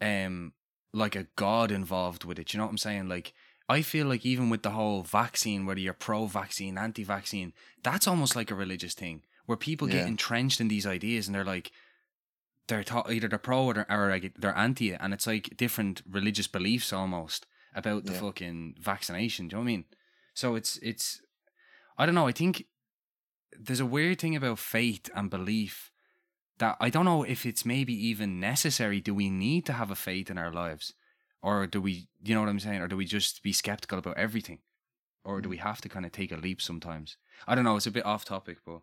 um 0.00 0.52
like 0.94 1.16
a 1.16 1.26
god 1.36 1.70
involved 1.70 2.24
with 2.24 2.38
it 2.38 2.52
you 2.52 2.58
know 2.58 2.64
what 2.64 2.70
i'm 2.70 2.78
saying? 2.78 3.08
Like 3.08 3.34
i 3.68 3.82
feel 3.82 4.06
like 4.06 4.24
even 4.24 4.50
with 4.50 4.62
the 4.62 4.70
whole 4.70 5.02
vaccine 5.02 5.66
whether 5.66 5.80
you're 5.80 5.92
pro 5.92 6.26
vaccine 6.26 6.78
anti 6.78 7.04
vaccine 7.04 7.52
that's 7.82 8.08
almost 8.08 8.36
like 8.36 8.50
a 8.50 8.54
religious 8.54 8.94
thing 8.94 9.22
where 9.46 9.56
people 9.56 9.88
yeah. 9.88 9.98
get 9.98 10.08
entrenched 10.08 10.60
in 10.60 10.68
these 10.68 10.86
ideas 10.86 11.26
and 11.26 11.34
they're 11.34 11.44
like 11.44 11.72
they're 12.68 12.84
either 13.08 13.28
they're 13.28 13.38
pro 13.38 13.64
or 13.64 13.74
they're, 13.74 13.86
or 13.90 14.20
they're 14.38 14.56
anti 14.56 14.92
it 14.92 14.98
and 15.00 15.12
it's 15.12 15.26
like 15.26 15.56
different 15.56 16.02
religious 16.08 16.46
beliefs 16.46 16.92
almost 16.92 17.46
about 17.74 18.04
the 18.04 18.12
yeah. 18.12 18.20
fucking 18.20 18.74
vaccination. 18.80 19.48
Do 19.48 19.56
you 19.56 19.58
know 19.58 19.64
what 19.64 19.70
I 19.70 19.72
mean? 19.72 19.84
So 20.34 20.54
it's 20.54 20.78
it's 20.78 21.20
I 21.98 22.06
don't 22.06 22.14
know, 22.14 22.26
I 22.26 22.32
think 22.32 22.66
there's 23.58 23.80
a 23.80 23.86
weird 23.86 24.20
thing 24.20 24.34
about 24.34 24.58
faith 24.58 25.10
and 25.14 25.30
belief 25.30 25.90
that 26.58 26.76
I 26.80 26.90
don't 26.90 27.04
know 27.04 27.22
if 27.22 27.44
it's 27.44 27.66
maybe 27.66 27.94
even 28.08 28.40
necessary. 28.40 29.00
Do 29.00 29.14
we 29.14 29.30
need 29.30 29.66
to 29.66 29.74
have 29.74 29.90
a 29.90 29.96
faith 29.96 30.30
in 30.30 30.38
our 30.38 30.52
lives? 30.52 30.94
Or 31.42 31.66
do 31.66 31.80
we 31.80 32.08
you 32.22 32.34
know 32.34 32.40
what 32.40 32.48
I'm 32.48 32.60
saying? 32.60 32.80
Or 32.80 32.88
do 32.88 32.96
we 32.96 33.04
just 33.04 33.42
be 33.42 33.52
skeptical 33.52 33.98
about 33.98 34.16
everything? 34.16 34.60
Or 35.24 35.40
do 35.40 35.48
we 35.48 35.58
have 35.58 35.80
to 35.82 35.88
kind 35.88 36.04
of 36.04 36.12
take 36.12 36.32
a 36.32 36.36
leap 36.36 36.60
sometimes? 36.60 37.16
I 37.46 37.54
don't 37.54 37.64
know, 37.64 37.76
it's 37.76 37.86
a 37.86 37.92
bit 37.92 38.06
off 38.06 38.24
topic, 38.24 38.58
but 38.66 38.80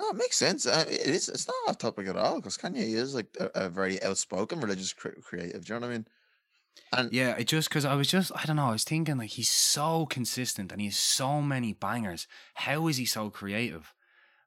no, 0.00 0.08
it 0.08 0.16
makes 0.16 0.38
sense. 0.38 0.66
Uh, 0.66 0.84
it 0.88 1.06
is. 1.06 1.28
It's 1.28 1.46
not 1.46 1.54
off 1.68 1.78
topic 1.78 2.08
at 2.08 2.16
all 2.16 2.36
because 2.36 2.56
Kanye 2.56 2.94
is 2.94 3.14
like 3.14 3.36
a, 3.38 3.66
a 3.66 3.68
very 3.68 4.02
outspoken 4.02 4.58
religious 4.60 4.94
cre- 4.94 5.20
creative. 5.22 5.66
Do 5.66 5.74
you 5.74 5.80
know 5.80 5.86
what 5.86 5.92
I 5.92 5.96
mean? 5.98 6.06
And 6.92 7.12
yeah, 7.12 7.36
it 7.36 7.46
just 7.46 7.68
because 7.68 7.84
I 7.84 7.94
was 7.94 8.08
just 8.08 8.32
I 8.34 8.44
don't 8.44 8.56
know. 8.56 8.68
I 8.68 8.72
was 8.72 8.84
thinking 8.84 9.18
like 9.18 9.30
he's 9.30 9.50
so 9.50 10.06
consistent 10.06 10.72
and 10.72 10.80
he 10.80 10.88
has 10.88 10.96
so 10.96 11.40
many 11.40 11.72
bangers. 11.72 12.26
How 12.54 12.88
is 12.88 12.96
he 12.96 13.04
so 13.04 13.30
creative? 13.30 13.94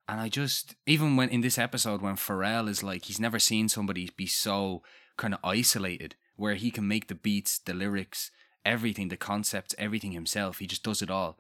And 0.08 0.20
I 0.20 0.28
just 0.28 0.76
even 0.86 1.16
when 1.16 1.30
in 1.30 1.42
this 1.42 1.58
episode 1.58 2.02
when 2.02 2.16
Pharrell 2.16 2.68
is 2.68 2.84
like 2.84 3.06
he's 3.06 3.20
never 3.20 3.40
seen 3.40 3.70
somebody 3.70 4.10
be 4.18 4.28
so 4.28 4.84
kind 5.18 5.34
of 5.34 5.40
isolated 5.44 6.16
where 6.36 6.56
he 6.56 6.72
can 6.72 6.88
make 6.88 7.08
the 7.08 7.16
beats, 7.16 7.60
the 7.60 7.74
lyrics, 7.74 8.32
everything, 8.66 9.08
the 9.08 9.18
concepts, 9.18 9.76
everything 9.78 10.12
himself. 10.12 10.60
He 10.60 10.68
just 10.68 10.84
does 10.84 11.02
it 11.02 11.12
all. 11.12 11.38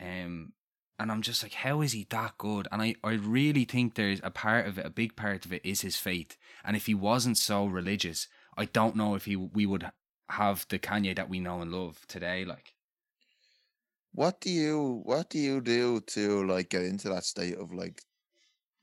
Um, 0.00 0.52
and 0.98 1.10
I'm 1.10 1.22
just 1.22 1.42
like, 1.42 1.54
how 1.54 1.80
is 1.80 1.92
he 1.92 2.06
that 2.10 2.38
good? 2.38 2.68
And 2.70 2.82
I, 2.82 2.94
I 3.02 3.12
really 3.12 3.64
think 3.64 3.94
there's 3.94 4.20
a 4.22 4.30
part 4.30 4.66
of 4.66 4.78
it, 4.78 4.86
a 4.86 4.90
big 4.90 5.16
part 5.16 5.44
of 5.44 5.52
it 5.52 5.64
is 5.64 5.80
his 5.80 5.96
faith. 5.96 6.36
And 6.64 6.76
if 6.76 6.86
he 6.86 6.94
wasn't 6.94 7.38
so 7.38 7.66
religious, 7.66 8.28
I 8.56 8.66
don't 8.66 8.96
know 8.96 9.14
if 9.14 9.24
he 9.24 9.36
we 9.36 9.64
would 9.64 9.90
have 10.30 10.66
the 10.68 10.78
Kanye 10.78 11.16
that 11.16 11.28
we 11.28 11.40
know 11.40 11.60
and 11.60 11.72
love 11.72 12.06
today. 12.08 12.44
Like, 12.44 12.74
what 14.12 14.40
do 14.40 14.50
you 14.50 15.00
what 15.04 15.30
do 15.30 15.38
you 15.38 15.60
do 15.60 16.00
to 16.00 16.46
like 16.46 16.68
get 16.70 16.82
into 16.82 17.08
that 17.08 17.24
state 17.24 17.56
of 17.56 17.72
like 17.72 18.02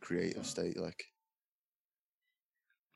creative 0.02 0.46
state? 0.46 0.78
Like, 0.78 1.06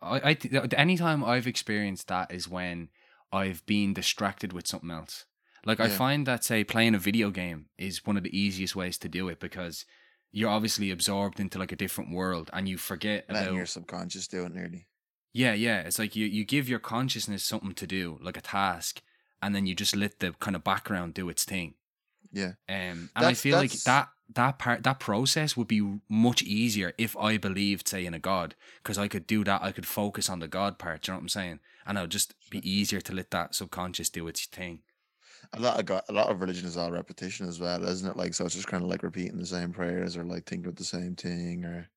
I 0.01 0.31
I 0.31 0.37
anytime 0.77 1.23
I've 1.23 1.47
experienced 1.47 2.07
that 2.07 2.31
is 2.31 2.47
when 2.47 2.89
I've 3.31 3.65
been 3.65 3.93
distracted 3.93 4.53
with 4.53 4.67
something 4.67 4.91
else. 4.91 5.25
Like 5.65 5.79
I 5.79 5.89
find 5.89 6.25
that 6.25 6.43
say 6.43 6.63
playing 6.63 6.95
a 6.95 6.99
video 6.99 7.29
game 7.29 7.69
is 7.77 8.05
one 8.05 8.17
of 8.17 8.23
the 8.23 8.35
easiest 8.37 8.75
ways 8.75 8.97
to 8.99 9.07
do 9.09 9.29
it 9.29 9.39
because 9.39 9.85
you're 10.31 10.49
obviously 10.49 10.89
absorbed 10.89 11.39
into 11.39 11.59
like 11.59 11.71
a 11.71 11.75
different 11.75 12.11
world 12.11 12.49
and 12.51 12.67
you 12.67 12.77
forget 12.77 13.25
Letting 13.29 13.49
about 13.49 13.53
your 13.53 13.65
subconscious 13.67 14.27
do 14.27 14.45
it 14.45 14.53
nearly. 14.53 14.87
Yeah, 15.33 15.53
yeah. 15.53 15.81
It's 15.81 15.99
like 15.99 16.15
you, 16.15 16.25
you 16.25 16.43
give 16.45 16.67
your 16.69 16.79
consciousness 16.79 17.43
something 17.43 17.73
to 17.73 17.87
do, 17.87 18.19
like 18.21 18.37
a 18.37 18.41
task, 18.41 19.01
and 19.41 19.55
then 19.55 19.65
you 19.65 19.75
just 19.75 19.95
let 19.95 20.19
the 20.19 20.33
kind 20.39 20.55
of 20.55 20.63
background 20.63 21.13
do 21.13 21.29
its 21.29 21.43
thing. 21.43 21.75
Yeah. 22.31 22.53
Um, 22.69 23.09
and 23.09 23.09
I 23.15 23.21
That's- 23.21 23.41
feel 23.41 23.57
like 23.57 23.71
that 23.83 24.09
that 24.33 24.59
part 24.59 24.83
that 24.83 24.99
process 25.01 25.57
would 25.57 25.67
be 25.67 25.99
much 26.07 26.41
easier 26.41 26.93
if 26.97 27.17
I 27.17 27.37
believed, 27.37 27.89
say, 27.89 28.05
in 28.05 28.13
a 28.13 28.19
god, 28.19 28.55
because 28.81 28.97
I 28.97 29.09
could 29.09 29.27
do 29.27 29.43
that. 29.43 29.61
I 29.61 29.73
could 29.73 29.85
focus 29.85 30.29
on 30.29 30.39
the 30.39 30.47
god 30.47 30.79
part. 30.79 31.07
You 31.07 31.11
know 31.13 31.17
what 31.17 31.23
I'm 31.23 31.29
saying? 31.29 31.59
And 31.85 31.97
it 31.97 32.01
would 32.01 32.11
just 32.11 32.33
be 32.49 32.59
easier 32.69 33.01
to 33.01 33.13
let 33.13 33.31
that 33.31 33.55
subconscious 33.55 34.09
do 34.09 34.27
its 34.29 34.45
thing. 34.45 34.83
A 35.53 35.59
lot 35.59 35.79
of 35.79 35.85
God, 35.85 36.03
a 36.07 36.13
lot 36.13 36.29
of 36.29 36.39
religion 36.39 36.65
is 36.65 36.77
all 36.77 36.91
repetition 36.91 37.45
as 37.47 37.59
well, 37.59 37.83
isn't 37.83 38.09
it? 38.09 38.15
Like 38.15 38.33
so, 38.33 38.45
it's 38.45 38.55
just 38.55 38.67
kind 38.67 38.83
of 38.83 38.89
like 38.89 39.03
repeating 39.03 39.37
the 39.37 39.45
same 39.45 39.73
prayers 39.73 40.15
or 40.15 40.23
like 40.23 40.45
thinking 40.45 40.69
of 40.69 40.75
the 40.77 40.85
same 40.85 41.15
thing. 41.15 41.65
Or 41.65 41.89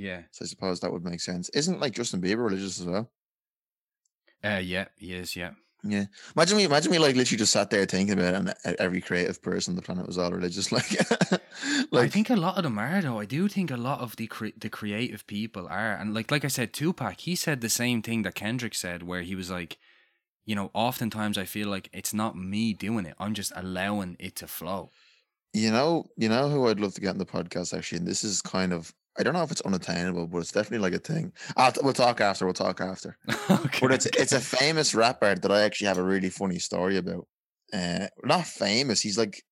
Yeah. 0.00 0.22
so 0.30 0.44
I 0.44 0.48
suppose 0.48 0.80
that 0.80 0.92
would 0.92 1.04
make 1.04 1.20
sense. 1.20 1.48
Isn't 1.50 1.80
like 1.80 1.92
Justin 1.94 2.20
Bieber 2.22 2.44
religious 2.44 2.80
as 2.80 2.86
well? 2.86 3.10
Uh, 4.42 4.60
yeah. 4.62 4.86
He 4.96 5.12
is. 5.14 5.36
Yeah. 5.36 5.52
Yeah. 5.82 6.04
Imagine 6.36 6.58
me, 6.58 6.64
imagine 6.64 6.92
me 6.92 6.98
like 6.98 7.16
literally 7.16 7.38
just 7.38 7.52
sat 7.52 7.70
there 7.70 7.86
thinking 7.86 8.12
about 8.18 8.34
it, 8.34 8.36
and 8.36 8.48
e- 8.50 8.76
every 8.78 9.00
creative 9.00 9.40
person 9.42 9.72
on 9.72 9.76
the 9.76 9.82
planet 9.82 10.06
was 10.06 10.18
all 10.18 10.30
religious. 10.30 10.70
Like, 10.72 10.90
like 11.90 12.04
I 12.04 12.08
think 12.08 12.28
a 12.30 12.36
lot 12.36 12.58
of 12.58 12.64
them 12.64 12.78
are 12.78 13.00
though. 13.00 13.18
I 13.18 13.24
do 13.24 13.48
think 13.48 13.70
a 13.70 13.76
lot 13.78 14.00
of 14.00 14.16
the 14.16 14.26
cre- 14.26 14.56
the 14.58 14.68
creative 14.68 15.26
people 15.26 15.66
are, 15.68 15.94
and 15.94 16.12
like 16.14 16.30
like 16.30 16.44
I 16.44 16.48
said, 16.48 16.72
Tupac, 16.74 17.20
he 17.20 17.34
said 17.34 17.60
the 17.60 17.70
same 17.70 18.02
thing 18.02 18.22
that 18.22 18.34
Kendrick 18.34 18.74
said, 18.74 19.02
where 19.02 19.22
he 19.22 19.34
was 19.34 19.50
like, 19.50 19.78
you 20.44 20.54
know, 20.54 20.70
oftentimes 20.74 21.38
I 21.38 21.44
feel 21.46 21.68
like 21.68 21.88
it's 21.92 22.12
not 22.14 22.36
me 22.36 22.74
doing 22.74 23.06
it; 23.06 23.14
I'm 23.18 23.34
just 23.34 23.52
allowing 23.56 24.16
it 24.18 24.36
to 24.36 24.46
flow. 24.46 24.90
you 25.54 25.70
know, 25.70 26.06
you 26.16 26.28
know 26.28 26.48
who 26.50 26.68
I'd 26.68 26.80
love 26.80 26.94
to 26.94 27.00
get 27.00 27.10
on 27.10 27.18
the 27.18 27.26
podcast 27.26 27.76
actually, 27.76 27.98
and 27.98 28.06
this 28.08 28.22
is 28.24 28.42
kind 28.42 28.72
of 28.74 28.94
I 29.20 29.22
don't 29.22 29.34
know 29.34 29.42
if 29.42 29.50
it's 29.50 29.60
unattainable, 29.60 30.26
but 30.28 30.38
it's 30.38 30.52
definitely 30.52 30.78
like 30.78 30.94
a 30.94 30.98
thing. 30.98 31.32
I'll, 31.54 31.72
we'll 31.82 31.92
talk 31.92 32.22
after. 32.22 32.46
We'll 32.46 32.54
talk 32.54 32.80
after. 32.80 33.18
okay. 33.50 33.78
But 33.82 33.92
it's 33.92 34.06
it's 34.06 34.32
a 34.32 34.40
famous 34.40 34.94
rapper 34.94 35.34
that 35.34 35.52
I 35.52 35.60
actually 35.60 35.88
have 35.88 35.98
a 35.98 36.02
really 36.02 36.30
funny 36.30 36.58
story 36.58 36.96
about. 36.96 37.28
Uh, 37.70 38.06
not 38.24 38.46
famous. 38.46 39.02
He's 39.02 39.18
like, 39.18 39.42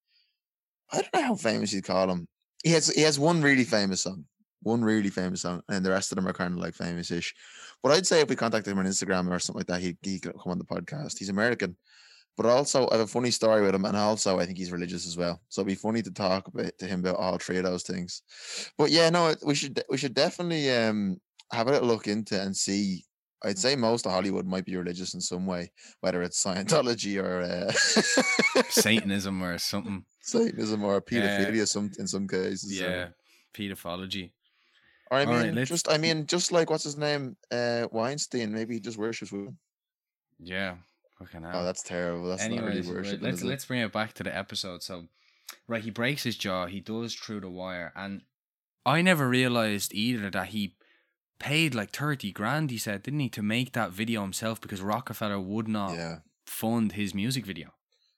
I 0.90 1.02
don't 1.02 1.14
know 1.14 1.22
how 1.22 1.35
famous 1.35 1.72
you'd 1.74 1.85
call 1.85 2.11
him. 2.11 2.26
He 2.64 2.70
has 2.70 2.88
he 2.88 3.02
has 3.02 3.18
one 3.18 3.42
really 3.42 3.64
famous 3.64 4.04
song, 4.04 4.24
one 4.62 4.83
really 4.83 5.11
famous 5.11 5.42
song, 5.42 5.61
and 5.68 5.85
the 5.85 5.90
rest 5.90 6.12
of 6.12 6.16
them 6.16 6.26
are 6.26 6.33
kind 6.33 6.54
of 6.54 6.61
like 6.61 6.74
famous-ish. 6.74 7.35
But 7.83 7.92
I'd 7.92 8.07
say 8.07 8.22
if 8.22 8.31
we 8.31 8.37
contacted 8.37 8.72
him 8.72 8.78
on 8.78 8.87
Instagram 8.87 9.31
or 9.31 9.38
something 9.38 9.61
like 9.61 9.66
that, 9.66 9.83
he 9.83 9.98
he 10.00 10.18
could 10.18 10.33
come 10.42 10.52
on 10.52 10.59
the 10.59 10.64
podcast. 10.64 11.18
He's 11.18 11.28
American, 11.28 11.76
but 12.38 12.46
also 12.46 12.88
I 12.88 12.92
have 12.96 13.01
a 13.03 13.07
funny 13.07 13.31
story 13.31 13.61
with 13.62 13.74
him, 13.74 13.85
and 13.85 13.96
also 13.96 14.38
I 14.40 14.46
think 14.46 14.57
he's 14.57 14.72
religious 14.72 15.07
as 15.07 15.16
well. 15.18 15.38
So 15.51 15.61
it'd 15.61 15.68
be 15.68 15.74
funny 15.74 16.01
to 16.03 16.11
talk 16.11 16.46
about 16.48 16.72
to 16.79 16.87
him 16.87 17.01
about 17.01 17.16
all 17.16 17.37
three 17.37 17.59
of 17.59 17.64
those 17.64 17.83
things. 17.83 18.22
But 18.79 18.90
yeah, 18.90 19.11
no, 19.11 19.35
we 19.44 19.55
should 19.55 19.83
we 19.90 19.98
should 19.98 20.14
definitely 20.14 20.70
um 20.70 21.20
have 21.53 21.66
a 21.68 21.72
little 21.72 21.88
look 21.88 22.07
into 22.09 22.40
and 22.40 22.57
see. 22.57 23.05
I'd 23.44 23.59
say 23.59 23.77
most 23.77 24.05
of 24.07 24.11
Hollywood 24.12 24.46
might 24.46 24.64
be 24.64 24.77
religious 24.77 25.14
in 25.14 25.20
some 25.20 25.46
way, 25.46 25.70
whether 26.01 26.22
it's 26.24 26.42
Scientology 26.44 27.22
or 27.22 27.42
uh, 27.42 27.70
Satanism 28.68 29.42
or 29.42 29.59
something. 29.59 30.05
Satanism 30.22 30.85
or 30.85 31.01
pedophilia. 31.01 31.66
some 31.68 31.90
in 31.98 32.07
some 32.07 32.27
cases. 32.27 32.77
so- 32.79 32.85
Yeah, 32.85 33.09
pedophology. 33.55 34.33
Or 35.11 35.18
I 35.18 35.24
mean, 35.24 35.55
let's- 35.55 35.70
just 35.70 35.88
I 35.88 35.98
mean, 35.98 36.27
just 36.27 36.53
like 36.53 36.68
what's 36.70 36.85
his 36.85 36.96
name, 36.98 37.37
uh, 37.51 37.87
Weinstein. 37.92 38.53
Maybe 38.53 38.74
he 38.74 38.81
just 38.81 38.98
worships 38.98 39.33
women. 39.33 39.57
Yeah, 40.40 40.77
fucking 41.18 41.44
oh, 41.44 41.50
hell. 41.50 41.61
Oh, 41.61 41.64
that's 41.64 41.83
terrible. 41.83 42.28
That's 42.28 42.42
Anyways, 42.42 42.61
not 42.62 42.68
really 42.68 42.81
right, 42.83 42.94
worshiping. 42.96 43.24
let's 43.24 43.42
let's 43.42 43.64
bring 43.64 43.81
it 43.81 43.92
back 43.92 44.12
to 44.14 44.22
the 44.24 44.37
episode. 44.37 44.83
So, 44.83 45.07
right, 45.66 45.83
he 45.83 45.90
breaks 45.90 46.22
his 46.24 46.37
jaw. 46.37 46.66
He 46.66 46.81
does 46.81 47.14
through 47.14 47.40
the 47.40 47.50
wire, 47.50 47.92
and 47.96 48.22
I 48.87 49.02
never 49.02 49.28
realized 49.28 49.92
either 49.94 50.31
that 50.31 50.48
he 50.48 50.74
paid 51.38 51.74
like 51.74 51.90
thirty 51.90 52.33
grand. 52.33 52.70
He 52.70 52.78
said, 52.78 53.02
didn't 53.02 53.20
he, 53.20 53.28
to 53.31 53.42
make 53.42 53.72
that 53.72 53.90
video 53.92 54.22
himself 54.22 54.61
because 54.61 54.81
Roc-A-Fella 54.81 55.40
would 55.40 55.68
not 55.68 55.94
Yeah, 55.94 56.18
fund 56.46 56.92
his 56.92 57.14
music 57.14 57.44
video. 57.46 57.74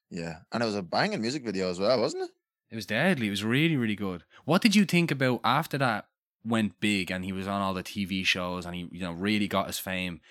yeah, 0.09 0.39
and 0.51 0.63
it 0.63 0.65
was 0.65 0.75
a 0.75 0.81
banging 0.81 1.21
music 1.21 1.43
video 1.43 1.69
as 1.69 1.79
well, 1.79 1.99
wasn't 1.99 2.23
it? 2.23 2.29
It 2.71 2.75
was 2.75 2.85
deadly. 2.85 3.27
It 3.27 3.31
was 3.31 3.43
really, 3.43 3.75
really 3.75 3.95
good. 3.97 4.23
What 4.45 4.61
did 4.61 4.75
you 4.75 4.85
think 4.85 5.11
about 5.11 5.41
after 5.43 5.77
that 5.77 6.05
went 6.43 6.79
big 6.79 7.11
and 7.11 7.23
he 7.25 7.33
was 7.33 7.45
on 7.45 7.61
all 7.61 7.73
the 7.73 7.83
TV 7.83 8.25
shows 8.25 8.65
and 8.65 8.73
he, 8.73 8.87
you 8.93 9.01
know, 9.01 9.11
really 9.11 9.47
got 9.49 9.67
his 9.67 9.77
fame? 9.77 10.21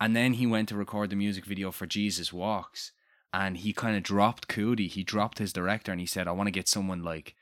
And 0.00 0.14
then 0.14 0.34
he 0.34 0.46
went 0.46 0.68
to 0.68 0.76
record 0.76 1.10
the 1.10 1.16
music 1.16 1.44
video 1.44 1.70
for 1.72 1.86
Jesus 1.86 2.32
Walks 2.32 2.92
and 3.32 3.56
he 3.58 3.72
kind 3.72 3.96
of 3.96 4.02
dropped 4.02 4.48
Coodie. 4.48 4.88
He 4.88 5.02
dropped 5.02 5.38
his 5.38 5.52
director 5.52 5.90
and 5.92 6.00
he 6.00 6.06
said, 6.06 6.28
I 6.28 6.32
want 6.32 6.46
to 6.46 6.52
get 6.52 6.68
someone 6.68 7.02
like 7.02 7.34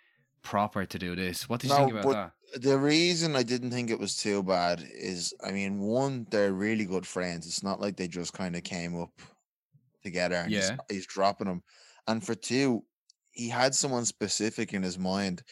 proper 0.43 0.87
to 0.87 0.99
do 0.99 1.15
this. 1.15 1.49
What 1.49 1.61
did 1.61 1.71
you 1.71 1.77
think 1.77 1.93
about 1.93 2.13
that? 2.13 2.63
The 2.63 2.79
reason 2.79 3.37
I 3.37 3.43
didn't 3.43 3.73
think 3.73 3.91
it 3.91 3.99
was 3.99 4.17
too 4.17 4.43
bad 4.43 4.83
is, 4.95 5.35
I 5.45 5.51
mean, 5.51 5.81
one, 5.81 6.27
they're 6.31 6.53
really 6.53 6.85
good 6.85 7.07
friends. 7.07 7.47
It's 7.47 7.63
not 7.63 7.81
like 7.81 7.97
they 7.97 8.09
just 8.09 8.33
kind 8.33 8.57
of 8.57 8.63
came 8.63 9.01
up 9.01 9.11
together 10.03 10.47
Yeah. 10.49 10.77
he's 10.89 11.07
dropping 11.07 11.49
them. 11.49 11.63
And 12.07 12.25
for 12.25 12.35
two, 12.37 12.85
he 13.33 13.49
had 13.49 13.75
someone 13.75 14.05
specific 14.05 14.73
in 14.73 14.83
his 14.83 14.99
mind, 14.99 15.43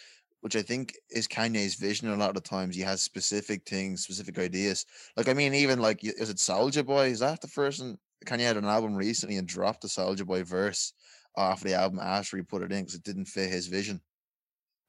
which 0.45 0.57
I 0.57 0.61
think 0.61 0.95
is 1.09 1.27
Kanye's 1.27 1.75
vision. 1.75 2.11
A 2.11 2.17
lot 2.17 2.29
of 2.29 2.35
the 2.35 2.43
times, 2.43 2.77
he 2.77 2.83
has 2.83 3.01
specific 3.01 3.67
things, 3.67 4.03
specific 4.03 4.39
ideas. 4.39 4.85
Like, 5.17 5.27
I 5.27 5.33
mean, 5.33 5.55
even 5.55 5.79
like, 5.81 6.05
is 6.05 6.29
it 6.29 6.37
Soulja 6.37 6.85
Boy? 6.85 7.07
Is 7.07 7.21
that 7.21 7.41
the 7.41 7.49
person? 7.49 7.99
Kanye 8.27 8.41
had 8.41 8.59
an 8.59 8.67
album 8.67 8.95
recently 8.95 9.39
and 9.39 9.49
dropped 9.49 9.81
the 9.81 9.89
Soulja 9.89 10.27
Boy 10.27 10.45
verse 10.45 10.93
off 11.35 11.63
the 11.63 11.73
album 11.73 11.99
after 11.99 12.37
he 12.37 12.43
put 12.43 12.61
it 12.61 12.73
in 12.73 12.81
because 12.81 12.95
it 12.95 13.03
didn't 13.03 13.25
fit 13.25 13.51
his 13.51 13.69
vision. 13.69 14.03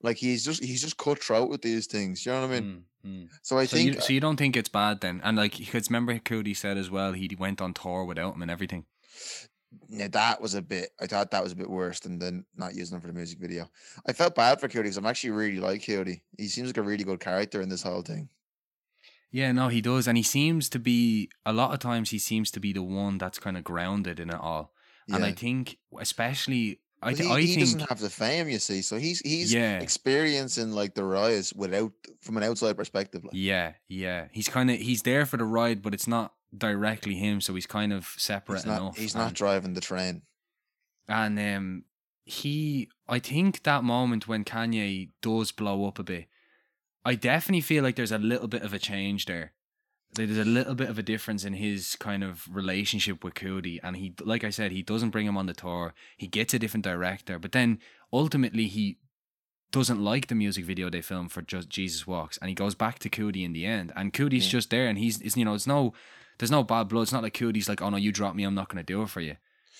Like 0.02 0.18
he's 0.18 0.44
just 0.44 0.62
he's 0.62 0.82
just 0.82 0.98
cutthroat 0.98 1.50
with 1.50 1.62
these 1.62 1.88
things. 1.88 2.26
You 2.26 2.34
know 2.34 2.42
what 2.42 2.52
I 2.52 2.60
mean? 2.60 2.84
Mm, 3.06 3.10
mm. 3.10 3.30
So 3.42 3.58
I 3.58 3.66
So, 3.66 3.78
think 3.78 3.96
you, 3.96 4.02
so 4.02 4.12
you 4.12 4.20
don't 4.20 4.36
think 4.36 4.58
it's 4.58 4.68
bad 4.68 5.00
then? 5.00 5.22
And 5.24 5.38
like, 5.38 5.58
because 5.58 5.90
remember 5.90 6.20
Coodie 6.20 6.58
said 6.58 6.78
as 6.78 6.92
well, 6.92 7.14
he 7.14 7.34
went 7.40 7.62
on 7.62 7.74
tour 7.74 8.04
without 8.04 8.36
him 8.36 8.42
and 8.42 8.52
everything. 8.52 8.88
Yeah, 9.90 10.08
that 10.10 10.42
was 10.42 10.56
a 10.56 10.62
bit. 10.62 10.90
I 11.00 11.08
thought 11.08 11.32
that 11.32 11.44
was 11.44 11.52
a 11.52 11.56
bit 11.56 11.70
worse 11.70 12.00
than 12.00 12.20
than 12.20 12.46
not 12.56 12.76
using 12.76 12.96
him 12.96 13.02
for 13.02 13.08
the 13.08 13.14
music 13.14 13.40
video. 13.40 13.70
I 14.08 14.14
felt 14.14 14.36
bad 14.36 14.60
for 14.60 14.68
Cody 14.68 14.84
because 14.84 14.98
I'm 14.98 15.06
actually 15.06 15.32
really 15.32 15.60
like 15.60 15.86
Cody. 15.86 16.24
He 16.38 16.48
seems 16.48 16.68
like 16.70 16.78
a 16.78 16.82
really 16.84 17.04
good 17.04 17.20
character 17.20 17.62
in 17.62 17.70
this 17.70 17.84
whole 17.84 18.02
thing. 18.02 18.30
Yeah, 19.32 19.52
no, 19.52 19.68
he 19.68 19.82
does, 19.82 20.08
and 20.08 20.16
he 20.18 20.24
seems 20.24 20.70
to 20.70 20.80
be 20.80 21.30
a 21.46 21.52
lot 21.52 21.74
of 21.74 21.80
times 21.80 22.12
he 22.12 22.20
seems 22.20 22.52
to 22.52 22.60
be 22.60 22.72
the 22.72 22.84
one 22.84 23.18
that's 23.18 23.38
kind 23.40 23.58
of 23.58 23.64
grounded 23.66 24.20
in 24.20 24.30
it 24.30 24.40
all. 24.40 24.72
Yeah. 25.08 25.18
And 25.18 25.26
I 25.26 25.34
think, 25.34 25.78
especially, 26.00 26.80
I, 27.04 27.14
th- 27.14 27.28
he, 27.28 27.34
I 27.34 27.42
he 27.42 27.48
think, 27.48 27.60
doesn't 27.60 27.90
have 27.90 28.00
the 28.00 28.10
fame, 28.10 28.48
you 28.48 28.60
see. 28.60 28.82
So 28.82 28.98
he's 28.98 29.20
he's 29.20 29.54
Yeah. 29.54 29.80
experiencing 29.80 30.72
like 30.72 30.96
the 30.96 31.04
rise 31.04 31.54
without 31.54 31.92
from 32.22 32.38
an 32.38 32.44
outside 32.44 32.78
perspective. 32.78 33.26
Like. 33.26 33.34
yeah, 33.34 33.74
yeah, 33.90 34.28
he's 34.32 34.48
kind 34.48 34.72
of 34.72 34.78
he's 34.78 35.02
there 35.02 35.26
for 35.26 35.36
the 35.38 35.44
ride, 35.46 35.82
but 35.82 35.94
it's 35.94 36.08
not 36.08 36.34
directly 36.56 37.16
him, 37.16 37.42
so 37.42 37.54
he's 37.56 37.66
kind 37.68 37.92
of 37.94 38.06
separate 38.18 38.58
He's 38.58 38.66
not 38.66 38.82
enough. 38.82 38.98
he's 38.98 39.16
not 39.16 39.34
driving 39.34 39.74
the 39.74 39.82
train. 39.82 40.22
and 41.08 41.38
um 41.40 41.84
he 42.24 42.90
i 43.08 43.20
think 43.20 43.62
that 43.64 43.84
moment 43.84 44.28
when 44.28 44.44
kanye 44.44 45.10
does 45.22 45.52
blow 45.52 45.86
up 45.88 46.00
a 46.00 46.04
bit 46.04 46.26
i 47.04 47.14
definitely 47.14 47.62
feel 47.62 47.84
like 47.84 47.96
there's 47.96 48.12
a 48.12 48.18
little 48.18 48.48
bit 48.48 48.64
of 48.64 48.74
a 48.74 48.80
change 48.80 49.26
there 49.28 49.54
there's 50.14 50.38
a 50.38 50.46
little 50.46 50.74
bit 50.76 50.90
of 50.90 50.98
a 50.98 51.04
difference 51.04 51.44
in 51.46 51.54
his 51.54 51.96
kind 51.98 52.24
of 52.24 52.48
relationship 52.50 53.22
with 53.24 53.36
Cody 53.36 53.80
and 53.84 53.98
he 53.98 54.14
like 54.24 54.46
I 54.46 54.50
said 54.50 54.72
he 54.72 54.82
doesn't 54.82 55.10
bring 55.10 55.28
him 55.28 55.36
on 55.38 55.46
the 55.46 55.54
tour 55.54 55.94
he 56.18 56.26
gets 56.28 56.54
a 56.54 56.60
different 56.60 56.86
director 56.86 57.38
but 57.38 57.52
then 57.52 57.80
ultimately 58.14 58.68
he 58.68 58.98
doesn't 59.72 60.02
like 60.02 60.28
the 60.28 60.36
music 60.36 60.64
video 60.64 60.90
they 60.90 61.02
filmed 61.02 61.34
for 61.34 61.42
just 61.42 61.68
Jesus 61.70 62.08
Walks 62.08 62.38
and 62.38 62.48
he 62.48 62.56
goes 62.56 62.76
back 62.76 62.98
to 63.00 63.10
Cody 63.10 63.44
in 63.44 63.52
the 63.54 63.66
end 63.66 63.92
and 63.96 64.14
Cody's 64.14 64.46
Yeah. 64.46 64.52
just 64.58 64.70
there 64.70 64.88
and 64.88 64.98
he's 64.98 65.20
it's, 65.22 65.36
you 65.36 65.44
know 65.46 65.54
it's 65.54 65.68
no 65.68 65.94
there's 66.38 66.52
no 66.52 66.64
bad 66.64 66.88
blood 66.88 67.04
it's 67.04 67.12
not 67.12 67.24
like 67.24 67.34
Cody's 67.34 67.70
like 67.70 67.82
oh 67.82 67.90
no 67.90 67.98
you 67.98 68.12
dropped 68.12 68.36
me 68.36 68.44
I'm 68.44 68.56
not 68.56 68.70
going 68.70 68.84
to 68.84 68.94
do 68.94 69.02
it 69.02 69.10
for 69.10 69.22
you 69.22 69.38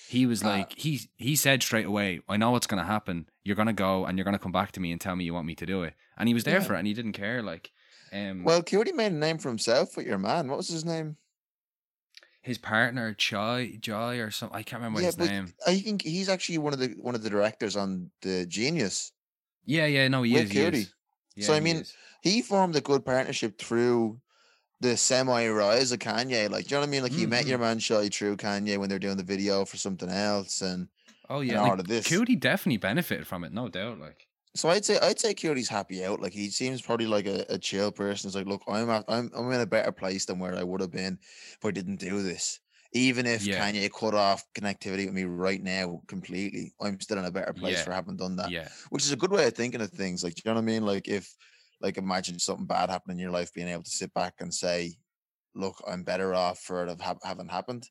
he 0.08 0.24
was 0.26 0.42
Uh, 0.42 0.48
like 0.48 0.72
he 0.78 1.00
he 1.16 1.34
said 1.36 1.62
straight 1.62 1.86
away 1.86 2.20
I 2.28 2.36
know 2.36 2.50
what's 2.52 2.66
going 2.66 2.80
to 2.82 2.86
happen 2.86 3.28
you're 3.44 3.56
going 3.56 3.66
to 3.66 3.72
go 3.72 4.04
and 4.06 4.16
you're 4.18 4.24
going 4.24 4.32
to 4.36 4.42
come 4.42 4.52
back 4.52 4.72
to 4.72 4.80
me 4.80 4.92
and 4.92 5.00
tell 5.00 5.16
me 5.16 5.24
you 5.24 5.34
want 5.34 5.46
me 5.46 5.54
to 5.56 5.66
do 5.66 5.82
it 5.82 5.94
and 6.16 6.28
he 6.28 6.34
was 6.34 6.44
there 6.44 6.60
Yeah. 6.60 6.64
for 6.64 6.74
it 6.74 6.78
and 6.78 6.86
he 6.86 6.94
didn't 6.94 7.12
care 7.12 7.42
like 7.42 7.70
um 8.12 8.44
Well, 8.44 8.62
Cody 8.62 8.92
made 8.92 9.12
a 9.12 9.16
name 9.16 9.38
for 9.38 9.48
himself 9.48 9.96
with 9.96 10.06
your 10.06 10.18
man. 10.18 10.48
What 10.48 10.58
was 10.58 10.68
his 10.68 10.84
name? 10.84 11.16
his 12.40 12.58
partner 12.58 13.12
Chai 13.12 13.76
Joy 13.80 14.20
or 14.20 14.30
something 14.30 14.56
I 14.56 14.62
can't 14.62 14.80
remember 14.80 15.00
his 15.00 15.16
but 15.16 15.26
name 15.26 15.52
I 15.66 15.78
think 15.78 16.02
he's 16.02 16.28
actually 16.28 16.58
one 16.58 16.72
of 16.72 16.78
the 16.78 16.94
one 17.00 17.16
of 17.16 17.22
the 17.24 17.30
directors 17.30 17.74
on 17.76 18.10
the 18.22 18.46
Genius. 18.46 19.12
yeah 19.64 19.86
yeah 19.86 20.06
no 20.06 20.22
he 20.22 20.32
With 20.34 20.44
is, 20.44 20.50
he 20.52 20.62
Cody. 20.62 20.78
is. 20.78 20.92
So, 21.46 21.52
I 21.52 21.60
mean, 21.60 21.78
is. 21.78 21.92
he 22.22 22.40
formed 22.40 22.76
a 22.76 22.80
good 22.80 23.04
partnership 23.04 23.58
through 23.58 24.18
the 24.80 24.96
semi 24.96 25.48
rise 25.48 25.92
of 25.92 25.98
Kanye. 25.98 26.50
Like, 26.50 26.66
do 26.66 26.74
you 26.74 26.76
know 26.76 26.80
what 26.80 26.88
I 26.88 26.90
mean? 26.90 27.02
Like, 27.02 27.12
you 27.12 27.28
met 27.28 27.40
Mm-hmm. 27.42 27.48
your 27.50 27.58
man 27.58 27.78
Shy 27.78 28.08
True 28.08 28.36
Kanye 28.36 28.78
when 28.78 28.88
they're 28.88 28.98
doing 28.98 29.16
the 29.16 29.22
video 29.22 29.64
for 29.64 29.76
something 29.76 30.08
else, 30.10 30.60
and 30.62 30.88
oh 31.30 31.40
and 31.40 31.48
yeah 31.50 31.60
all 31.60 31.70
like, 31.70 31.80
of 31.80 31.88
this. 31.88 32.08
Cody 32.08 32.36
definitely 32.36 32.76
benefited 32.78 33.26
from 33.26 33.44
it 33.44 33.52
no 33.52 33.68
doubt 33.68 33.98
like 33.98 34.26
so 34.54 34.70
I'd 34.70 34.84
say 34.86 34.98
I'd 35.02 35.20
say 35.20 35.34
Cody's 35.34 35.68
happy 35.68 36.02
out. 36.04 36.20
Like, 36.22 36.32
he 36.32 36.48
seems 36.48 36.80
probably 36.80 37.06
like 37.06 37.26
a, 37.26 37.44
a 37.50 37.58
chill 37.58 37.92
person. 37.92 38.28
He's 38.28 38.34
like, 38.36 38.46
look, 38.46 38.62
I'm 38.66 38.88
at, 38.88 39.04
I'm 39.06 39.30
I'm 39.36 39.52
in 39.52 39.60
a 39.60 39.66
better 39.66 39.92
place 39.92 40.24
than 40.24 40.38
where 40.38 40.56
I 40.56 40.62
would 40.62 40.80
have 40.80 40.90
been 40.92 41.18
if 41.20 41.64
I 41.64 41.70
didn't 41.72 41.96
do 42.00 42.22
this. 42.22 42.60
Even 42.92 43.26
if 43.26 43.44
Yeah. 43.44 43.58
Kanye 43.60 43.90
cut 43.92 44.14
off 44.14 44.44
connectivity 44.54 45.04
with 45.04 45.12
me 45.14 45.24
right 45.24 45.62
now 45.62 46.00
completely, 46.06 46.72
I'm 46.80 46.98
still 47.00 47.18
in 47.18 47.26
a 47.26 47.30
better 47.30 47.52
place 47.52 47.76
Yeah. 47.76 47.84
for 47.84 47.92
having 47.92 48.16
done 48.16 48.36
that. 48.36 48.50
Yeah. 48.50 48.68
Which 48.88 49.02
is 49.04 49.12
a 49.12 49.16
good 49.16 49.30
way 49.30 49.46
of 49.46 49.52
thinking 49.52 49.82
of 49.82 49.90
things. 49.90 50.24
Like, 50.24 50.34
do 50.36 50.42
you 50.44 50.50
know 50.50 50.54
what 50.54 50.62
I 50.62 50.72
mean? 50.72 50.86
Like, 50.86 51.06
if, 51.06 51.36
like, 51.80 51.98
imagine 51.98 52.38
something 52.38 52.66
bad 52.66 52.90
happened 52.90 53.12
in 53.12 53.18
your 53.18 53.30
life, 53.32 53.52
being 53.52 53.68
able 53.68 53.82
to 53.84 53.90
sit 53.90 54.14
back 54.14 54.34
and 54.40 54.54
say, 54.54 54.98
"Look, 55.54 55.82
I'm 55.86 56.04
better 56.04 56.34
off 56.34 56.60
for 56.60 56.82
it 56.84 56.90
of 56.90 57.00
ha- 57.00 57.18
having 57.24 57.48
happened." 57.50 57.90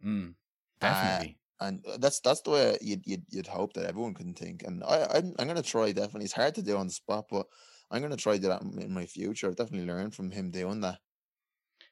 Mm, 0.00 0.36
Uh, 0.80 1.24
definitely. 1.24 1.40
and 1.60 1.84
uh, 1.86 1.96
that's 1.98 2.20
that's 2.20 2.42
the 2.42 2.50
way 2.50 2.78
you'd 2.80 3.06
you'd, 3.06 3.24
you'd 3.30 3.46
hope 3.46 3.72
that 3.74 3.86
everyone 3.86 4.14
can 4.14 4.34
think. 4.34 4.62
And 4.62 4.82
I 4.84 5.04
I'm, 5.06 5.34
I'm 5.38 5.46
gonna 5.46 5.62
try 5.62 5.92
definitely. 5.92 6.24
It's 6.24 6.32
hard 6.34 6.54
to 6.56 6.62
do 6.62 6.76
on 6.76 6.86
the 6.88 6.92
spot, 6.92 7.26
but 7.30 7.46
I'm 7.90 8.02
gonna 8.02 8.16
try 8.16 8.38
that 8.38 8.62
in, 8.62 8.92
my 8.92 9.06
future. 9.06 9.48
I've 9.48 9.56
definitely 9.56 9.86
learn 9.86 10.10
from 10.10 10.30
him 10.30 10.50
doing 10.50 10.80
that. 10.80 11.00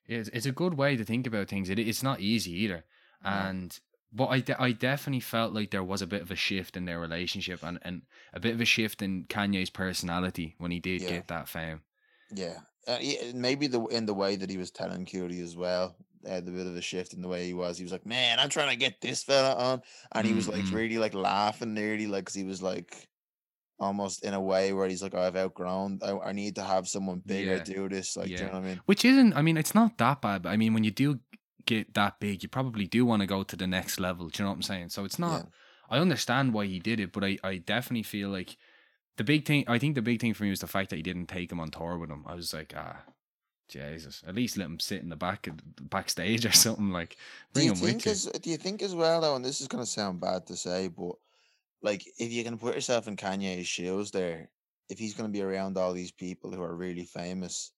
It's, 0.07 0.29
it's 0.33 0.47
a 0.47 0.53
good 0.53 0.75
way 0.75 0.97
to 0.97 1.05
think 1.05 1.27
about 1.27 1.49
things. 1.49 1.69
It, 1.69 1.79
it's 1.79 2.03
not 2.03 2.21
easy 2.21 2.53
either. 2.53 2.85
And 3.25 3.79
but 4.13 4.27
I, 4.29 4.41
de- 4.41 4.61
I 4.61 4.73
definitely 4.73 5.21
felt 5.21 5.53
like 5.55 5.71
there 5.71 5.85
was 5.85 6.03
a 6.03 6.07
bit 6.07 6.23
of 6.23 6.31
a 6.31 6.37
shift 6.37 6.77
in 6.77 6.85
their 6.85 7.01
relationship 7.01 7.63
and, 7.63 7.79
and 7.83 8.03
a 8.33 8.41
bit 8.41 8.55
of 8.55 8.61
a 8.61 8.65
shift 8.65 9.03
in 9.03 9.27
Kanye's 9.27 9.71
personality 9.71 10.55
when 10.59 10.71
he 10.71 10.81
did 10.81 11.07
Yeah. 11.07 11.07
get 11.07 11.29
that 11.29 11.49
fame. 11.49 11.83
Yeah, 12.31 12.61
uh, 12.87 12.99
yeah, 13.01 13.33
maybe 13.35 13.67
the 13.67 13.85
in 13.87 14.07
the 14.07 14.15
way 14.15 14.37
that 14.37 14.49
he 14.51 14.57
was 14.57 14.71
telling 14.71 15.05
Coodie 15.07 15.43
as 15.43 15.57
well. 15.57 15.97
Uh, 16.27 16.41
the 16.41 16.53
bit 16.53 16.69
of 16.69 16.77
a 16.77 16.81
shift 16.81 17.13
in 17.15 17.21
the 17.21 17.29
way 17.29 17.47
he 17.47 17.53
was. 17.55 17.77
He 17.79 17.83
was 17.85 17.93
like, 17.93 18.07
"Man, 18.07 18.39
I'm 18.39 18.49
trying 18.49 18.71
to 18.71 18.77
get 18.77 19.01
this 19.01 19.25
fella 19.25 19.55
on," 19.57 19.83
and 20.13 20.27
he 20.27 20.35
was 20.35 20.49
like 20.49 20.65
Mhm. 20.65 20.73
really 20.73 20.99
like 20.99 21.15
laughing 21.15 21.75
nearly, 21.75 22.07
like 22.07 22.27
'cause 22.27 22.35
he 22.35 22.45
was 22.45 22.63
like 22.63 23.09
almost 23.81 24.25
in 24.25 24.35
a 24.35 24.41
way 24.43 24.73
where 24.73 24.89
he's 24.89 25.03
like, 25.03 25.15
"I've 25.15 25.37
outgrown. 25.37 26.01
I, 26.03 26.19
I 26.19 26.33
need 26.33 26.57
to 26.57 26.65
have 26.65 26.89
someone 26.89 27.21
bigger 27.21 27.59
Yeah, 27.59 27.63
do 27.63 27.89
this." 27.89 28.17
Like, 28.17 28.35
do 28.37 28.45
you 28.45 28.47
yeah. 28.47 28.53
know 28.53 28.61
what 28.61 28.67
I 28.67 28.69
mean? 28.69 28.85
Which 28.87 29.05
isn't, 29.05 29.35
I 29.35 29.43
mean, 29.43 29.57
it's 29.57 29.75
not 29.75 29.99
that 29.99 30.23
bad. 30.23 30.43
But 30.43 30.51
I 30.51 30.57
mean, 30.57 30.75
when 30.75 30.85
you 30.85 30.91
do 30.91 31.21
get 31.67 31.95
that 31.95 32.21
big, 32.21 32.43
you 32.43 32.49
probably 32.49 32.87
do 32.87 33.05
want 33.05 33.21
to 33.21 33.27
go 33.27 33.43
to 33.43 33.57
the 33.57 33.67
next 33.67 33.99
level. 34.01 34.29
Do 34.29 34.43
you 34.43 34.45
know 34.45 34.51
what 34.51 34.57
I'm 34.57 34.63
saying? 34.63 34.89
So 34.91 35.05
it's 35.05 35.19
not, 35.19 35.43
Yeah. 35.43 35.97
I 35.97 35.99
understand 36.01 36.55
why 36.55 36.67
he 36.67 36.79
did 36.79 37.01
it, 37.01 37.13
but 37.13 37.25
I, 37.25 37.39
I 37.45 37.59
definitely 37.59 38.03
feel 38.05 38.31
like 38.31 38.57
the 39.19 39.25
big 39.25 39.45
thing, 39.45 39.65
I 39.69 39.79
think 39.79 39.95
the 39.95 40.03
big 40.03 40.21
thing 40.21 40.33
for 40.35 40.45
me 40.45 40.51
was 40.51 40.61
the 40.61 40.67
fact 40.67 40.91
that 40.91 40.97
he 40.97 41.03
didn't 41.03 41.27
take 41.27 41.53
him 41.53 41.61
on 41.61 41.71
tour 41.71 41.99
with 41.99 42.11
him. 42.11 42.25
I 42.27 42.35
was 42.35 42.55
like, 42.55 42.73
ah, 42.77 43.03
Jesus, 43.69 44.23
at 44.27 44.35
least 44.35 44.57
let 44.57 44.67
him 44.67 44.81
sit 44.81 45.03
in 45.03 45.09
the 45.09 45.17
back 45.17 45.49
backstage 45.81 46.45
or 46.51 46.53
something. 46.53 46.91
Like, 46.91 47.17
Do 47.53 47.61
bring 47.61 47.67
you 47.67 47.73
him 47.73 47.79
think 47.79 47.97
with 47.99 48.07
you. 48.07 48.13
as 48.13 48.25
do 48.41 48.51
you 48.51 48.57
think 48.57 48.83
as 48.83 48.95
well 48.95 49.21
though, 49.21 49.37
and 49.37 49.45
this 49.45 49.61
is 49.61 49.69
gonna 49.69 49.87
sound 49.87 50.21
bad 50.21 50.47
to 50.47 50.57
say, 50.57 50.89
but 50.89 51.17
like 51.83 52.05
if 52.19 52.31
you 52.33 52.45
can 52.45 52.59
put 52.59 52.75
yourself 52.75 53.09
in 53.09 53.17
Kanye's 53.17 53.67
shoes 53.67 54.11
there, 54.11 54.51
if 54.89 54.99
he's 54.99 55.15
gonna 55.15 55.29
be 55.31 55.43
around 55.43 55.77
all 55.77 55.93
these 55.93 56.13
people 56.13 56.53
who 56.53 56.63
are 56.63 56.77
really 56.77 57.05
famous 57.05 57.73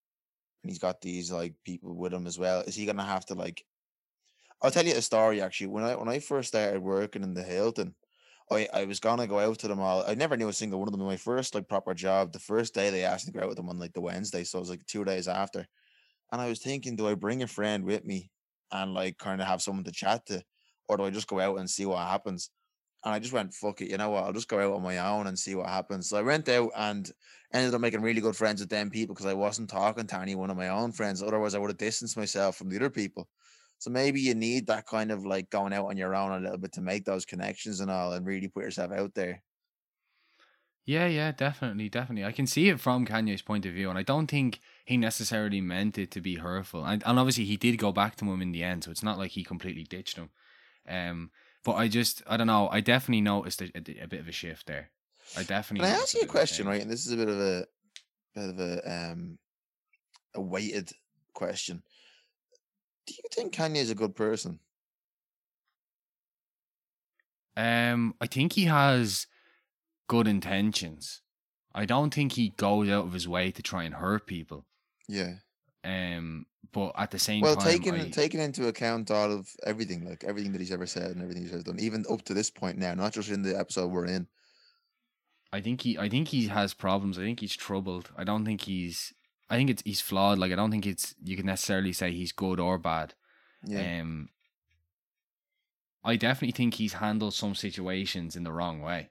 and 0.62 0.70
he's 0.70 0.78
got 0.80 1.00
these 1.00 1.30
like 1.32 1.54
people 1.64 1.94
with 1.94 2.12
him 2.12 2.26
as 2.26 2.38
well, 2.38 2.60
is 2.60 2.74
he 2.74 2.86
gonna 2.86 3.04
have 3.04 3.26
to 3.26 3.34
like 3.34 3.64
I'll 4.64 4.70
tell 4.72 4.86
you 4.86 4.96
a 4.96 5.02
story 5.02 5.42
actually. 5.42 5.68
When 5.68 5.84
I 5.84 5.94
when 5.94 6.08
I 6.08 6.18
first 6.20 6.48
started 6.48 6.82
working 6.82 7.22
in 7.22 7.34
the 7.34 7.42
Hilton, 7.44 7.94
I, 8.50 8.68
I 8.72 8.84
was 8.86 8.98
gonna 8.98 9.26
go 9.26 9.38
out 9.38 9.58
to 9.60 9.68
them 9.68 9.78
all. 9.80 10.04
I 10.06 10.14
never 10.14 10.36
knew 10.38 10.48
a 10.48 10.54
single 10.54 10.78
one 10.80 10.88
of 10.88 10.92
them. 10.92 11.02
In 11.02 11.06
my 11.06 11.18
first 11.18 11.54
like 11.54 11.68
proper 11.68 11.94
job, 11.94 12.32
the 12.32 12.38
first 12.40 12.74
day 12.74 12.90
they 12.90 13.04
asked 13.04 13.26
me 13.26 13.32
to 13.32 13.38
go 13.38 13.44
out 13.44 13.48
with 13.50 13.58
them 13.58 13.68
on 13.68 13.78
like 13.78 13.92
the 13.92 14.00
Wednesday, 14.00 14.42
so 14.44 14.58
it 14.58 14.62
was 14.62 14.70
like 14.70 14.86
two 14.86 15.04
days 15.04 15.28
after. 15.28 15.66
And 16.32 16.40
I 16.40 16.48
was 16.48 16.60
thinking, 16.60 16.96
do 16.96 17.08
I 17.08 17.14
bring 17.14 17.42
a 17.42 17.46
friend 17.46 17.84
with 17.84 18.04
me 18.06 18.30
and 18.72 18.94
like 18.94 19.18
kind 19.18 19.42
of 19.42 19.48
have 19.48 19.62
someone 19.62 19.84
to 19.84 19.92
chat 19.92 20.26
to, 20.26 20.42
or 20.88 20.96
do 20.96 21.04
I 21.04 21.10
just 21.10 21.28
go 21.28 21.40
out 21.40 21.58
and 21.58 21.70
see 21.70 21.86
what 21.86 22.06
happens? 22.06 22.50
And 23.04 23.14
I 23.14 23.20
just 23.20 23.34
went, 23.34 23.54
fuck 23.54 23.82
it, 23.82 23.90
you 23.90 23.98
know 23.98 24.10
what? 24.10 24.24
I'll 24.24 24.32
just 24.32 24.48
go 24.48 24.60
out 24.60 24.74
on 24.74 24.82
my 24.82 24.98
own 24.98 25.26
and 25.26 25.38
see 25.38 25.54
what 25.54 25.68
happens. 25.68 26.08
So 26.08 26.18
I 26.18 26.22
went 26.22 26.48
out 26.48 26.70
and 26.76 27.10
ended 27.52 27.74
up 27.74 27.80
making 27.82 28.02
really 28.02 28.22
good 28.22 28.36
friends 28.36 28.60
with 28.60 28.70
them 28.70 28.90
people 28.90 29.14
because 29.14 29.26
I 29.26 29.34
wasn't 29.34 29.70
talking 29.70 30.06
to 30.06 30.18
any 30.18 30.34
one 30.34 30.50
of 30.50 30.56
my 30.56 30.68
own 30.70 30.92
friends. 30.92 31.22
Otherwise, 31.22 31.54
I 31.54 31.58
would 31.58 31.70
have 31.70 31.78
distanced 31.78 32.16
myself 32.16 32.56
from 32.56 32.70
the 32.70 32.76
other 32.76 32.90
people. 32.90 33.28
So 33.78 33.90
maybe 33.90 34.20
you 34.20 34.34
need 34.34 34.66
that 34.68 34.86
kind 34.86 35.10
of 35.10 35.26
like 35.26 35.50
going 35.50 35.72
out 35.72 35.86
on 35.86 35.96
your 35.96 36.14
own 36.14 36.32
a 36.32 36.40
little 36.40 36.58
bit 36.58 36.72
to 36.72 36.80
make 36.80 37.04
those 37.04 37.24
connections 37.26 37.80
and 37.80 37.90
all 37.90 38.12
and 38.12 38.26
really 38.26 38.48
put 38.48 38.64
yourself 38.64 38.92
out 38.92 39.14
there. 39.14 39.42
Yeah, 40.86 41.06
yeah, 41.06 41.32
definitely, 41.32 41.88
definitely. 41.88 42.26
I 42.26 42.32
can 42.32 42.46
see 42.46 42.68
it 42.68 42.78
from 42.78 43.06
Kanye's 43.06 43.40
point 43.40 43.64
of 43.64 43.72
view, 43.72 43.88
and 43.88 43.98
I 43.98 44.02
don't 44.02 44.26
think 44.26 44.60
he 44.84 44.98
necessarily 44.98 45.62
meant 45.62 45.96
it 45.96 46.10
to 46.10 46.20
be 46.20 46.36
hurtful. 46.36 46.84
And, 46.84 47.02
and 47.06 47.18
obviously, 47.18 47.46
he 47.46 47.56
did 47.56 47.78
go 47.78 47.90
back 47.90 48.16
to 48.16 48.26
him 48.26 48.42
in 48.42 48.52
the 48.52 48.62
end, 48.62 48.84
so 48.84 48.90
it's 48.90 49.02
not 49.02 49.16
like 49.16 49.30
he 49.30 49.44
completely 49.44 49.84
ditched 49.84 50.16
him. 50.16 50.28
Um, 50.86 51.30
but 51.64 51.72
I 51.72 51.88
just, 51.88 52.22
I 52.26 52.36
don't 52.36 52.48
know. 52.48 52.68
I 52.70 52.80
definitely 52.80 53.22
noticed 53.22 53.62
a, 53.62 53.70
a, 53.74 54.02
a 54.02 54.06
bit 54.06 54.20
of 54.20 54.28
a 54.28 54.32
shift 54.32 54.66
there. 54.66 54.90
I 55.36 55.42
definitely. 55.42 55.88
Can 55.88 55.96
I 55.96 56.02
ask 56.02 56.14
you 56.14 56.20
a 56.20 56.26
question, 56.26 56.66
right? 56.66 56.82
And 56.82 56.90
this 56.90 57.06
is 57.06 57.12
a 57.12 57.16
bit 57.16 57.28
of 57.28 57.40
a 57.40 57.66
bit 58.34 58.50
of 58.50 58.60
a 58.60 58.92
um 58.92 59.38
a 60.34 60.40
weighted 60.42 60.92
question. 61.32 61.82
Do 63.06 63.14
you 63.14 63.28
think 63.32 63.54
Kanye 63.54 63.76
is 63.76 63.90
a 63.90 63.94
good 63.94 64.14
person? 64.14 64.58
Um, 67.56 68.14
I 68.20 68.26
think 68.26 68.54
he 68.54 68.64
has 68.64 69.26
good 70.08 70.26
intentions. 70.26 71.22
I 71.74 71.84
don't 71.84 72.12
think 72.12 72.32
he 72.32 72.50
goes 72.50 72.88
out 72.88 73.06
of 73.06 73.12
his 73.12 73.28
way 73.28 73.50
to 73.50 73.62
try 73.62 73.84
and 73.84 73.94
hurt 73.94 74.26
people. 74.26 74.64
Yeah. 75.08 75.34
Um, 75.84 76.46
but 76.72 76.92
at 76.96 77.10
the 77.10 77.18
same 77.18 77.42
time. 77.42 77.48
Well, 77.48 77.56
time, 77.56 77.72
taking 77.72 77.94
I, 77.94 78.08
taking 78.08 78.40
into 78.40 78.68
account 78.68 79.10
all 79.10 79.30
of 79.30 79.48
everything, 79.64 80.08
like 80.08 80.24
everything 80.24 80.52
that 80.52 80.60
he's 80.60 80.72
ever 80.72 80.86
said 80.86 81.10
and 81.10 81.22
everything 81.22 81.42
he's 81.42 81.52
ever 81.52 81.62
done, 81.62 81.78
even 81.80 82.04
up 82.10 82.22
to 82.22 82.34
this 82.34 82.50
point 82.50 82.78
now, 82.78 82.94
not 82.94 83.12
just 83.12 83.30
in 83.30 83.42
the 83.42 83.58
episode 83.58 83.88
we're 83.88 84.06
in. 84.06 84.26
I 85.52 85.60
think 85.60 85.82
he 85.82 85.98
I 85.98 86.08
think 86.08 86.28
he 86.28 86.48
has 86.48 86.74
problems. 86.74 87.18
I 87.18 87.22
think 87.22 87.40
he's 87.40 87.54
troubled. 87.54 88.10
I 88.16 88.24
don't 88.24 88.44
think 88.44 88.62
he's 88.62 89.12
I 89.50 89.56
think 89.56 89.70
it's 89.70 89.82
he's 89.84 90.00
flawed. 90.00 90.38
Like 90.38 90.52
I 90.52 90.56
don't 90.56 90.70
think 90.70 90.86
it's 90.86 91.14
you 91.22 91.36
can 91.36 91.46
necessarily 91.46 91.92
say 91.92 92.12
he's 92.12 92.32
good 92.32 92.58
or 92.60 92.78
bad. 92.78 93.14
Yeah. 93.66 94.00
Um 94.02 94.28
I 96.02 96.16
definitely 96.16 96.52
think 96.52 96.74
he's 96.74 96.94
handled 96.94 97.34
some 97.34 97.54
situations 97.54 98.36
in 98.36 98.44
the 98.44 98.52
wrong 98.52 98.80
way. 98.80 99.10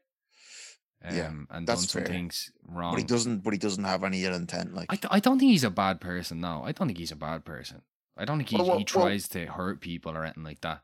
Um 1.03 1.15
Yeah, 1.15 1.31
and 1.49 1.67
that's 1.67 1.81
done 1.81 1.87
some 1.89 2.01
fair. 2.03 2.13
things 2.13 2.51
wrong. 2.67 2.93
but 2.93 2.99
he 2.99 3.05
doesn't 3.05 3.43
but 3.43 3.53
he 3.53 3.59
doesn't 3.59 3.83
have 3.83 4.03
any 4.03 4.23
ill 4.25 4.33
intent, 4.35 4.73
like 4.73 4.87
I, 4.91 4.95
th- 4.95 5.11
I 5.11 5.19
don't 5.19 5.39
think 5.39 5.51
he's 5.51 5.63
a 5.63 5.69
bad 5.71 5.99
person, 6.01 6.39
no. 6.39 6.63
I 6.63 6.71
don't 6.71 6.87
think 6.87 6.97
he's 6.99 7.11
a 7.11 7.15
bad 7.15 7.45
person. 7.45 7.81
I 8.15 8.25
don't 8.25 8.37
think 8.37 8.49
he, 8.49 8.57
Well, 8.57 8.65
well, 8.67 8.77
he 8.77 8.85
well- 8.93 9.05
tries 9.05 9.27
to 9.29 9.45
hurt 9.47 9.81
people 9.81 10.15
or 10.15 10.23
anything 10.23 10.43
like 10.43 10.61
that. 10.61 10.81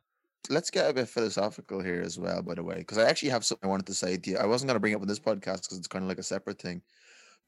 let's 0.49 0.71
get 0.71 0.89
a 0.89 0.93
bit 0.93 1.07
philosophical 1.07 1.79
here 1.81 2.01
as 2.01 2.17
well, 2.17 2.41
by 2.41 2.55
the 2.55 2.63
way, 2.63 2.77
because 2.77 2.97
I 2.97 3.07
actually 3.07 3.29
have 3.29 3.45
something 3.45 3.67
I 3.67 3.71
wanted 3.71 3.85
to 3.87 3.93
say 3.93 4.17
to 4.17 4.29
you. 4.31 4.37
I 4.37 4.45
wasn't 4.47 4.67
going 4.69 4.75
to 4.77 4.79
bring 4.79 4.93
it 4.93 4.95
up 4.95 5.03
in 5.03 5.07
this 5.07 5.19
podcast 5.19 5.61
because 5.63 5.77
it's 5.77 5.87
kind 5.87 6.03
of 6.03 6.09
like 6.09 6.17
a 6.17 6.23
separate 6.23 6.59
thing, 6.59 6.81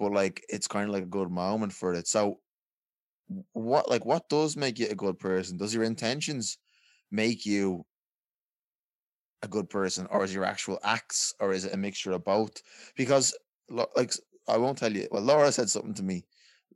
but 0.02 0.12
like 0.14 0.44
it's 0.50 0.68
kind 0.68 0.90
of 0.90 0.94
like 0.96 1.04
a 1.04 1.18
good 1.18 1.30
moment 1.30 1.72
for 1.72 1.94
it. 1.94 2.08
So, 2.08 2.40
what 3.54 3.88
like 3.88 4.04
what 4.04 4.28
does 4.30 4.58
make 4.58 4.80
you 4.80 4.88
a 4.90 4.96
good 4.96 5.20
person? 5.20 5.58
Does 5.58 5.76
your 5.76 5.84
intentions 5.84 6.58
make 7.12 7.46
you 7.46 7.86
a 9.44 9.48
good 9.48 9.70
person, 9.70 10.08
or 10.10 10.24
is 10.24 10.34
your 10.34 10.44
actual 10.44 10.80
acts, 10.84 11.36
or 11.40 11.54
is 11.54 11.66
it 11.66 11.76
a 11.76 11.78
mixture 11.78 12.14
of 12.14 12.24
both? 12.24 12.64
Because 12.98 13.38
like 13.70 14.12
I 14.50 14.58
won't 14.58 14.80
tell 14.80 14.92
you. 14.92 15.08
Well, 15.12 15.22
Laura 15.22 15.52
said 15.52 15.70
something 15.70 15.94
to 15.94 16.04
me 16.04 16.26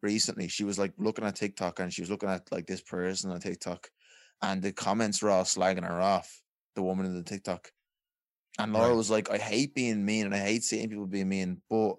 recently. 0.04 0.48
She 0.48 0.64
was 0.64 0.78
like 0.78 0.94
looking 1.00 1.26
at 1.26 1.36
TikTok 1.36 1.80
and 1.80 1.92
she 1.92 2.04
was 2.04 2.12
looking 2.12 2.30
at 2.30 2.52
like 2.52 2.68
this 2.68 2.82
person 2.82 3.32
on 3.32 3.40
TikTok 3.40 3.90
and 4.44 4.62
the 4.62 4.72
comments 4.72 5.24
were 5.24 5.32
all 5.32 5.46
slagging 5.46 5.88
her 5.88 6.00
off, 6.00 6.42
the 6.76 6.84
woman 6.84 7.08
in 7.08 7.16
the 7.16 7.24
TikTok. 7.24 7.72
And 8.60 8.72
Laura 8.72 8.90
Right. 8.90 8.98
was 8.98 9.10
like, 9.10 9.32
I 9.32 9.38
hate 9.40 9.74
being 9.74 10.06
mean 10.06 10.28
and 10.28 10.36
I 10.36 10.40
hate 10.40 10.64
seeing 10.64 10.90
people 10.90 11.08
being 11.08 11.28
mean, 11.28 11.62
but 11.72 11.96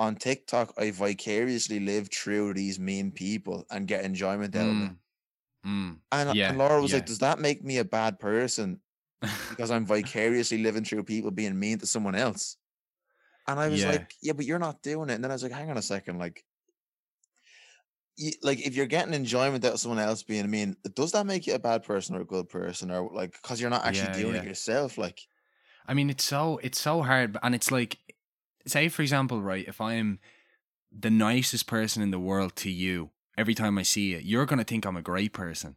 on 0.00 0.16
TikTok, 0.16 0.72
I 0.78 0.90
vicariously 0.90 1.78
live 1.78 2.08
through 2.10 2.54
these 2.54 2.80
mean 2.80 3.12
people 3.12 3.66
and 3.70 3.86
get 3.86 4.04
enjoyment 4.04 4.56
out 4.56 4.70
of 4.70 4.76
it. 4.76 4.90
Mm. 4.90 4.96
Mm. 5.66 5.98
And, 6.10 6.36
yeah, 6.36 6.48
and 6.48 6.58
Laura 6.58 6.80
was 6.80 6.90
yeah. 6.90 6.96
like, 6.96 7.06
Does 7.06 7.18
that 7.18 7.38
make 7.38 7.62
me 7.62 7.76
a 7.78 7.84
bad 7.84 8.18
person 8.18 8.80
because 9.50 9.70
I'm 9.70 9.84
vicariously 9.84 10.58
living 10.58 10.84
through 10.84 11.04
people 11.04 11.30
being 11.30 11.58
mean 11.58 11.78
to 11.80 11.86
someone 11.86 12.14
else? 12.14 12.56
And 13.46 13.60
I 13.60 13.68
was 13.68 13.82
Yeah. 13.82 13.90
like, 13.90 14.14
Yeah, 14.22 14.32
but 14.32 14.46
you're 14.46 14.58
not 14.58 14.82
doing 14.82 15.10
it. 15.10 15.14
And 15.14 15.22
then 15.24 15.30
I 15.30 15.34
was 15.34 15.42
like, 15.42 15.52
Hang 15.52 15.70
on 15.70 15.76
a 15.76 15.82
second, 15.82 16.18
like, 16.18 16.46
you, 18.16 18.32
like 18.42 18.66
if 18.66 18.74
you're 18.74 18.86
getting 18.86 19.14
enjoyment 19.14 19.64
out 19.64 19.74
of 19.74 19.80
someone 19.80 20.00
else 20.00 20.22
being 20.22 20.50
mean, 20.50 20.76
does 20.94 21.12
that 21.12 21.26
make 21.26 21.46
you 21.46 21.54
a 21.54 21.58
bad 21.58 21.82
person 21.82 22.16
or 22.16 22.22
a 22.22 22.26
good 22.26 22.48
person, 22.48 22.90
or 22.90 23.10
like 23.12 23.32
because 23.32 23.60
you're 23.60 23.70
not 23.70 23.84
actually 23.84 24.12
doing 24.12 24.36
it 24.36 24.44
yourself? 24.44 24.98
Like, 24.98 25.20
I 25.86 25.94
mean, 25.94 26.10
it's 26.10 26.24
so 26.24 26.58
it's 26.62 26.80
so 26.80 27.02
hard, 27.02 27.36
and 27.42 27.54
it's 27.54 27.70
like, 27.70 27.98
say 28.66 28.88
for 28.88 29.02
example, 29.02 29.40
right? 29.42 29.66
If 29.66 29.80
I'm 29.80 30.18
the 30.92 31.10
nicest 31.10 31.66
person 31.66 32.02
in 32.02 32.10
the 32.10 32.18
world 32.18 32.56
to 32.56 32.70
you, 32.70 33.10
every 33.38 33.54
time 33.54 33.78
I 33.78 33.82
see 33.82 34.10
you, 34.12 34.18
you're 34.22 34.46
gonna 34.46 34.64
think 34.64 34.84
I'm 34.84 34.96
a 34.96 35.02
great 35.02 35.32
person, 35.32 35.76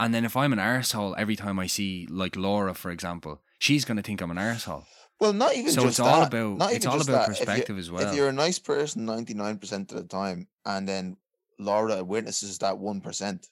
and 0.00 0.14
then 0.14 0.24
if 0.24 0.36
I'm 0.36 0.52
an 0.52 0.58
arsehole 0.58 1.14
every 1.16 1.36
time 1.36 1.58
I 1.58 1.66
see 1.66 2.06
like 2.10 2.36
Laura, 2.36 2.74
for 2.74 2.90
example, 2.90 3.42
she's 3.58 3.84
gonna 3.84 4.02
think 4.02 4.20
I'm 4.20 4.30
an 4.30 4.36
arsehole. 4.38 4.84
well, 5.20 5.32
not 5.32 5.54
even 5.54 5.70
So 5.70 5.82
just 5.82 6.00
it's 6.00 6.00
all 6.00 6.22
about 6.22 6.58
not 6.58 6.72
it's 6.72 6.86
all 6.86 7.00
about 7.00 7.06
that. 7.06 7.22
If 7.30 7.40
you- 7.40 7.46
perspective 7.46 7.78
as 7.78 7.90
well. 7.90 8.08
If 8.08 8.14
you're 8.16 8.28
a 8.28 8.32
nice 8.32 8.58
person 8.58 9.04
ninety 9.04 9.34
nine 9.34 9.58
percent 9.58 9.92
of 9.92 9.98
the 9.98 10.08
time, 10.08 10.48
and 10.64 10.88
then 10.88 11.16
Laura 11.58 12.02
witnesses 12.02 12.58
that 12.58 12.78
one 12.78 13.00
percent, 13.00 13.46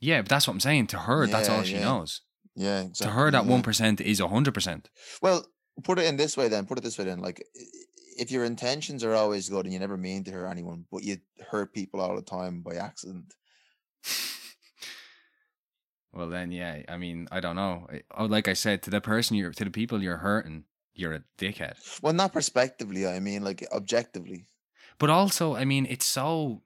yeah, 0.00 0.22
but 0.22 0.28
that's 0.28 0.46
what 0.46 0.54
I'm 0.54 0.60
saying. 0.60 0.88
To 0.88 0.98
her, 0.98 1.26
that's 1.26 1.48
all 1.48 1.62
she 1.62 1.74
yeah. 1.74 1.84
knows. 1.84 2.22
yeah, 2.56 2.80
exactly. 2.80 3.06
To 3.06 3.12
her, 3.12 3.30
that 3.30 3.44
yeah. 3.44 3.50
one 3.50 3.62
percent 3.62 4.00
is 4.00 4.18
hundred 4.18 4.54
percent. 4.54 4.90
Well, 5.20 5.46
put 5.84 5.98
it 5.98 6.06
in 6.06 6.16
this 6.16 6.36
way 6.36 6.48
then. 6.48 6.66
Put 6.66 6.78
it 6.78 6.84
this 6.84 6.98
way 6.98 7.04
then. 7.04 7.20
Like, 7.20 7.46
if 8.18 8.30
your 8.30 8.44
intentions 8.44 9.02
are 9.04 9.14
always 9.14 9.48
good 9.48 9.64
and 9.64 9.72
you 9.72 9.78
never 9.80 9.96
mean 9.96 10.24
to 10.24 10.32
hurt 10.32 10.46
anyone, 10.48 10.84
but 10.92 11.02
you 11.02 11.18
hurt 11.50 11.72
people 11.72 12.00
all 12.00 12.14
the 12.16 12.22
time 12.22 12.60
by 12.60 12.74
accident, 12.76 13.34
Well, 16.14 16.28
then, 16.28 16.52
yeah. 16.52 16.82
I 16.88 16.98
mean, 16.98 17.26
I 17.32 17.40
don't 17.40 17.56
know. 17.56 17.86
I- 17.90 18.02
Oh, 18.14 18.26
like 18.26 18.46
I 18.46 18.52
said, 18.52 18.82
to 18.82 18.90
the 18.90 19.00
person 19.00 19.36
you're, 19.36 19.52
to 19.52 19.64
the 19.64 19.70
people 19.70 20.02
you're 20.02 20.18
hurting, 20.18 20.64
you're 20.92 21.14
a 21.14 21.24
dickhead. 21.38 21.76
Well, 22.02 22.12
not 22.12 22.32
prospectively. 22.34 23.06
I 23.06 23.18
mean, 23.18 23.42
like 23.42 23.66
objectively. 23.72 24.44
But 24.98 25.08
also, 25.08 25.56
I 25.56 25.64
mean, 25.64 25.86
it's 25.88 26.04
so, 26.04 26.62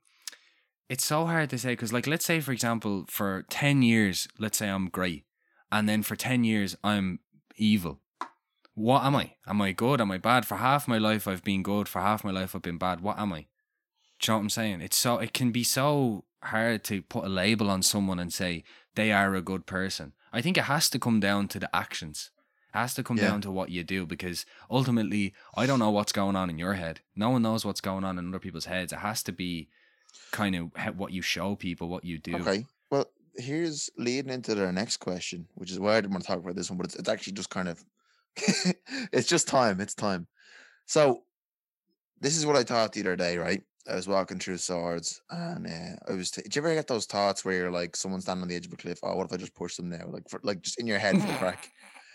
it's 0.89 1.05
so 1.05 1.27
hard 1.27 1.51
to 1.51 1.59
say 1.59 1.73
because, 1.73 1.93
like, 1.93 2.09
let's 2.09 2.25
say, 2.25 2.41
for 2.41 2.51
example, 2.51 3.05
for 3.09 3.45
ten 3.49 3.83
years, 3.83 4.27
let's 4.39 4.59
say 4.59 4.69
I'm 4.69 4.89
great, 4.89 5.25
and 5.71 5.89
then 5.89 6.03
for 6.03 6.17
ten 6.17 6.43
years 6.43 6.77
I'm 6.83 7.21
evil. 7.57 8.01
What 8.77 9.05
am 9.05 9.17
I? 9.17 9.33
Am 9.47 9.61
I 9.63 9.73
good? 9.73 10.01
Am 10.03 10.11
I 10.11 10.19
bad? 10.19 10.45
For 10.47 10.57
half 10.57 10.87
my 10.87 10.99
life 10.99 11.27
I've 11.27 11.43
been 11.43 11.63
good. 11.63 11.89
For 11.89 12.01
half 12.01 12.23
my 12.23 12.31
life 12.31 12.55
I've 12.55 12.61
been 12.63 12.77
bad. 12.79 13.01
What 13.01 13.19
am 13.19 13.33
I? 13.33 13.47
Do 14.21 14.27
you 14.27 14.33
know 14.33 14.35
what 14.37 14.43
I'm 14.43 14.51
saying? 14.51 14.81
It's 14.83 14.99
so 14.99 15.17
it 15.19 15.33
can 15.33 15.51
be 15.51 15.65
so 15.65 16.25
hard 16.43 16.85
to 16.85 17.01
put 17.01 17.25
a 17.25 17.29
label 17.29 17.71
on 17.71 17.83
someone 17.83 18.19
and 18.19 18.31
say 18.33 18.65
they 18.95 19.13
are 19.13 19.35
a 19.35 19.41
good 19.41 19.65
person. 19.67 20.13
I 20.31 20.43
think 20.43 20.59
it 20.59 20.65
has 20.65 20.91
to 20.91 20.99
come 20.99 21.21
down 21.21 21.49
to 21.49 21.59
the 21.59 21.75
actions. 21.75 22.31
It 22.75 22.79
has 22.79 22.93
to 22.95 23.03
come 23.03 23.17
Yeah. 23.17 23.29
down 23.29 23.41
to 23.43 23.51
what 23.51 23.71
you 23.71 23.83
do 23.83 24.05
because 24.05 24.45
ultimately 24.71 25.33
I 25.57 25.65
don't 25.65 25.79
know 25.79 25.91
what's 25.91 26.13
going 26.13 26.37
on 26.37 26.51
in 26.51 26.59
your 26.59 26.75
head. 26.75 27.01
No 27.15 27.31
one 27.31 27.43
knows 27.43 27.65
what's 27.65 27.81
going 27.81 28.05
on 28.05 28.19
in 28.19 28.29
other 28.29 28.39
people's 28.39 28.67
heads. 28.67 28.93
It 28.93 28.99
has 28.99 29.23
to 29.23 29.33
be 29.33 29.69
kind 30.33 30.55
of 30.55 30.99
what 30.99 31.13
you 31.13 31.23
show 31.23 31.57
people, 31.57 31.89
what 31.89 32.05
you 32.05 32.19
do. 32.19 32.37
Okay. 32.37 32.67
Well, 32.91 33.07
here's 33.37 33.89
leading 33.97 34.31
into 34.33 34.55
their 34.55 34.71
next 34.71 34.99
question, 34.99 35.49
which 35.55 35.71
is 35.71 35.81
why 35.81 35.97
I 35.97 36.01
didn't 36.03 36.13
want 36.13 36.25
to 36.25 36.29
talk 36.29 36.39
about 36.41 36.57
this 36.57 36.71
one, 36.71 36.77
but 36.77 36.87
it's, 36.87 36.97
it's 36.97 37.09
actually 37.09 37.33
just 37.33 37.49
kind 37.51 37.69
of, 37.69 37.83
it's 39.13 39.29
just 39.29 39.49
time. 39.49 39.81
It's 39.81 39.95
time. 39.95 40.29
So, 40.87 41.25
this 42.21 42.37
is 42.37 42.47
what 42.47 42.57
I 42.57 42.65
thought 42.65 42.93
the 42.93 43.01
other 43.01 43.17
day, 43.17 43.39
right? 43.39 43.63
I 43.89 43.95
was 43.95 44.09
walking 44.09 44.39
through 44.39 44.59
Swords 44.59 45.21
and 45.31 45.67
uh, 45.67 45.97
I 46.09 46.15
was. 46.15 46.31
T- 46.31 46.43
Did 46.43 46.57
you 46.57 46.63
ever 46.63 46.75
get 46.75 46.89
those 46.89 47.07
thoughts 47.07 47.45
where 47.45 47.55
you're 47.55 47.71
like, 47.71 47.97
someone's 47.97 48.25
standing 48.25 48.43
on 48.43 48.49
the 48.49 48.57
edge 48.57 48.67
of 48.67 48.73
a 48.73 48.77
cliff? 48.77 48.99
Oh, 49.03 49.17
what 49.17 49.27
if 49.27 49.33
I 49.33 49.37
just 49.37 49.55
push 49.55 49.77
them 49.77 49.89
now? 49.91 50.07
Like, 50.09 50.29
for, 50.29 50.41
like 50.43 50.63
just 50.63 50.81
in 50.81 50.87
your 50.87 50.99
head 50.99 51.19
for 51.21 51.27
the 51.27 51.35
crack. 51.39 51.71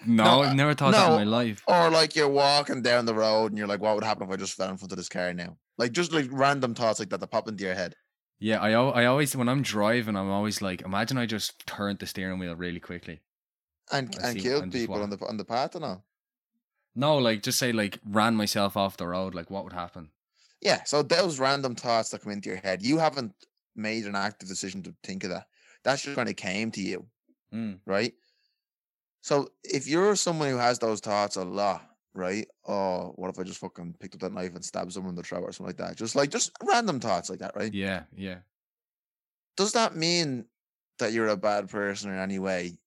No, 0.06 0.24
No, 0.26 0.42
I've 0.42 0.56
never 0.56 0.74
thought 0.76 0.96
that 0.96 1.08
in 1.08 1.14
my 1.14 1.24
life. 1.24 1.62
Or 1.68 1.90
like 1.90 2.16
you're 2.16 2.30
walking 2.30 2.82
down 2.82 3.06
the 3.06 3.16
road 3.16 3.52
and 3.52 3.58
you're 3.58 3.68
like, 3.68 3.82
what 3.82 3.96
would 3.96 4.04
happen 4.04 4.24
if 4.28 4.34
I 4.34 4.36
just 4.36 4.56
fell 4.56 4.70
in 4.70 4.78
front 4.78 4.92
of 4.92 4.98
this 4.98 5.10
car 5.10 5.34
now? 5.34 5.58
Like 5.78 5.92
just 5.92 6.12
like 6.12 6.28
random 6.32 6.76
thoughts 6.76 7.00
like 7.00 7.10
that 7.10 7.20
that 7.20 7.28
pop 7.32 7.48
into 7.48 7.64
your 7.64 7.76
head. 7.76 7.96
Yeah, 8.40 8.60
I 8.60 8.72
I 8.72 9.06
always 9.06 9.36
when 9.36 9.48
I'm 9.50 9.62
driving, 9.62 10.16
I'm 10.16 10.30
always 10.30 10.62
like, 10.62 10.82
imagine 10.82 11.18
I 11.18 11.26
just 11.28 11.66
turned 11.68 12.00
the 12.00 12.08
steering 12.08 12.40
wheel 12.40 12.56
really 12.56 12.80
quickly. 12.80 13.22
And 13.92 14.18
I 14.20 14.30
and 14.30 14.40
see, 14.40 14.42
killed 14.42 14.64
and 14.64 14.72
people 14.72 15.02
on 15.04 15.10
the 15.12 15.24
on 15.28 15.38
the 15.38 15.46
path 15.46 15.76
and 15.76 15.86
all. 15.86 16.06
No, 16.96 17.18
like 17.18 17.42
just 17.44 17.58
say 17.60 17.72
like 17.72 18.00
ran 18.06 18.36
myself 18.36 18.76
off 18.76 18.98
the 18.98 19.08
road. 19.08 19.34
Like 19.34 19.50
what 19.50 19.64
would 19.64 19.74
happen? 19.74 20.10
Yeah, 20.62 20.84
so 20.84 21.02
those 21.02 21.40
random 21.40 21.76
thoughts 21.76 22.10
that 22.10 22.22
come 22.22 22.32
into 22.32 22.50
your 22.50 22.60
head, 22.60 22.84
you 22.84 23.00
haven't 23.00 23.34
made 23.76 24.06
an 24.06 24.16
active 24.16 24.48
decision 24.48 24.84
to 24.84 24.94
think 25.04 25.24
of 25.24 25.32
that. 25.32 25.48
That's 25.84 26.04
just 26.04 26.16
kind 26.16 26.30
of 26.30 26.36
came 26.36 26.70
to 26.72 26.82
you, 26.82 27.08
Mm. 27.52 27.80
right? 27.86 28.14
So 29.22 29.50
if 29.64 29.88
you're 29.88 30.16
someone 30.16 30.50
who 30.50 30.58
has 30.58 30.80
those 30.80 31.00
thoughts 31.00 31.36
a 31.36 31.44
lot, 31.44 31.88
right? 32.14 32.48
Oh, 32.68 33.14
what 33.16 33.30
if 33.30 33.40
I 33.40 33.44
just 33.44 33.60
fucking 33.60 33.96
picked 34.00 34.16
up 34.16 34.22
that 34.22 34.34
knife 34.34 34.54
and 34.54 34.64
stabbed 34.66 34.94
someone 34.94 35.12
in 35.12 35.16
the 35.16 35.24
throat 35.24 35.44
or 35.44 35.52
something 35.52 35.68
like 35.68 35.78
that? 35.78 35.96
Just 35.98 36.16
like 36.16 36.30
just 36.30 36.52
random 36.64 37.00
thoughts 37.00 37.30
like 37.30 37.40
that, 37.40 37.56
right? 37.56 37.74
Yeah, 37.74 38.04
yeah. 38.16 38.40
Does 39.58 39.74
that 39.74 39.96
mean 39.96 40.46
that 41.00 41.14
you're 41.14 41.28
a 41.28 41.38
bad 41.38 41.70
person 41.70 42.12
in 42.12 42.18
any 42.20 42.40
way 42.40 42.78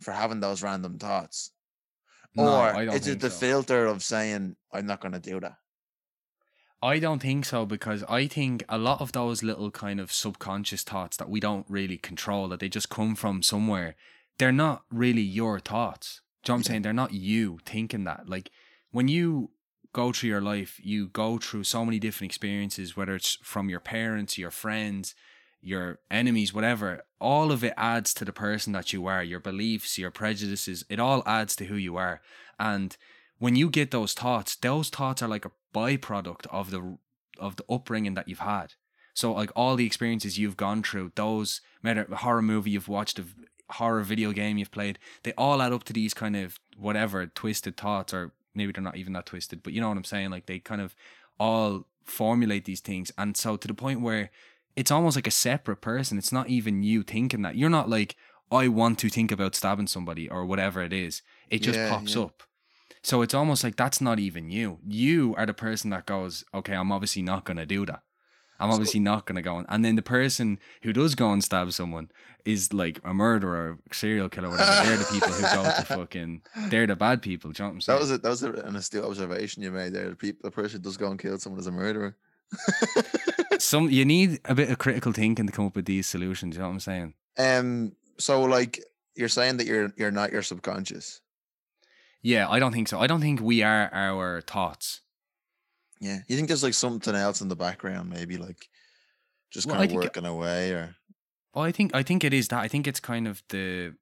for 0.00 0.12
having 0.12 0.40
those 0.40 0.62
random 0.62 0.98
thoughts? 0.98 1.52
No, 2.34 2.44
or 2.44 2.74
I 2.74 2.84
don't 2.84 2.94
is 2.94 3.06
it 3.06 3.20
the 3.20 3.30
so. 3.30 3.38
filter 3.38 3.86
of 3.86 4.02
saying 4.02 4.56
I'm 4.72 4.86
not 4.86 5.00
going 5.00 5.12
to 5.12 5.20
do 5.20 5.40
that? 5.40 5.56
I 6.82 6.98
don't 6.98 7.20
think 7.20 7.44
so 7.44 7.66
because 7.66 8.02
I 8.08 8.26
think 8.26 8.64
a 8.68 8.78
lot 8.78 9.00
of 9.02 9.12
those 9.12 9.42
little 9.42 9.70
kind 9.70 10.00
of 10.00 10.12
subconscious 10.12 10.82
thoughts 10.82 11.16
that 11.18 11.28
we 11.28 11.38
don't 11.38 11.66
really 11.68 11.98
control, 11.98 12.48
that 12.48 12.60
they 12.60 12.70
just 12.70 12.88
come 12.88 13.14
from 13.14 13.42
somewhere, 13.42 13.96
they're 14.38 14.52
not 14.52 14.84
really 14.90 15.20
your 15.20 15.60
thoughts. 15.60 16.22
Do 16.42 16.50
you 16.50 16.52
know 16.52 16.54
what 16.54 16.58
I'm 16.58 16.64
saying? 16.64 16.82
They're 16.82 16.92
not 16.94 17.12
you 17.12 17.58
thinking 17.66 18.04
that. 18.04 18.28
Like 18.28 18.50
when 18.92 19.08
you 19.08 19.50
go 19.92 20.12
through 20.12 20.30
your 20.30 20.40
life, 20.40 20.80
you 20.82 21.08
go 21.08 21.36
through 21.36 21.64
so 21.64 21.84
many 21.84 21.98
different 21.98 22.30
experiences, 22.30 22.96
whether 22.96 23.14
it's 23.14 23.36
from 23.42 23.68
your 23.68 23.80
parents, 23.80 24.38
your 24.38 24.50
friends, 24.50 25.14
your 25.62 25.98
enemies, 26.10 26.54
whatever. 26.54 27.02
All 27.20 27.52
of 27.52 27.62
it 27.62 27.74
adds 27.76 28.14
to 28.14 28.24
the 28.24 28.32
person 28.32 28.72
that 28.72 28.92
you 28.92 29.06
are, 29.06 29.22
your 29.22 29.40
beliefs, 29.40 29.98
your 29.98 30.10
prejudices, 30.10 30.84
it 30.88 30.98
all 30.98 31.22
adds 31.26 31.54
to 31.56 31.66
who 31.66 31.76
you 31.76 31.96
are. 31.96 32.20
And 32.58 32.96
when 33.38 33.56
you 33.56 33.70
get 33.70 33.90
those 33.90 34.12
thoughts, 34.14 34.56
those 34.56 34.88
thoughts 34.88 35.22
are 35.22 35.28
like 35.28 35.44
a 35.44 35.52
byproduct 35.74 36.46
of 36.50 36.70
the 36.70 36.98
of 37.38 37.56
the 37.56 37.64
upbringing 37.70 38.14
that 38.14 38.28
you've 38.28 38.40
had. 38.40 38.74
So 39.14 39.32
like 39.32 39.50
all 39.56 39.76
the 39.76 39.86
experiences 39.86 40.38
you've 40.38 40.56
gone 40.56 40.82
through, 40.82 41.12
those 41.14 41.60
matter 41.82 42.06
horror 42.16 42.42
movie 42.42 42.70
you've 42.70 42.88
watched, 42.88 43.18
a 43.18 43.24
horror 43.70 44.02
video 44.02 44.32
game 44.32 44.58
you've 44.58 44.70
played, 44.70 44.98
they 45.22 45.32
all 45.32 45.62
add 45.62 45.72
up 45.72 45.84
to 45.84 45.92
these 45.92 46.14
kind 46.14 46.36
of 46.36 46.58
whatever 46.76 47.26
twisted 47.26 47.76
thoughts, 47.76 48.12
or 48.12 48.32
maybe 48.54 48.72
they're 48.72 48.82
not 48.82 48.96
even 48.96 49.12
that 49.14 49.26
twisted, 49.26 49.62
but 49.62 49.72
you 49.72 49.80
know 49.80 49.88
what 49.88 49.96
I'm 49.96 50.04
saying? 50.04 50.30
Like 50.30 50.46
they 50.46 50.58
kind 50.58 50.80
of 50.80 50.94
all 51.38 51.86
formulate 52.04 52.64
these 52.64 52.80
things, 52.80 53.10
and 53.16 53.36
so 53.36 53.56
to 53.56 53.68
the 53.68 53.74
point 53.74 54.00
where 54.00 54.30
it's 54.76 54.90
almost 54.90 55.16
like 55.16 55.26
a 55.26 55.30
separate 55.32 55.80
person. 55.80 56.18
It's 56.18 56.32
not 56.32 56.48
even 56.48 56.82
you 56.82 57.02
thinking 57.02 57.42
that. 57.42 57.56
You're 57.56 57.70
not 57.70 57.88
like 57.90 58.16
I 58.52 58.68
want 58.68 58.98
to 59.00 59.08
think 59.08 59.30
about 59.30 59.54
stabbing 59.54 59.86
somebody 59.86 60.28
or 60.28 60.44
whatever 60.44 60.82
it 60.82 60.92
is. 60.92 61.22
It 61.48 61.60
just 61.62 61.78
Yeah, 61.78 61.90
pops 61.90 62.14
yeah. 62.14 62.22
up. 62.22 62.42
So 63.02 63.22
it's 63.22 63.32
almost 63.34 63.64
like 63.64 63.76
that's 63.76 64.00
not 64.00 64.18
even 64.18 64.50
you. 64.50 64.78
You 64.86 65.34
are 65.38 65.46
the 65.46 65.54
person 65.54 65.90
that 65.90 66.04
goes, 66.06 66.44
okay, 66.52 66.74
I'm 66.74 66.92
obviously 66.92 67.22
not 67.22 67.44
going 67.44 67.56
to 67.56 67.66
do 67.66 67.86
that. 67.86 68.02
I'm 68.58 68.70
So- 68.70 68.74
obviously 68.74 69.00
not 69.00 69.24
going 69.24 69.36
to 69.36 69.42
go 69.42 69.54
on. 69.56 69.64
And 69.68 69.84
then 69.84 69.96
the 69.96 70.02
person 70.02 70.58
who 70.82 70.92
does 70.92 71.14
go 71.14 71.32
and 71.32 71.42
stab 71.42 71.72
someone 71.72 72.10
is 72.44 72.72
like 72.74 73.00
a 73.04 73.14
murderer, 73.14 73.78
serial 73.92 74.28
killer, 74.28 74.50
whatever. 74.50 74.86
They're 74.86 74.96
the 74.98 75.04
people 75.12 75.28
who 75.30 75.42
go 75.42 75.62
to 75.64 75.84
fucking, 75.96 76.42
they're 76.68 76.86
the 76.86 76.96
bad 76.96 77.22
people. 77.22 77.52
Do 77.52 77.62
you 77.62 77.68
know 77.68 77.74
what 77.74 77.88
I'm? 77.88 77.94
That 77.94 78.00
was 78.00 78.10
a, 78.10 78.18
that 78.18 78.28
was 78.28 78.42
a, 78.42 78.52
an 78.52 78.76
astute 78.76 79.04
observation 79.04 79.62
you 79.62 79.70
made 79.70 79.94
there. 79.94 80.10
The, 80.10 80.16
peop 80.16 80.42
the 80.42 80.50
person 80.50 80.80
who 80.80 80.84
does 80.84 80.96
go 80.98 81.08
and 81.10 81.18
kill 81.18 81.38
someone 81.38 81.60
is 81.60 81.66
a 81.68 81.72
murderer. 81.72 82.16
Some, 83.60 83.90
you 83.90 84.04
need 84.04 84.40
a 84.44 84.54
bit 84.54 84.70
of 84.70 84.78
critical 84.78 85.12
thinking 85.12 85.46
to 85.46 85.52
come 85.52 85.66
up 85.66 85.76
with 85.76 85.84
these 85.84 86.06
solutions. 86.06 86.56
You 86.56 86.62
know 86.62 86.68
what 86.68 86.74
I'm 86.74 86.80
saying? 86.80 87.14
um. 87.38 87.92
So 88.18 88.42
like 88.42 88.84
you're 89.14 89.28
saying 89.28 89.56
that 89.58 89.66
you're 89.66 89.92
you're 89.96 90.10
not 90.10 90.32
your 90.32 90.42
subconscious. 90.42 91.20
Yeah, 92.22 92.48
I 92.48 92.58
don't 92.58 92.72
think 92.72 92.88
so. 92.88 93.00
I 93.00 93.06
don't 93.06 93.20
think 93.22 93.40
we 93.40 93.62
are 93.62 93.88
our 93.92 94.42
thoughts. 94.42 95.00
Yeah. 96.00 96.18
You 96.28 96.36
think 96.36 96.48
there's 96.48 96.62
like 96.62 96.74
something 96.74 97.14
else 97.14 97.40
in 97.40 97.48
the 97.48 97.56
background, 97.56 98.10
maybe 98.10 98.36
like 98.36 98.68
just 99.50 99.66
Well, 99.66 99.76
kind 99.76 99.90
of 99.90 99.94
working 99.94 100.26
away, 100.26 100.72
or 100.72 100.96
Well, 101.54 101.64
I 101.64 101.72
think 101.72 101.94
I 101.94 102.02
think 102.02 102.24
it 102.24 102.32
is 102.32 102.48
that. 102.48 102.60
I 102.60 102.68
think 102.68 102.86
it's 102.86 103.00
kind 103.00 103.26
of 103.28 103.42
the 103.48 103.94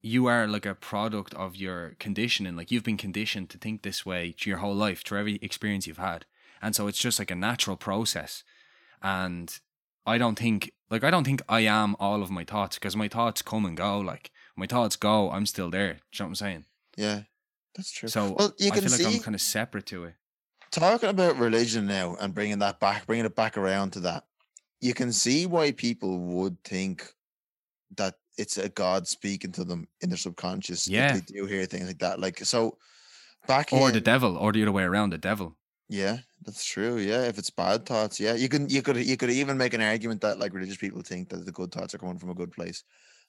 you 0.00 0.26
are 0.26 0.46
like 0.46 0.66
a 0.66 0.74
product 0.74 1.34
of 1.34 1.56
your 1.56 1.96
conditioning. 1.98 2.56
Like 2.56 2.70
you've 2.70 2.84
been 2.84 2.96
conditioned 2.96 3.50
to 3.50 3.58
think 3.58 3.82
this 3.82 4.06
way 4.06 4.34
your 4.44 4.58
whole 4.58 4.74
life, 4.74 5.02
through 5.04 5.18
every 5.18 5.38
experience 5.42 5.86
you've 5.86 5.98
had, 5.98 6.26
and 6.62 6.76
so 6.76 6.86
it's 6.86 6.98
just 6.98 7.18
like 7.18 7.30
a 7.30 7.36
natural 7.36 7.76
process. 7.76 8.44
And 9.02 9.58
I 10.06 10.18
don't 10.18 10.38
think 10.38 10.72
like 10.90 11.04
I 11.04 11.10
don't 11.10 11.24
think 11.24 11.42
I 11.48 11.60
am 11.60 11.96
all 12.00 12.22
of 12.22 12.30
my 12.30 12.44
thoughts 12.44 12.76
because 12.78 12.96
my 12.96 13.08
thoughts 13.08 13.42
come 13.42 13.64
and 13.64 13.76
go. 13.76 13.98
Like 14.00 14.30
my 14.56 14.66
thoughts 14.66 14.96
go, 14.96 15.30
I'm 15.30 15.46
still 15.46 15.70
there. 15.70 15.94
Do 15.94 15.98
you 15.98 16.18
know 16.20 16.24
what 16.26 16.28
I'm 16.30 16.34
saying? 16.36 16.64
yeah, 16.96 17.22
that's 17.76 17.92
true. 17.92 18.08
So 18.08 18.34
well, 18.38 18.52
you 18.58 18.68
I 18.68 18.74
can 18.74 18.82
feel 18.82 18.92
like 18.92 19.00
see 19.00 19.16
I'm 19.16 19.22
kind 19.22 19.34
of 19.34 19.40
separate 19.40 19.86
to 19.86 20.04
it. 20.04 20.14
talking 20.70 21.08
about 21.10 21.36
religion 21.38 21.86
now 21.86 22.16
and 22.20 22.34
bringing 22.34 22.58
that 22.60 22.80
back, 22.80 23.06
bringing 23.06 23.26
it 23.26 23.36
back 23.36 23.56
around 23.56 23.92
to 23.92 24.00
that. 24.00 24.24
You 24.80 24.94
can 24.94 25.12
see 25.12 25.46
why 25.46 25.72
people 25.72 26.18
would 26.20 26.62
think 26.64 27.12
that 27.96 28.14
it's 28.36 28.56
a 28.58 28.68
God 28.68 29.08
speaking 29.08 29.50
to 29.52 29.64
them 29.64 29.88
in 30.00 30.10
their 30.10 30.16
subconscious. 30.16 30.86
if 30.86 30.92
Yeah. 30.92 31.12
they 31.14 31.20
do 31.20 31.46
hear 31.46 31.66
things 31.66 31.86
like 31.86 31.98
that. 31.98 32.20
Like 32.20 32.38
so, 32.44 32.78
back 33.46 33.72
Or 33.72 33.88
in, 33.88 33.94
the 33.94 34.00
devil, 34.00 34.36
or 34.36 34.52
the 34.52 34.62
other 34.62 34.72
way 34.72 34.84
around, 34.84 35.10
the 35.10 35.18
devil. 35.18 35.56
Yeah, 35.88 36.18
that's 36.44 36.64
true. 36.64 36.98
Yeah, 36.98 37.22
if 37.24 37.38
it's 37.38 37.50
bad 37.50 37.86
thoughts, 37.86 38.20
yeah, 38.20 38.34
you 38.34 38.48
can 38.48 38.68
you 38.68 38.82
could 38.82 38.96
you 38.96 39.16
could 39.16 39.30
even 39.30 39.56
make 39.56 39.72
an 39.74 39.80
argument 39.80 40.20
that 40.20 40.38
like 40.38 40.52
religious 40.52 40.76
people 40.76 41.02
think 41.02 41.30
that 41.30 41.46
the 41.46 41.52
good 41.52 41.72
thoughts 41.72 41.94
are 41.94 41.98
coming 41.98 42.18
from 42.18 42.30
a 42.30 42.34
good 42.34 42.52
place, 42.52 42.84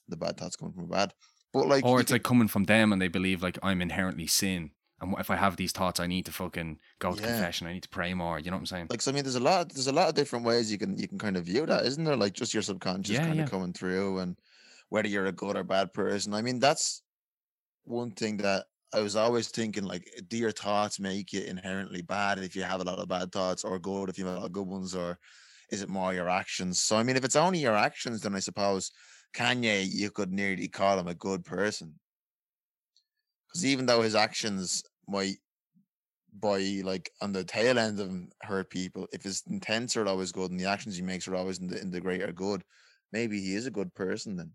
the 0.09 0.17
bad 0.17 0.37
thoughts 0.37 0.55
coming 0.57 0.73
from 0.73 0.83
a 0.85 0.87
bad. 0.87 1.13
But 1.53 1.67
like, 1.67 1.85
or 1.85 1.99
it's 1.99 2.11
like 2.11 2.23
coming 2.23 2.47
from 2.47 2.65
them 2.65 2.91
and 2.91 3.01
they 3.01 3.07
believe 3.07 3.41
like 3.41 3.57
I'm 3.63 3.81
inherently 3.81 4.27
sin. 4.27 4.71
And 5.01 5.15
if 5.17 5.29
I 5.31 5.37
have 5.37 5.55
these 5.55 5.71
thoughts, 5.71 6.01
I 6.01 6.07
need 6.07 6.25
to 6.25 6.31
fucking 6.33 6.79
go 6.99 7.15
to 7.15 7.21
Yeah. 7.21 7.27
confession. 7.27 7.67
I 7.67 7.73
need 7.73 7.83
to 7.83 7.89
pray 7.89 8.13
more. 8.13 8.37
You 8.37 8.51
know 8.51 8.57
what 8.57 8.61
I'm 8.61 8.65
saying? 8.65 8.87
like 8.89 9.01
so. 9.01 9.11
I 9.11 9.13
mean, 9.13 9.23
there's 9.23 9.35
a 9.35 9.39
lot 9.39 9.71
there's 9.73 9.87
a 9.87 9.93
lot 9.93 10.09
of 10.09 10.15
different 10.15 10.43
ways 10.45 10.69
you 10.69 10.77
can 10.77 10.97
you 10.97 11.07
can 11.07 11.17
kind 11.17 11.37
of 11.37 11.45
view 11.45 11.65
that, 11.65 11.85
isn't 11.85 12.03
there? 12.03 12.17
Like 12.17 12.33
just 12.33 12.53
your 12.53 12.63
subconscious 12.63 13.11
Yeah, 13.11 13.25
kind 13.25 13.37
yeah. 13.37 13.45
of 13.45 13.51
coming 13.51 13.71
through, 13.71 14.19
and 14.19 14.35
whether 14.89 15.07
you're 15.07 15.27
a 15.27 15.31
good 15.31 15.55
or 15.55 15.63
bad 15.63 15.93
person. 15.93 16.33
I 16.33 16.41
mean, 16.41 16.59
that's 16.59 17.03
one 17.85 18.11
thing 18.11 18.37
that 18.37 18.67
I 18.93 19.01
was 19.01 19.15
always 19.15 19.49
thinking. 19.49 19.83
Like, 19.83 20.09
do 20.27 20.37
your 20.37 20.51
thoughts 20.51 20.99
make 20.99 21.31
you 21.31 21.41
inherently 21.41 22.01
bad 22.01 22.39
if 22.39 22.55
you 22.55 22.63
have 22.63 22.81
a 22.81 22.83
lot 22.83 22.99
of 22.99 23.07
bad 23.07 23.31
thoughts, 23.31 23.63
or 23.63 23.79
good 23.79 24.09
if 24.09 24.17
you 24.17 24.25
have 24.25 24.35
a 24.35 24.39
lot 24.39 24.45
of 24.47 24.51
good 24.51 24.67
ones, 24.67 24.95
or 24.95 25.19
is 25.71 25.81
it 25.81 25.89
more 25.89 26.13
your 26.13 26.29
actions? 26.29 26.79
So 26.81 26.97
I 26.97 27.03
mean, 27.03 27.15
if 27.15 27.23
it's 27.23 27.35
only 27.35 27.59
your 27.59 27.75
actions, 27.75 28.21
then 28.21 28.35
I 28.35 28.39
suppose 28.39 28.91
Kanye, 29.35 29.87
you 29.89 30.09
could 30.09 30.31
nearly 30.31 30.67
call 30.67 30.99
him 30.99 31.07
a 31.07 31.13
good 31.13 31.45
person. 31.45 31.93
Because 33.47 33.65
even 33.65 33.85
though 33.85 34.01
his 34.01 34.15
actions 34.15 34.83
might, 35.07 35.37
by 36.39 36.59
like 36.83 37.11
on 37.21 37.31
the 37.31 37.43
tail 37.43 37.79
end 37.79 37.99
of 37.99 38.07
him, 38.07 38.29
hurt 38.41 38.69
people, 38.69 39.07
if 39.11 39.23
his 39.23 39.43
intents 39.49 39.97
are 39.97 40.07
always 40.07 40.31
good 40.31 40.51
and 40.51 40.59
the 40.59 40.65
actions 40.65 40.95
he 40.95 41.01
makes 41.01 41.27
are 41.27 41.35
always 41.35 41.59
in 41.59 41.67
the 41.67 41.79
in 41.79 41.91
the 41.91 42.01
greater 42.01 42.31
good, 42.31 42.63
maybe 43.11 43.39
he 43.39 43.55
is 43.55 43.67
a 43.67 43.71
good 43.71 43.93
person 43.93 44.35
then. 44.35 44.51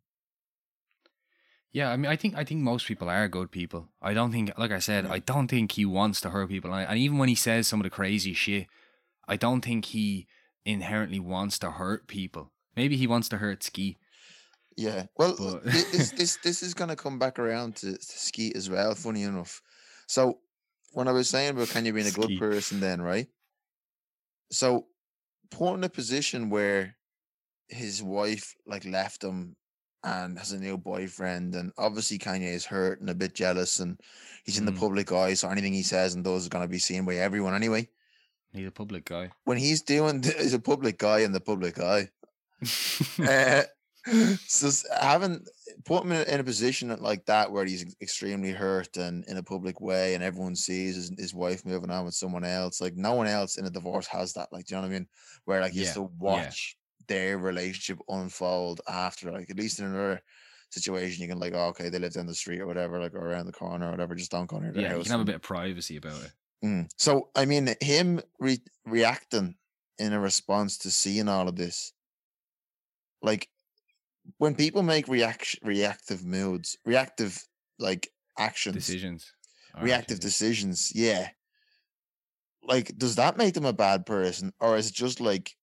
Yeah, 1.74 1.90
I 1.90 1.96
mean, 1.96 2.08
I 2.08 2.14
think 2.14 2.36
I 2.36 2.44
think 2.44 2.60
most 2.60 2.86
people 2.86 3.10
are 3.10 3.26
good 3.26 3.50
people. 3.50 3.88
I 4.00 4.14
don't 4.14 4.30
think, 4.30 4.56
like 4.56 4.70
I 4.70 4.78
said, 4.78 5.06
I 5.06 5.18
mm. 5.18 5.26
don't 5.26 5.48
think 5.48 5.72
he 5.72 5.84
wants 5.84 6.20
to 6.20 6.30
hurt 6.30 6.48
people. 6.48 6.72
And, 6.72 6.98
even 6.98 7.18
when 7.18 7.28
he 7.28 7.34
says 7.34 7.66
some 7.66 7.80
of 7.80 7.84
the 7.84 7.90
crazy 7.90 8.32
shit, 8.32 8.68
I 9.26 9.34
don't 9.36 9.60
think 9.60 9.86
he 9.86 10.28
inherently 10.64 11.18
wants 11.18 11.58
to 11.58 11.72
hurt 11.72 12.06
people. 12.06 12.52
Maybe 12.76 12.96
he 12.96 13.08
wants 13.08 13.28
to 13.30 13.38
hurt 13.38 13.64
Ski. 13.64 13.98
Yeah. 14.76 15.06
Well, 15.16 15.34
But- 15.36 15.64
this 15.64 16.12
this 16.12 16.36
this 16.44 16.62
is 16.62 16.74
gonna 16.74 16.94
come 16.94 17.18
back 17.18 17.40
around 17.40 17.74
to, 17.76 17.98
to 17.98 18.18
Skete 18.18 18.54
as 18.54 18.70
well. 18.70 18.94
Funny 18.94 19.24
enough. 19.24 19.60
So 20.06 20.38
when 20.92 21.08
I 21.08 21.12
was 21.12 21.28
saying 21.28 21.50
about 21.50 21.68
Kanye 21.68 21.92
being 21.92 22.06
a 22.06 22.12
good 22.12 22.38
person, 22.38 22.78
then 22.78 23.02
right. 23.02 23.26
So 24.52 24.86
put 25.50 25.74
in 25.74 25.82
a 25.82 25.88
position 25.88 26.50
where 26.50 26.96
his 27.66 28.00
wife 28.00 28.54
like 28.64 28.84
left 28.84 29.24
him 29.24 29.56
and 30.04 30.38
has 30.38 30.52
a 30.52 30.58
new 30.58 30.76
boyfriend, 30.76 31.54
and 31.54 31.72
obviously 31.78 32.18
Kanye 32.18 32.52
is 32.54 32.64
hurt 32.66 33.00
and 33.00 33.10
a 33.10 33.14
bit 33.14 33.34
jealous, 33.34 33.80
and 33.80 33.98
he's 34.44 34.58
in 34.58 34.66
the 34.66 34.72
Mm. 34.72 34.78
public 34.78 35.10
eye, 35.12 35.34
so 35.34 35.48
anything 35.48 35.72
he 35.72 35.82
says 35.82 36.14
and 36.14 36.22
does 36.22 36.42
is 36.42 36.48
gonna 36.48 36.68
be 36.68 36.78
seen 36.78 37.04
by 37.04 37.16
everyone 37.16 37.54
anyway. 37.54 37.88
He's 38.52 38.68
a 38.68 38.70
public 38.70 39.04
guy. 39.06 39.30
When 39.44 39.58
he's 39.58 39.82
doing, 39.82 40.22
he's 40.22 40.54
a 40.54 40.60
public 40.60 40.98
guy 40.98 41.20
in 41.20 41.32
the 41.32 41.40
public 41.40 41.78
eye. 41.80 42.10
Uh, 43.18 43.62
so 44.46 44.70
having 45.00 45.44
put 45.84 46.04
him 46.04 46.12
in, 46.12 46.40
a 46.40 46.44
position 46.44 46.94
like 47.00 47.24
that 47.26 47.50
where 47.50 47.64
he's 47.64 47.96
extremely 48.00 48.52
hurt 48.52 48.96
and 48.96 49.24
in 49.26 49.38
a 49.38 49.42
public 49.42 49.80
way, 49.80 50.14
and 50.14 50.22
everyone 50.22 50.54
sees 50.54 50.94
his, 50.96 51.10
his 51.18 51.34
wife 51.34 51.64
moving 51.64 51.90
on 51.90 52.04
with 52.04 52.14
someone 52.14 52.44
else. 52.44 52.80
Like 52.80 52.96
no 52.96 53.14
one 53.14 53.26
else 53.26 53.56
in 53.56 53.64
a 53.64 53.70
divorce 53.70 54.06
has 54.08 54.34
that. 54.34 54.52
Like, 54.52 54.66
do 54.66 54.74
you 54.74 54.80
know 54.80 54.86
what 54.86 54.94
I 54.94 54.98
mean? 54.98 55.08
Where 55.46 55.60
like 55.60 55.74
you 55.74 55.82
Yeah, 55.84 55.94
to 55.94 56.00
yeah. 56.00 56.06
watch 56.18 56.76
their 57.08 57.38
relationship 57.38 57.98
unfold 58.08 58.80
after. 58.88 59.30
Like 59.32 59.50
at 59.50 59.58
least 59.58 59.78
in 59.78 59.86
another 59.86 60.22
situation, 60.70 61.22
you 61.22 61.28
can 61.28 61.38
like, 61.38 61.54
oh, 61.54 61.66
okay, 61.68 61.88
they 61.88 61.98
live 61.98 62.12
down 62.12 62.26
the 62.26 62.34
street 62.34 62.60
or 62.60 62.66
whatever, 62.66 63.00
like 63.00 63.14
or 63.14 63.28
around 63.28 63.46
the 63.46 63.52
corner 63.52 63.88
or 63.88 63.90
whatever. 63.90 64.14
Just 64.14 64.30
don't 64.30 64.46
go 64.46 64.58
near 64.58 64.72
their 64.72 64.82
yeah, 64.82 64.96
you 64.96 65.02
can 65.02 65.12
have 65.12 65.20
a 65.20 65.24
bit 65.24 65.36
of 65.36 65.42
privacy 65.42 65.96
about 65.96 66.22
it. 66.22 66.32
Mm. 66.64 66.88
So 66.96 67.28
I 67.34 67.44
mean, 67.44 67.74
him 67.80 68.20
re- 68.38 68.62
reacting 68.86 69.56
in 69.98 70.12
a 70.12 70.20
response 70.20 70.78
to 70.78 70.90
seeing 70.90 71.28
all 71.28 71.48
of 71.48 71.56
this, 71.56 71.92
like 73.22 73.48
when 74.38 74.54
people 74.54 74.82
make 74.82 75.08
reaction 75.08 75.60
reactive 75.62 76.24
moods, 76.24 76.76
reactive 76.84 77.46
like 77.78 78.10
actions, 78.38 78.74
Decisions. 78.76 79.32
reactive 79.80 80.16
actions. 80.16 80.20
decisions, 80.20 80.92
yeah. 80.94 81.28
Like, 82.66 82.96
does 82.96 83.16
that 83.16 83.36
make 83.36 83.54
them 83.54 83.66
a 83.66 83.72
bad 83.74 84.06
person, 84.06 84.52
or 84.58 84.76
is 84.76 84.88
it 84.88 84.94
just 84.94 85.20
like, 85.20 85.54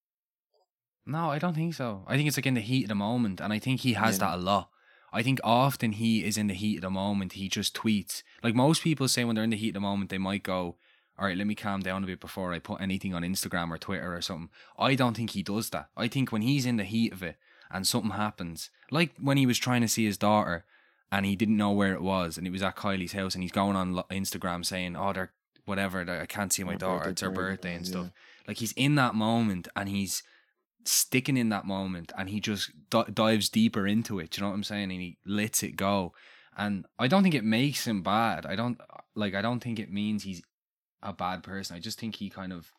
No, 1.11 1.29
I 1.31 1.39
don't 1.39 1.53
think 1.55 1.73
so. 1.73 2.03
I 2.07 2.15
think 2.15 2.27
it's 2.27 2.37
like 2.37 2.45
in 2.45 2.53
the 2.53 2.61
heat 2.61 2.83
of 2.85 2.89
the 2.89 2.95
moment, 2.95 3.39
and 3.41 3.51
I 3.53 3.59
think 3.59 3.81
he 3.81 3.93
has 3.93 4.15
Yeah. 4.15 4.19
that 4.29 4.35
a 4.35 4.41
lot. 4.41 4.69
I 5.13 5.21
think 5.23 5.39
often 5.43 5.91
he 5.93 6.23
is 6.23 6.37
in 6.37 6.47
the 6.47 6.53
heat 6.53 6.77
of 6.77 6.81
the 6.83 6.89
moment. 6.89 7.33
He 7.33 7.49
just 7.49 7.75
tweets. 7.75 8.23
Like 8.41 8.55
most 8.55 8.81
people 8.81 9.07
say 9.09 9.25
when 9.25 9.35
they're 9.35 9.43
in 9.43 9.49
the 9.49 9.57
heat 9.57 9.69
of 9.69 9.73
the 9.75 9.79
moment, 9.81 10.09
they 10.09 10.17
might 10.17 10.43
go, 10.43 10.77
All 11.19 11.27
right, 11.27 11.37
let 11.37 11.45
me 11.45 11.53
calm 11.53 11.81
down 11.81 12.03
a 12.03 12.07
bit 12.07 12.19
before 12.21 12.51
I 12.53 12.59
put 12.59 12.81
anything 12.81 13.13
on 13.13 13.21
Instagram 13.21 13.69
or 13.69 13.77
Twitter 13.77 14.15
or 14.15 14.21
something. 14.21 14.49
I 14.79 14.95
don't 14.95 15.15
think 15.15 15.31
he 15.31 15.43
does 15.43 15.69
that. 15.71 15.89
I 15.95 16.07
think 16.07 16.31
when 16.31 16.41
he's 16.41 16.65
in 16.65 16.77
the 16.77 16.83
heat 16.85 17.11
of 17.13 17.21
it 17.21 17.35
and 17.69 17.85
something 17.85 18.11
happens, 18.11 18.69
like 18.89 19.11
when 19.19 19.37
he 19.37 19.45
was 19.45 19.59
trying 19.59 19.81
to 19.81 19.87
see 19.87 20.05
his 20.05 20.17
daughter 20.17 20.65
and 21.11 21.25
he 21.25 21.35
didn't 21.35 21.57
know 21.57 21.71
where 21.71 21.93
it 21.93 22.01
was 22.01 22.37
and 22.37 22.47
it 22.47 22.51
was 22.51 22.63
at 22.63 22.75
Kylie's 22.77 23.11
house 23.11 23.35
and 23.35 23.43
he's 23.43 23.51
going 23.51 23.75
on 23.75 23.93
Instagram 24.09 24.65
saying, 24.65 24.95
Oh, 24.95 25.11
they're 25.13 25.33
whatever, 25.65 26.03
they're- 26.05 26.21
I 26.21 26.25
can't 26.25 26.51
see 26.53 26.63
my 26.63 26.71
Her 26.73 26.77
daughter, 26.79 26.97
birthday 26.99 27.11
it's 27.11 27.21
her 27.21 27.31
party, 27.31 27.41
birthday 27.51 27.75
and 27.75 27.85
yeah. 27.85 27.91
stuff. 27.91 28.07
Like 28.47 28.57
he's 28.57 28.71
in 28.71 28.95
that 28.95 29.13
moment 29.13 29.67
and 29.75 29.89
he's 29.89 30.23
sticking 30.85 31.37
in 31.37 31.49
that 31.49 31.65
moment 31.65 32.11
and 32.17 32.29
he 32.29 32.39
just 32.39 32.71
di- 32.89 33.05
dives 33.13 33.49
deeper 33.49 33.87
into 33.87 34.19
it. 34.19 34.31
Do 34.31 34.39
you 34.39 34.43
know 34.45 34.49
what 34.49 34.55
I'm 34.55 34.63
saying? 34.63 34.91
And 34.91 35.01
he 35.01 35.17
lets 35.25 35.63
it 35.63 35.75
go. 35.75 36.13
And 36.57 36.85
I 36.99 37.07
don't 37.07 37.23
think 37.23 37.35
it 37.35 37.43
makes 37.45 37.87
him 37.87 38.01
bad. 38.03 38.45
I 38.45 38.55
don't 38.55 38.77
like. 39.15 39.33
I 39.35 39.41
don't 39.41 39.61
think 39.61 39.79
it 39.79 39.91
means 39.91 40.23
he's 40.23 40.41
a 41.01 41.13
bad 41.13 41.43
person. 41.43 41.75
I 41.75 41.79
just 41.79 41.99
think 41.99 42.15
he 42.17 42.29
kind 42.29 42.51
of 42.53 42.71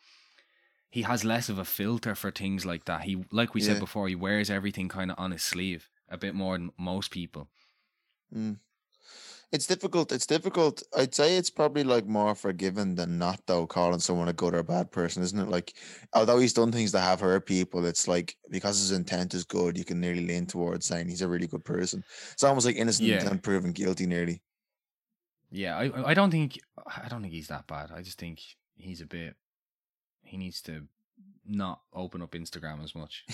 he 0.91 1.03
has 1.03 1.25
less 1.25 1.49
of 1.49 1.59
a 1.59 1.65
filter 1.65 2.15
for 2.15 2.31
things 2.31 2.67
like 2.67 2.85
that. 2.85 3.03
He, 3.03 3.25
like 3.33 3.55
we 3.55 3.63
Yeah. 3.63 3.69
said 3.69 3.79
before, 3.81 4.09
he 4.09 4.15
wears 4.15 4.51
everything 4.51 4.89
kind 4.89 5.11
of 5.11 5.19
on 5.19 5.31
his 5.31 5.43
sleeve 5.43 5.89
a 6.09 6.19
bit 6.19 6.35
more 6.35 6.57
than 6.59 6.71
most 6.79 7.11
people. 7.11 7.49
mm. 8.35 8.59
It's 9.53 9.67
difficult. 9.67 10.11
It's 10.13 10.27
difficult. 10.27 10.83
I'd 10.97 11.15
say 11.15 11.37
it's 11.37 11.51
probably 11.51 11.85
like 11.85 12.07
more 12.07 12.35
forgiven 12.35 12.95
than 12.95 13.19
not, 13.19 13.41
though, 13.47 13.67
calling 13.67 14.01
someone 14.01 14.29
a 14.29 14.33
good 14.33 14.55
or 14.55 14.59
a 14.61 14.65
bad 14.65 14.91
person, 14.91 15.23
isn't 15.23 15.39
it? 15.39 15.49
Like, 15.49 15.75
although 16.15 16.39
he's 16.39 16.55
done 16.55 16.73
things 16.73 16.93
that 16.93 17.03
have 17.03 17.21
hurt 17.21 17.45
people, 17.47 17.85
it's 17.85 18.09
like 18.09 18.37
because 18.51 18.79
his 18.79 18.93
intent 18.93 19.35
is 19.35 19.45
good, 19.45 19.77
you 19.77 19.85
can 19.85 20.01
nearly 20.01 20.27
lean 20.27 20.47
towards 20.47 20.87
saying 20.87 21.09
he's 21.09 21.23
a 21.23 21.29
really 21.29 21.47
good 21.47 21.65
person. 21.65 22.03
It's 22.33 22.43
almost 22.43 22.67
like 22.67 22.77
innocent 22.77 23.09
Yeah. 23.09 23.21
until 23.23 23.39
proven 23.39 23.73
guilty, 23.73 24.07
nearly. 24.07 24.41
Yeah, 25.51 25.77
I 25.77 26.11
I 26.11 26.15
don't 26.15 26.31
think 26.31 26.59
I 26.87 27.09
don't 27.09 27.21
think 27.21 27.35
he's 27.35 27.49
that 27.49 27.67
bad. 27.67 27.91
I 27.95 28.01
just 28.01 28.19
think 28.19 28.41
he's 28.75 29.03
a 29.03 29.07
bit. 29.07 29.37
He 30.23 30.39
needs 30.39 30.63
to 30.63 30.89
not 31.45 31.83
open 31.93 32.23
up 32.23 32.31
Instagram 32.33 32.83
as 32.83 32.95
much. 32.95 33.25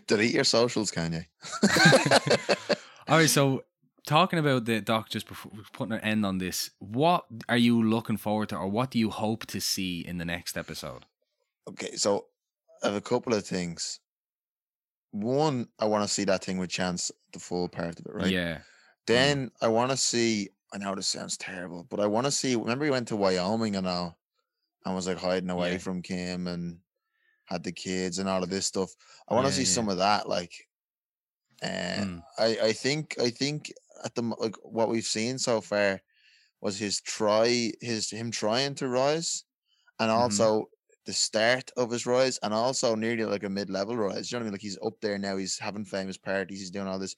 Delete 0.06 0.32
your 0.32 0.44
socials, 0.44 0.90
Kanye. 0.90 1.26
All 3.08 3.18
right, 3.18 3.28
so 3.28 3.64
talking 4.06 4.38
about 4.38 4.64
the 4.64 4.80
doc, 4.80 5.10
just 5.10 5.26
before 5.28 5.52
putting 5.72 5.92
an 5.94 6.00
end 6.00 6.24
on 6.26 6.38
this, 6.38 6.70
what 6.78 7.26
are 7.48 7.56
you 7.56 7.82
looking 7.82 8.16
forward 8.16 8.48
to, 8.50 8.56
or 8.56 8.68
what 8.68 8.90
do 8.90 8.98
you 8.98 9.10
hope 9.10 9.46
to 9.46 9.60
see 9.60 10.00
in 10.00 10.18
the 10.18 10.24
next 10.24 10.56
episode? 10.56 11.06
okay, 11.68 11.96
so 11.96 12.26
I 12.82 12.88
have 12.88 12.96
a 12.96 13.00
couple 13.00 13.34
of 13.34 13.46
things. 13.46 14.00
One, 15.12 15.68
I 15.78 15.86
want 15.86 16.04
to 16.04 16.08
see 16.08 16.24
that 16.24 16.44
thing 16.44 16.58
with 16.58 16.70
Chance, 16.70 17.10
the 17.32 17.40
full 17.40 17.68
part 17.68 17.98
of 17.98 18.06
it, 18.06 18.14
right? 18.14 18.30
Yeah, 18.30 18.62
Then 19.06 19.50
I 19.60 19.68
want 19.68 19.90
to 19.90 19.96
see. 19.96 20.50
I 20.72 20.78
know 20.78 20.94
this 20.94 21.08
sounds 21.08 21.36
terrible, 21.36 21.84
but 21.90 22.00
I 22.00 22.06
want 22.06 22.26
to 22.26 22.30
see. 22.30 22.56
Remember, 22.56 22.84
he 22.84 22.90
went 22.92 23.08
to 23.08 23.16
Wyoming 23.16 23.76
and 23.76 23.86
all, 23.88 24.18
and 24.84 24.94
was 24.94 25.08
like 25.08 25.18
hiding 25.18 25.50
away 25.50 25.72
Yeah. 25.72 25.78
from 25.78 26.02
Kim 26.02 26.46
and 26.48 26.80
had 27.46 27.64
the 27.64 27.72
kids 27.72 28.18
and 28.18 28.28
all 28.28 28.42
of 28.42 28.50
this 28.50 28.66
stuff. 28.66 28.90
I 29.28 29.34
want 29.34 29.46
to 29.46 29.52
Yeah, 29.52 29.56
see 29.56 29.62
yeah. 29.62 29.66
some 29.66 29.88
of 29.88 29.98
that. 29.98 30.28
Like, 30.28 30.68
and 31.62 32.10
Mm. 32.10 32.22
I 32.38 32.58
I 32.68 32.72
think 32.72 33.18
I 33.18 33.30
think 33.30 33.72
at 34.04 34.14
the 34.14 34.22
like 34.38 34.56
what 34.62 34.88
we've 34.88 35.04
seen 35.04 35.38
so 35.38 35.60
far 35.60 36.00
was 36.60 36.78
his 36.78 37.00
try 37.00 37.72
his 37.80 38.10
him 38.10 38.30
trying 38.30 38.74
to 38.76 38.88
rise, 38.88 39.44
and 39.98 40.10
Mhm. 40.10 40.14
also 40.16 40.66
the 41.06 41.12
start 41.12 41.70
of 41.76 41.90
his 41.90 42.06
rise, 42.06 42.38
and 42.42 42.52
also 42.54 42.94
nearly 42.94 43.24
like 43.24 43.44
a 43.44 43.48
mid 43.48 43.70
level 43.70 43.96
rise. 43.96 44.30
You 44.30 44.36
know 44.36 44.40
what 44.40 44.44
I 44.44 44.48
mean? 44.48 44.52
Like 44.52 44.60
he's 44.62 44.78
up 44.84 45.00
there 45.00 45.18
now. 45.18 45.36
He's 45.38 45.58
having 45.58 45.84
famous 45.84 46.16
parties. 46.18 46.60
He's 46.60 46.70
doing 46.70 46.86
all 46.86 46.98
this. 46.98 47.16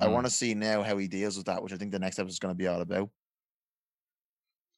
I 0.00 0.06
Mm. 0.06 0.12
want 0.12 0.26
to 0.26 0.30
see 0.32 0.54
now 0.54 0.82
how 0.82 0.96
he 0.98 1.06
deals 1.08 1.36
with 1.36 1.46
that, 1.46 1.62
which 1.62 1.72
I 1.72 1.76
think 1.76 1.92
the 1.92 1.98
next 1.98 2.18
episode 2.18 2.32
is 2.32 2.38
going 2.40 2.54
to 2.54 2.58
be 2.58 2.66
all 2.66 2.80
about. 2.80 3.10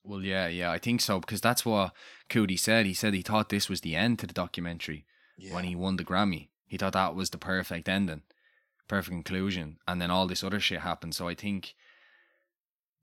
Well, 0.03 0.23
yeah, 0.23 0.47
yeah, 0.47 0.71
I 0.71 0.79
think 0.79 1.01
so 1.01 1.19
because 1.21 1.41
that's 1.41 1.65
what 1.65 1.95
Coodie 2.29 2.59
said. 2.59 2.87
He 2.87 2.95
said 2.95 3.13
he 3.15 3.23
thought 3.23 3.49
this 3.49 3.69
was 3.69 3.81
the 3.81 3.97
end 3.97 4.19
to 4.21 4.27
the 4.27 4.35
documentary 4.35 5.05
Yeah. 5.37 5.55
when 5.55 5.65
he 5.65 5.75
won 5.75 5.97
the 5.97 6.05
Grammy. 6.05 6.51
He 6.67 6.77
thought 6.77 6.93
that 6.93 7.15
was 7.15 7.31
the 7.31 7.39
perfect 7.39 7.89
ending, 7.89 8.23
perfect 8.89 9.13
conclusion, 9.13 9.79
and 9.87 10.01
then 10.01 10.11
all 10.11 10.27
this 10.27 10.45
other 10.45 10.61
shit 10.61 10.81
happened. 10.81 11.15
So 11.15 11.29
I 11.29 11.35
think, 11.35 11.75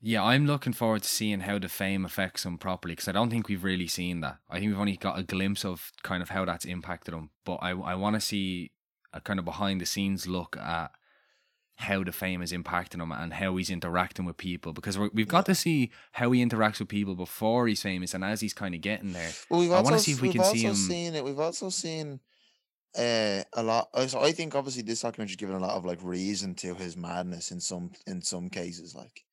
yeah, 0.02 0.24
I'm 0.24 0.46
looking 0.46 0.74
forward 0.74 1.04
to 1.04 1.10
seeing 1.10 1.42
how 1.42 1.60
the 1.60 1.70
fame 1.70 2.06
affects 2.06 2.46
him 2.46 2.58
properly 2.58 2.94
because 2.94 3.08
I 3.08 3.14
don't 3.14 3.30
think 3.30 3.48
we've 3.48 3.64
really 3.64 3.88
seen 3.88 4.22
that. 4.22 4.38
I 4.50 4.60
think 4.60 4.72
we've 4.72 4.80
only 4.80 4.98
got 4.98 5.20
a 5.20 5.24
glimpse 5.24 5.64
of 5.64 5.92
kind 6.04 6.22
of 6.22 6.30
how 6.30 6.46
that's 6.46 6.66
impacted 6.66 7.14
him, 7.14 7.30
but 7.46 7.56
I 7.62 7.72
I 7.72 7.96
want 7.96 8.16
to 8.16 8.22
see 8.22 8.72
a 9.14 9.22
kind 9.22 9.40
of 9.40 9.46
behind 9.46 9.80
the 9.80 9.86
scenes 9.86 10.28
look 10.28 10.58
at 10.58 10.92
how 11.78 12.04
the 12.04 12.12
fame 12.12 12.42
is 12.42 12.52
impacting 12.52 13.02
him 13.02 13.12
and 13.12 13.34
how 13.34 13.56
he's 13.58 13.70
interacting 13.72 14.26
with 14.26 14.38
people 14.38 14.74
because 14.74 14.98
we're, 14.98 15.10
we've 15.14 15.28
got 15.28 15.46
to 15.46 15.56
see 15.56 15.92
how 16.14 16.32
he 16.32 16.46
interacts 16.46 16.80
with 16.80 16.88
people 16.88 17.16
before 17.16 17.68
he's 17.68 17.82
famous 17.82 18.14
and 18.14 18.24
as 18.24 18.42
he's 18.42 18.54
kind 18.54 18.76
of 18.76 18.82
getting 18.82 19.12
there. 19.12 19.32
Well, 19.50 19.60
we've 19.60 19.72
I 19.72 19.78
also 19.78 19.92
wanna 19.92 20.00
see 20.00 20.12
if 20.12 20.22
we 20.22 20.32
can 20.32 20.44
see 20.44 20.62
him- 20.64 20.76
seen 20.76 21.16
it. 21.16 21.24
We've 21.24 21.40
also 21.40 21.70
seen 21.70 22.20
uh, 22.98 23.44
a 23.54 23.64
lot. 23.64 23.90
So 24.10 24.20
I 24.22 24.32
think 24.32 24.56
obviously 24.56 24.84
this 24.84 25.04
documentary's 25.04 25.36
given 25.36 25.56
a 25.56 25.60
lot 25.60 25.76
of 25.78 25.86
like 25.86 26.04
reason 26.04 26.56
to 26.56 26.76
his 26.76 26.96
madness 26.98 27.52
in 27.52 27.60
some 27.60 27.92
in 28.08 28.22
some 28.22 28.50
cases. 28.50 28.96
Like, 28.96 29.26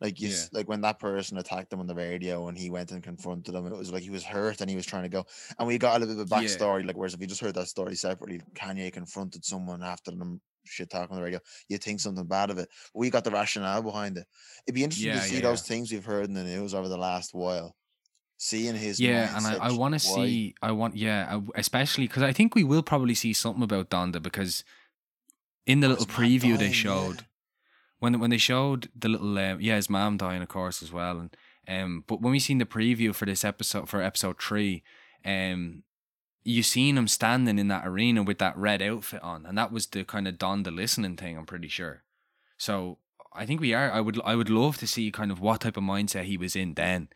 like 0.00 0.20
you 0.20 0.28
s- 0.28 0.50
like 0.52 0.68
when 0.68 0.82
that 0.82 0.98
person 0.98 1.38
attacked 1.38 1.72
him 1.72 1.80
on 1.80 1.86
the 1.86 1.94
radio 1.94 2.48
and 2.48 2.58
he 2.58 2.70
went 2.70 2.92
and 2.92 3.02
confronted 3.02 3.54
him. 3.54 3.66
It 3.66 3.76
was 3.76 3.92
like 3.92 4.02
he 4.02 4.10
was 4.10 4.24
hurt 4.24 4.60
and 4.60 4.70
he 4.70 4.76
was 4.76 4.86
trying 4.86 5.04
to 5.04 5.08
go. 5.08 5.24
And 5.58 5.66
we 5.68 5.78
got 5.78 5.96
a 5.96 6.00
little 6.00 6.14
bit 6.14 6.22
of 6.22 6.28
Yeah. 6.30 6.66
backstory. 6.68 6.84
Like, 6.86 6.96
whereas 6.96 7.14
if 7.14 7.20
you 7.20 7.26
just 7.26 7.40
heard 7.40 7.54
that 7.54 7.68
story 7.68 7.96
separately, 7.96 8.40
Kanye 8.54 8.92
confronted 8.92 9.44
someone 9.44 9.82
after 9.82 10.10
them 10.10 10.40
shit 10.64 10.90
talking 10.90 11.10
on 11.12 11.16
the 11.18 11.24
radio. 11.24 11.40
You 11.68 11.78
think 11.78 12.00
something 12.00 12.26
bad 12.26 12.50
of 12.50 12.58
it. 12.58 12.68
But 12.92 12.98
we 13.00 13.10
got 13.10 13.24
the 13.24 13.30
rationale 13.30 13.82
behind 13.82 14.18
it. 14.18 14.26
It'd 14.66 14.74
be 14.74 14.84
interesting 14.84 15.12
Yeah, 15.12 15.14
to 15.14 15.26
see 15.26 15.40
yeah, 15.40 15.40
those 15.40 15.62
things 15.62 15.90
we've 15.92 16.04
heard 16.04 16.26
in 16.26 16.34
the 16.34 16.44
news 16.44 16.74
over 16.74 16.88
the 16.88 16.98
last 16.98 17.34
while. 17.34 17.76
Seeing 18.38 18.74
his 18.76 19.00
yeah, 19.00 19.34
and 19.36 19.46
I, 19.46 19.68
I 19.68 19.72
want 19.72 19.94
to 19.94 19.98
see. 19.98 20.54
I 20.60 20.70
want 20.72 20.94
yeah, 20.96 21.40
especially 21.54 22.06
because 22.06 22.22
I 22.22 22.32
think 22.32 22.54
we 22.54 22.64
will 22.64 22.82
probably 22.82 23.14
see 23.14 23.32
something 23.32 23.62
about 23.62 23.88
Donda 23.88 24.22
because 24.22 24.62
in 25.66 25.80
the 25.80 25.86
Oh, 25.86 25.90
little 25.90 26.06
preview 26.06 26.58
they 26.58 26.68
dying, 26.68 26.70
yeah. 26.70 26.70
showed 26.72 27.26
when 27.98 28.20
when 28.20 28.30
they 28.30 28.36
showed 28.38 28.88
the 28.94 29.08
little 29.08 29.38
um, 29.38 29.60
yeah 29.60 29.76
his 29.76 29.88
mom 29.90 30.16
dying 30.18 30.42
of 30.42 30.48
course 30.48 30.82
as 30.82 30.92
well 30.92 31.18
and 31.18 31.36
um 31.66 32.04
but 32.06 32.20
when 32.20 32.30
we 32.30 32.38
seen 32.38 32.58
the 32.58 32.66
preview 32.66 33.14
for 33.14 33.24
this 33.26 33.44
episode 33.44 33.88
for 33.88 34.02
episode 34.02 34.40
three 34.40 34.82
um 35.24 35.82
you 36.44 36.62
seen 36.62 36.96
him 36.96 37.08
standing 37.08 37.58
in 37.58 37.68
that 37.68 37.86
arena 37.86 38.22
with 38.22 38.38
that 38.38 38.56
red 38.56 38.80
outfit 38.82 39.20
on 39.22 39.44
and 39.46 39.56
that 39.58 39.72
was 39.72 39.86
the 39.88 40.04
kind 40.04 40.28
of 40.28 40.34
Donda 40.36 40.72
listening 40.72 41.16
thing 41.16 41.36
I'm 41.36 41.46
pretty 41.46 41.68
sure 41.68 42.04
So 42.58 42.98
I 43.34 43.44
think 43.44 43.60
we 43.60 43.74
are. 43.74 43.90
I 43.90 44.00
would 44.00 44.20
I 44.24 44.34
would 44.36 44.48
love 44.50 44.76
to 44.78 44.86
see 44.86 45.10
kind 45.10 45.30
of 45.32 45.40
what 45.40 45.60
type 45.62 45.76
of 45.76 45.82
mindset 45.84 46.24
he 46.24 46.36
was 46.38 46.54
in 46.56 46.74
then. 46.74 47.08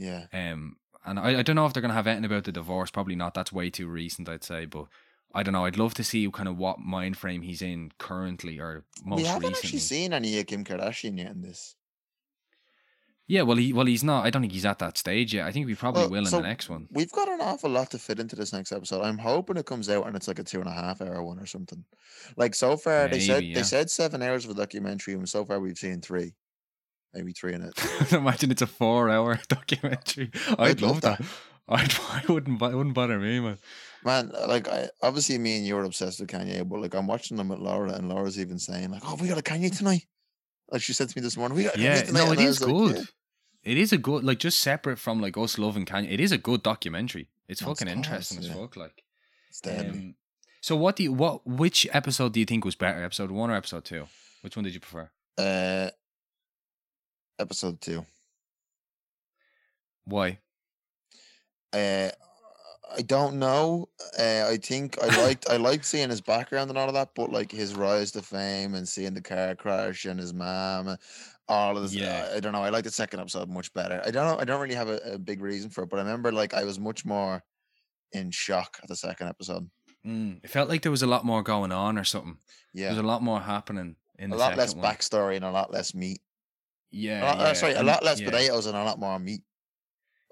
Yeah. 0.00 0.26
Um, 0.32 0.76
and 1.04 1.18
I, 1.18 1.38
I 1.38 1.42
don't 1.42 1.56
know 1.56 1.66
if 1.66 1.72
they're 1.72 1.82
gonna 1.82 1.94
have 1.94 2.06
anything 2.06 2.24
about 2.24 2.44
the 2.44 2.52
divorce. 2.52 2.90
Probably 2.90 3.16
not. 3.16 3.34
That's 3.34 3.52
way 3.52 3.70
too 3.70 3.86
recent, 3.86 4.28
I'd 4.28 4.44
say. 4.44 4.64
But 4.64 4.86
I 5.34 5.42
don't 5.42 5.52
know. 5.52 5.66
I'd 5.66 5.76
love 5.78 5.94
to 5.94 6.04
see 6.04 6.28
kind 6.32 6.48
of 6.48 6.56
what 6.56 6.78
mind 6.80 7.16
frame 7.16 7.42
he's 7.42 7.62
in 7.62 7.92
currently 7.98 8.58
or 8.58 8.84
most 9.04 9.18
we 9.18 9.24
haven't 9.24 9.50
recently. 9.50 9.58
actually 9.58 9.78
seen 9.80 10.12
any 10.12 10.38
of 10.40 10.46
Kim 10.46 10.64
Kardashian 10.64 11.18
yet 11.18 11.30
in 11.32 11.42
this. 11.42 11.76
Yeah, 13.28 13.42
well, 13.42 13.58
he 13.58 13.72
well 13.72 13.86
he's 13.86 14.02
not. 14.02 14.26
I 14.26 14.30
don't 14.30 14.42
think 14.42 14.52
he's 14.52 14.64
at 14.66 14.80
that 14.80 14.98
stage 14.98 15.32
yet. 15.34 15.46
I 15.46 15.52
think 15.52 15.66
we 15.66 15.76
probably 15.76 16.02
Well, 16.02 16.10
will 16.10 16.18
in 16.18 16.26
so 16.26 16.38
the 16.38 16.42
next 16.42 16.68
one. 16.68 16.88
We've 16.90 17.12
got 17.12 17.28
an 17.28 17.40
awful 17.40 17.70
lot 17.70 17.92
to 17.92 17.98
fit 17.98 18.18
into 18.18 18.34
this 18.34 18.52
next 18.52 18.72
episode. 18.72 19.02
I'm 19.02 19.18
hoping 19.18 19.56
it 19.56 19.66
comes 19.66 19.88
out 19.88 20.08
and 20.08 20.16
it's 20.16 20.26
like 20.26 20.40
a 20.40 20.42
two 20.42 20.58
and 20.58 20.68
a 20.68 20.72
half 20.72 21.00
hour 21.00 21.22
one 21.22 21.38
or 21.38 21.46
something. 21.46 21.84
Like 22.36 22.56
so 22.56 22.76
far, 22.76 23.06
they 23.06 23.20
said 23.20 23.44
yeah. 23.44 23.54
they 23.54 23.62
said 23.62 23.88
seven 23.88 24.20
hours 24.20 24.44
of 24.44 24.50
a 24.50 24.54
documentary, 24.54 25.14
and 25.14 25.28
so 25.28 25.44
far 25.44 25.60
we've 25.60 25.78
seen 25.78 26.00
three, 26.00 26.34
maybe 27.14 27.32
three 27.32 27.54
in 27.54 27.62
it. 27.62 28.12
Imagine 28.12 28.50
it's 28.50 28.62
a 28.62 28.66
four-hour 28.66 29.40
documentary. 29.48 30.30
I'd, 30.50 30.60
I'd 30.60 30.80
love 30.80 30.90
love 30.92 31.00
that. 31.02 31.20
I'd, 31.68 31.92
I 32.10 32.22
wouldn't. 32.28 32.60
It 32.60 32.74
wouldn't 32.74 32.94
bother 32.94 33.18
me, 33.18 33.38
man. 33.40 33.58
Man, 34.04 34.32
like 34.48 34.66
I 34.68 34.88
obviously 35.02 35.38
me 35.38 35.58
and 35.58 35.66
you 35.66 35.76
are 35.76 35.84
obsessed 35.84 36.18
with 36.20 36.28
Kanye, 36.30 36.68
but 36.68 36.80
like 36.80 36.94
I'm 36.94 37.06
watching 37.06 37.36
them 37.36 37.48
with 37.48 37.60
Laura, 37.60 37.92
and 37.92 38.08
Laura's 38.08 38.40
even 38.40 38.58
saying 38.58 38.90
like, 38.90 39.02
"Oh, 39.04 39.16
we 39.20 39.28
got 39.28 39.38
a 39.38 39.42
Kanye 39.42 39.76
tonight." 39.76 40.06
Like 40.72 40.82
she 40.82 40.92
said 40.92 41.08
to 41.08 41.16
me 41.18 41.22
this 41.22 41.36
morning, 41.36 41.56
"We 41.56 41.64
got 41.64 41.78
Yeah, 41.78 42.02
Kanye 42.02 42.06
tonight." 42.06 42.24
no, 42.26 42.32
it 42.32 42.40
is 42.40 42.60
was 42.60 42.62
like, 42.62 42.72
good. 42.74 42.96
"Yeah." 42.96 43.02
It 43.62 43.76
is 43.76 43.92
a 43.92 43.98
good, 43.98 44.24
like, 44.24 44.38
just 44.38 44.60
separate 44.60 44.98
from 44.98 45.20
like 45.20 45.36
us 45.36 45.58
loving 45.58 45.84
Kanye. 45.84 46.10
It 46.10 46.18
is 46.18 46.32
a 46.32 46.38
good 46.38 46.62
documentary. 46.62 47.28
It's 47.46 47.60
Of 47.60 47.66
fucking 47.66 47.88
course, 47.88 47.96
interesting 47.96 48.38
as 48.38 48.48
yeah. 48.48 48.54
fuck. 48.54 48.74
Like, 48.74 49.04
It's 49.50 49.60
deadly. 49.60 49.88
um, 49.90 50.14
so 50.62 50.76
what 50.76 50.96
do 50.96 51.02
you 51.02 51.12
what? 51.12 51.46
Which 51.46 51.86
episode 51.92 52.32
do 52.32 52.40
you 52.40 52.46
think 52.46 52.64
was 52.64 52.74
better? 52.74 53.04
Episode 53.04 53.30
one 53.30 53.50
or 53.50 53.54
episode 53.54 53.84
two? 53.84 54.06
Which 54.40 54.56
one 54.56 54.64
did 54.64 54.72
you 54.74 54.80
prefer? 54.80 55.10
uh, 55.38 55.90
episode 57.40 57.80
two. 57.80 58.04
Why? 60.04 60.38
Uh, 61.72 62.10
I 62.96 63.02
don't 63.02 63.38
know. 63.38 63.88
Uh, 64.18 64.46
I 64.48 64.56
think 64.56 65.00
I 65.02 65.06
liked 65.24 65.48
I 65.48 65.56
liked 65.56 65.84
seeing 65.84 66.10
his 66.10 66.20
background 66.20 66.70
and 66.70 66.78
all 66.78 66.88
of 66.88 66.94
that, 66.94 67.10
but 67.14 67.30
like 67.30 67.52
his 67.52 67.74
rise 67.74 68.10
to 68.12 68.22
fame 68.22 68.74
and 68.74 68.88
seeing 68.88 69.14
the 69.14 69.22
car 69.22 69.54
crash 69.54 70.04
and 70.04 70.18
his 70.18 70.34
mom, 70.34 70.96
all 71.48 71.76
of 71.76 71.82
this. 71.82 71.94
Yeah. 71.94 72.28
uh, 72.32 72.36
I 72.36 72.40
don't 72.40 72.52
know. 72.52 72.62
I 72.62 72.70
like 72.70 72.84
the 72.84 72.90
second 72.90 73.20
episode 73.20 73.48
much 73.48 73.72
better. 73.72 74.02
I 74.04 74.10
don't 74.10 74.26
know. 74.26 74.38
I 74.40 74.44
don't 74.44 74.60
really 74.60 74.74
have 74.74 74.88
a, 74.88 74.98
a 75.14 75.18
big 75.18 75.40
reason 75.40 75.70
for 75.70 75.84
it, 75.84 75.90
but 75.90 75.98
I 75.98 76.02
remember 76.02 76.32
like 76.32 76.54
I 76.54 76.64
was 76.64 76.80
much 76.80 77.04
more 77.04 77.42
in 78.12 78.30
shock 78.32 78.78
at 78.82 78.88
the 78.88 78.96
second 78.96 79.28
episode. 79.28 79.70
Mm, 80.04 80.42
it 80.42 80.50
felt 80.50 80.68
like 80.68 80.82
there 80.82 80.90
was 80.90 81.02
a 81.02 81.06
lot 81.06 81.24
more 81.24 81.42
going 81.42 81.70
on 81.70 81.98
or 81.98 82.04
something. 82.04 82.38
There 82.74 82.84
Yeah, 82.84 82.90
was 82.90 82.98
a 82.98 83.02
lot 83.02 83.22
more 83.22 83.40
happening 83.40 83.96
in 84.18 84.32
a 84.32 84.36
lot 84.36 84.56
less 84.56 84.74
one. 84.74 84.84
backstory 84.84 85.36
and 85.36 85.44
a 85.44 85.50
lot 85.52 85.72
less 85.72 85.94
meat. 85.94 86.20
Yeah, 86.90 87.22
lot, 87.24 87.38
uh, 87.40 87.42
yeah. 87.44 87.52
sorry, 87.54 87.74
a 87.74 87.82
lot 87.82 88.02
less 88.04 88.20
yeah. 88.20 88.30
potatoes 88.30 88.66
and 88.66 88.76
a 88.76 88.82
lot 88.84 88.98
more 88.98 89.18
meat. 89.18 89.42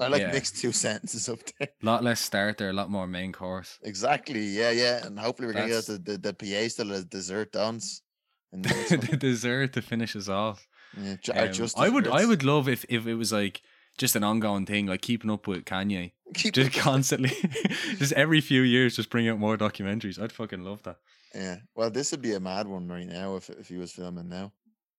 I 0.00 0.08
like 0.08 0.22
Yeah. 0.22 0.32
mixed 0.32 0.56
two 0.60 0.72
sentences 0.84 1.28
up 1.28 1.40
there. 1.58 1.68
A 1.82 1.86
lot 1.86 2.04
less 2.04 2.20
starter, 2.20 2.70
a 2.70 2.72
lot 2.72 2.90
more 2.90 3.06
main 3.06 3.32
course. 3.32 3.78
Exactly. 3.82 4.40
Yeah, 4.46 4.70
yeah. 4.70 5.04
And 5.06 5.18
hopefully 5.18 5.46
we're 5.48 5.54
gonna 5.54 5.68
get 5.68 5.86
That's- 5.86 5.98
the 6.04 6.18
the, 6.18 6.32
the 6.32 6.34
PA 6.34 6.68
still 6.68 6.92
as 6.92 7.04
dessert 7.04 7.52
dance. 7.52 8.02
the 8.52 8.58
next 8.58 8.90
one. 8.90 9.00
the 9.00 9.16
dessert 9.16 9.72
to 9.74 9.82
finish 9.82 10.16
us 10.16 10.28
off. 10.28 10.66
Yeah, 10.96 11.16
Um, 11.34 11.52
just 11.52 11.78
I 11.78 11.88
would, 11.90 12.08
I 12.08 12.24
would 12.24 12.42
love 12.42 12.66
if 12.68 12.84
if 12.88 13.06
it 13.06 13.14
was 13.14 13.30
like 13.32 13.60
just 13.98 14.16
an 14.16 14.24
ongoing 14.24 14.64
thing, 14.66 14.86
like 14.86 15.02
keeping 15.02 15.30
up 15.30 15.46
with 15.46 15.64
Kanye, 15.66 16.12
keep 16.34 16.54
just 16.54 16.72
constantly, 16.72 17.30
just 17.98 18.12
every 18.14 18.40
few 18.40 18.62
years, 18.62 18.96
just 18.96 19.10
bring 19.10 19.28
out 19.28 19.38
more 19.38 19.56
documentaries. 19.58 20.18
I'd 20.20 20.32
fucking 20.32 20.62
love 20.64 20.82
that. 20.84 20.96
Yeah. 21.34 21.56
Well, 21.74 21.90
this 21.90 22.10
would 22.12 22.22
be 22.22 22.32
a 22.34 22.40
mad 22.40 22.66
one 22.68 22.88
right 22.88 23.06
now 23.06 23.36
if 23.36 23.50
if 23.50 23.68
he 23.68 23.76
was 23.76 23.92
filming 23.92 24.28
now. 24.30 24.52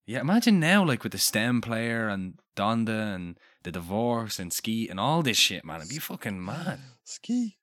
Yeah, 0.10 0.22
imagine 0.22 0.60
now, 0.60 0.84
like 0.84 1.04
with 1.04 1.12
the 1.12 1.20
STEM 1.20 1.62
player 1.62 2.10
and 2.10 2.40
Donda 2.56 3.14
and 3.14 3.38
the 3.62 3.72
divorce 3.72 4.40
and 4.40 4.52
Ski 4.52 4.90
and 4.90 5.00
all 5.00 5.22
this 5.22 5.38
shit, 5.38 5.64
man. 5.64 5.82
It'd 5.82 5.90
be 5.90 6.00
fucking 6.00 6.44
mad. 6.44 6.80
Ski. 7.04 7.58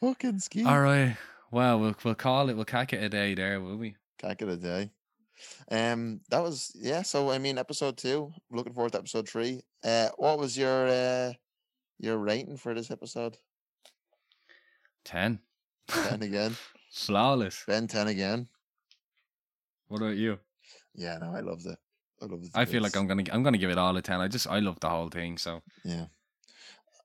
Fucking 0.00 0.38
ski. 0.38 0.64
All 0.64 0.80
right. 0.80 1.16
Well, 1.50 1.80
we'll 1.80 1.96
we'll 2.04 2.14
call 2.14 2.50
it. 2.50 2.54
We'll 2.54 2.64
cack 2.64 2.92
it 2.92 3.02
a 3.02 3.08
day 3.08 3.34
there, 3.34 3.60
will 3.60 3.76
we? 3.76 3.96
Cack 4.18 4.42
it 4.42 4.48
a 4.48 4.56
day. 4.56 4.90
Um, 5.72 6.20
that 6.30 6.40
was 6.40 6.70
yeah. 6.76 7.02
So 7.02 7.32
I 7.32 7.38
mean, 7.38 7.58
episode 7.58 7.96
two. 7.96 8.32
Looking 8.52 8.72
forward 8.72 8.92
to 8.92 8.98
episode 8.98 9.28
three. 9.28 9.62
Uh, 9.82 10.10
what 10.18 10.38
was 10.38 10.56
your 10.56 10.86
uh 10.86 11.32
your 11.98 12.18
rating 12.18 12.58
for 12.58 12.74
this 12.74 12.92
episode? 12.92 13.36
Ten. 15.04 15.40
Ten 15.88 16.22
again. 16.22 16.54
Flawless. 16.92 17.64
Ben 17.66 17.88
ten 17.88 18.06
again. 18.06 18.46
What 19.88 20.00
about 20.00 20.16
you? 20.16 20.38
Yeah, 20.98 21.18
no, 21.18 21.34
I 21.34 21.40
love 21.40 21.62
the. 21.62 21.76
I 22.20 22.26
loved 22.26 22.44
it. 22.46 22.50
I 22.54 22.64
feel 22.64 22.82
like 22.82 22.96
I'm 22.96 23.06
gonna 23.06 23.24
I'm 23.32 23.42
gonna 23.42 23.58
give 23.58 23.70
it 23.70 23.78
all 23.78 23.96
a 23.96 24.02
ten. 24.02 24.20
I 24.20 24.28
just 24.28 24.46
I 24.48 24.58
love 24.58 24.80
the 24.80 24.88
whole 24.88 25.08
thing. 25.08 25.38
So 25.38 25.62
Yeah. 25.84 26.06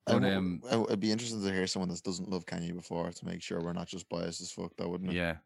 But, 0.06 0.24
I 0.24 0.34
um, 0.34 0.62
I 0.66 0.72
w- 0.72 0.88
it'd 0.88 1.00
be 1.00 1.12
interesting 1.12 1.42
to 1.44 1.54
hear 1.54 1.66
someone 1.68 1.88
that 1.90 2.04
doesn't 2.04 2.30
love 2.30 2.46
Kanye 2.46 2.74
before 2.76 3.10
to 3.12 3.26
make 3.26 3.42
sure 3.42 3.62
we're 3.62 3.72
not 3.72 3.88
just 3.88 4.10
biased 4.10 4.42
as 4.42 4.52
fuck, 4.52 4.74
though, 4.78 4.90
wouldn't 4.90 5.12
it? 5.12 5.16
yeah, 5.16 5.38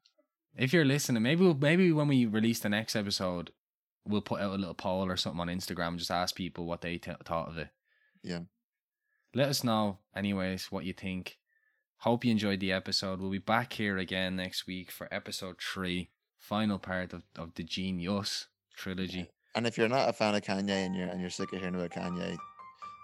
if 0.56 0.74
you're 0.74 0.84
listening, 0.86 1.22
maybe 1.22 1.44
we'll, 1.44 1.54
maybe 1.54 1.92
when 1.92 2.08
we 2.08 2.26
release 2.26 2.60
the 2.60 2.70
next 2.70 2.96
episode, 2.96 3.52
we'll 4.06 4.22
put 4.22 4.42
out 4.42 4.56
a 4.56 4.58
little 4.58 4.74
poll 4.74 5.06
or 5.06 5.16
something 5.18 5.42
on 5.42 5.48
Instagram. 5.48 5.90
and 5.90 6.00
Just 6.00 6.10
ask 6.10 6.34
people 6.34 6.66
what 6.66 6.82
they 6.82 6.98
t- 6.98 7.12
thought 7.24 7.50
of 7.50 7.58
it. 7.60 7.70
Yeah. 8.24 8.40
Let 9.36 9.50
us 9.50 9.64
know, 9.64 10.00
anyways, 10.16 10.72
what 10.72 10.86
you 10.86 10.94
think. 10.94 11.38
Hope 11.98 12.26
you 12.26 12.32
enjoyed 12.32 12.60
the 12.60 12.72
episode. 12.72 13.20
We'll 13.20 13.30
be 13.30 13.38
back 13.38 13.74
here 13.74 13.98
again 14.00 14.38
next 14.38 14.66
week 14.66 14.90
for 14.90 15.08
episode 15.14 15.58
three, 15.62 16.10
final 16.40 16.80
part 16.80 17.14
of, 17.14 17.24
of 17.36 17.54
the 17.56 17.64
Genius 17.64 18.48
trilogy. 18.76 19.30
And 19.56 19.66
if 19.66 19.78
you're 19.78 19.90
not 19.90 20.10
a 20.10 20.14
fan 20.14 20.36
of 20.36 20.42
Kanye 20.42 20.86
and 20.86 20.96
you're 20.96 21.08
and 21.08 21.20
you're 21.20 21.30
sick 21.30 21.52
of 21.54 21.60
hearing 21.60 21.76
about 21.76 21.90
Kanye, 21.92 22.38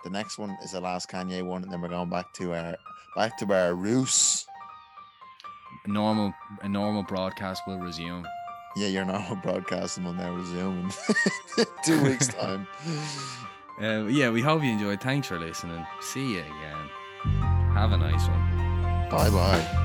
the 0.03 0.09
next 0.09 0.38
one 0.38 0.55
is 0.63 0.71
the 0.71 0.81
last 0.81 1.09
Kanye 1.09 1.43
one, 1.45 1.63
and 1.63 1.71
then 1.71 1.81
we're 1.81 1.88
going 1.88 2.09
back 2.09 2.34
to 2.36 2.53
our 2.53 2.75
back 3.15 3.38
to 3.39 3.53
our 3.53 3.73
roots. 3.73 4.45
Normal 5.88 6.34
a 6.61 6.69
normal 6.69 7.03
broadcast 7.03 7.63
will 7.67 7.79
resume. 7.79 8.25
Yeah, 8.75 8.88
your 8.88 9.05
normal 9.05 9.36
broadcasting 9.38 10.03
will 10.03 10.13
now 10.13 10.34
resume 10.34 10.91
in 11.57 11.65
two 11.86 12.03
weeks' 12.03 12.27
time. 12.39 12.67
Uh, 13.81 14.05
yeah, 14.05 14.29
we 14.29 14.41
hope 14.41 14.63
you 14.63 14.69
enjoyed. 14.71 15.01
Thanks 15.01 15.27
for 15.27 15.39
listening. 15.39 15.86
See 16.01 16.34
you 16.36 16.39
again. 16.39 16.89
Have 17.73 17.91
a 17.91 17.97
nice 17.97 18.27
one. 18.27 19.09
bye 19.09 19.29
bye. 19.29 19.79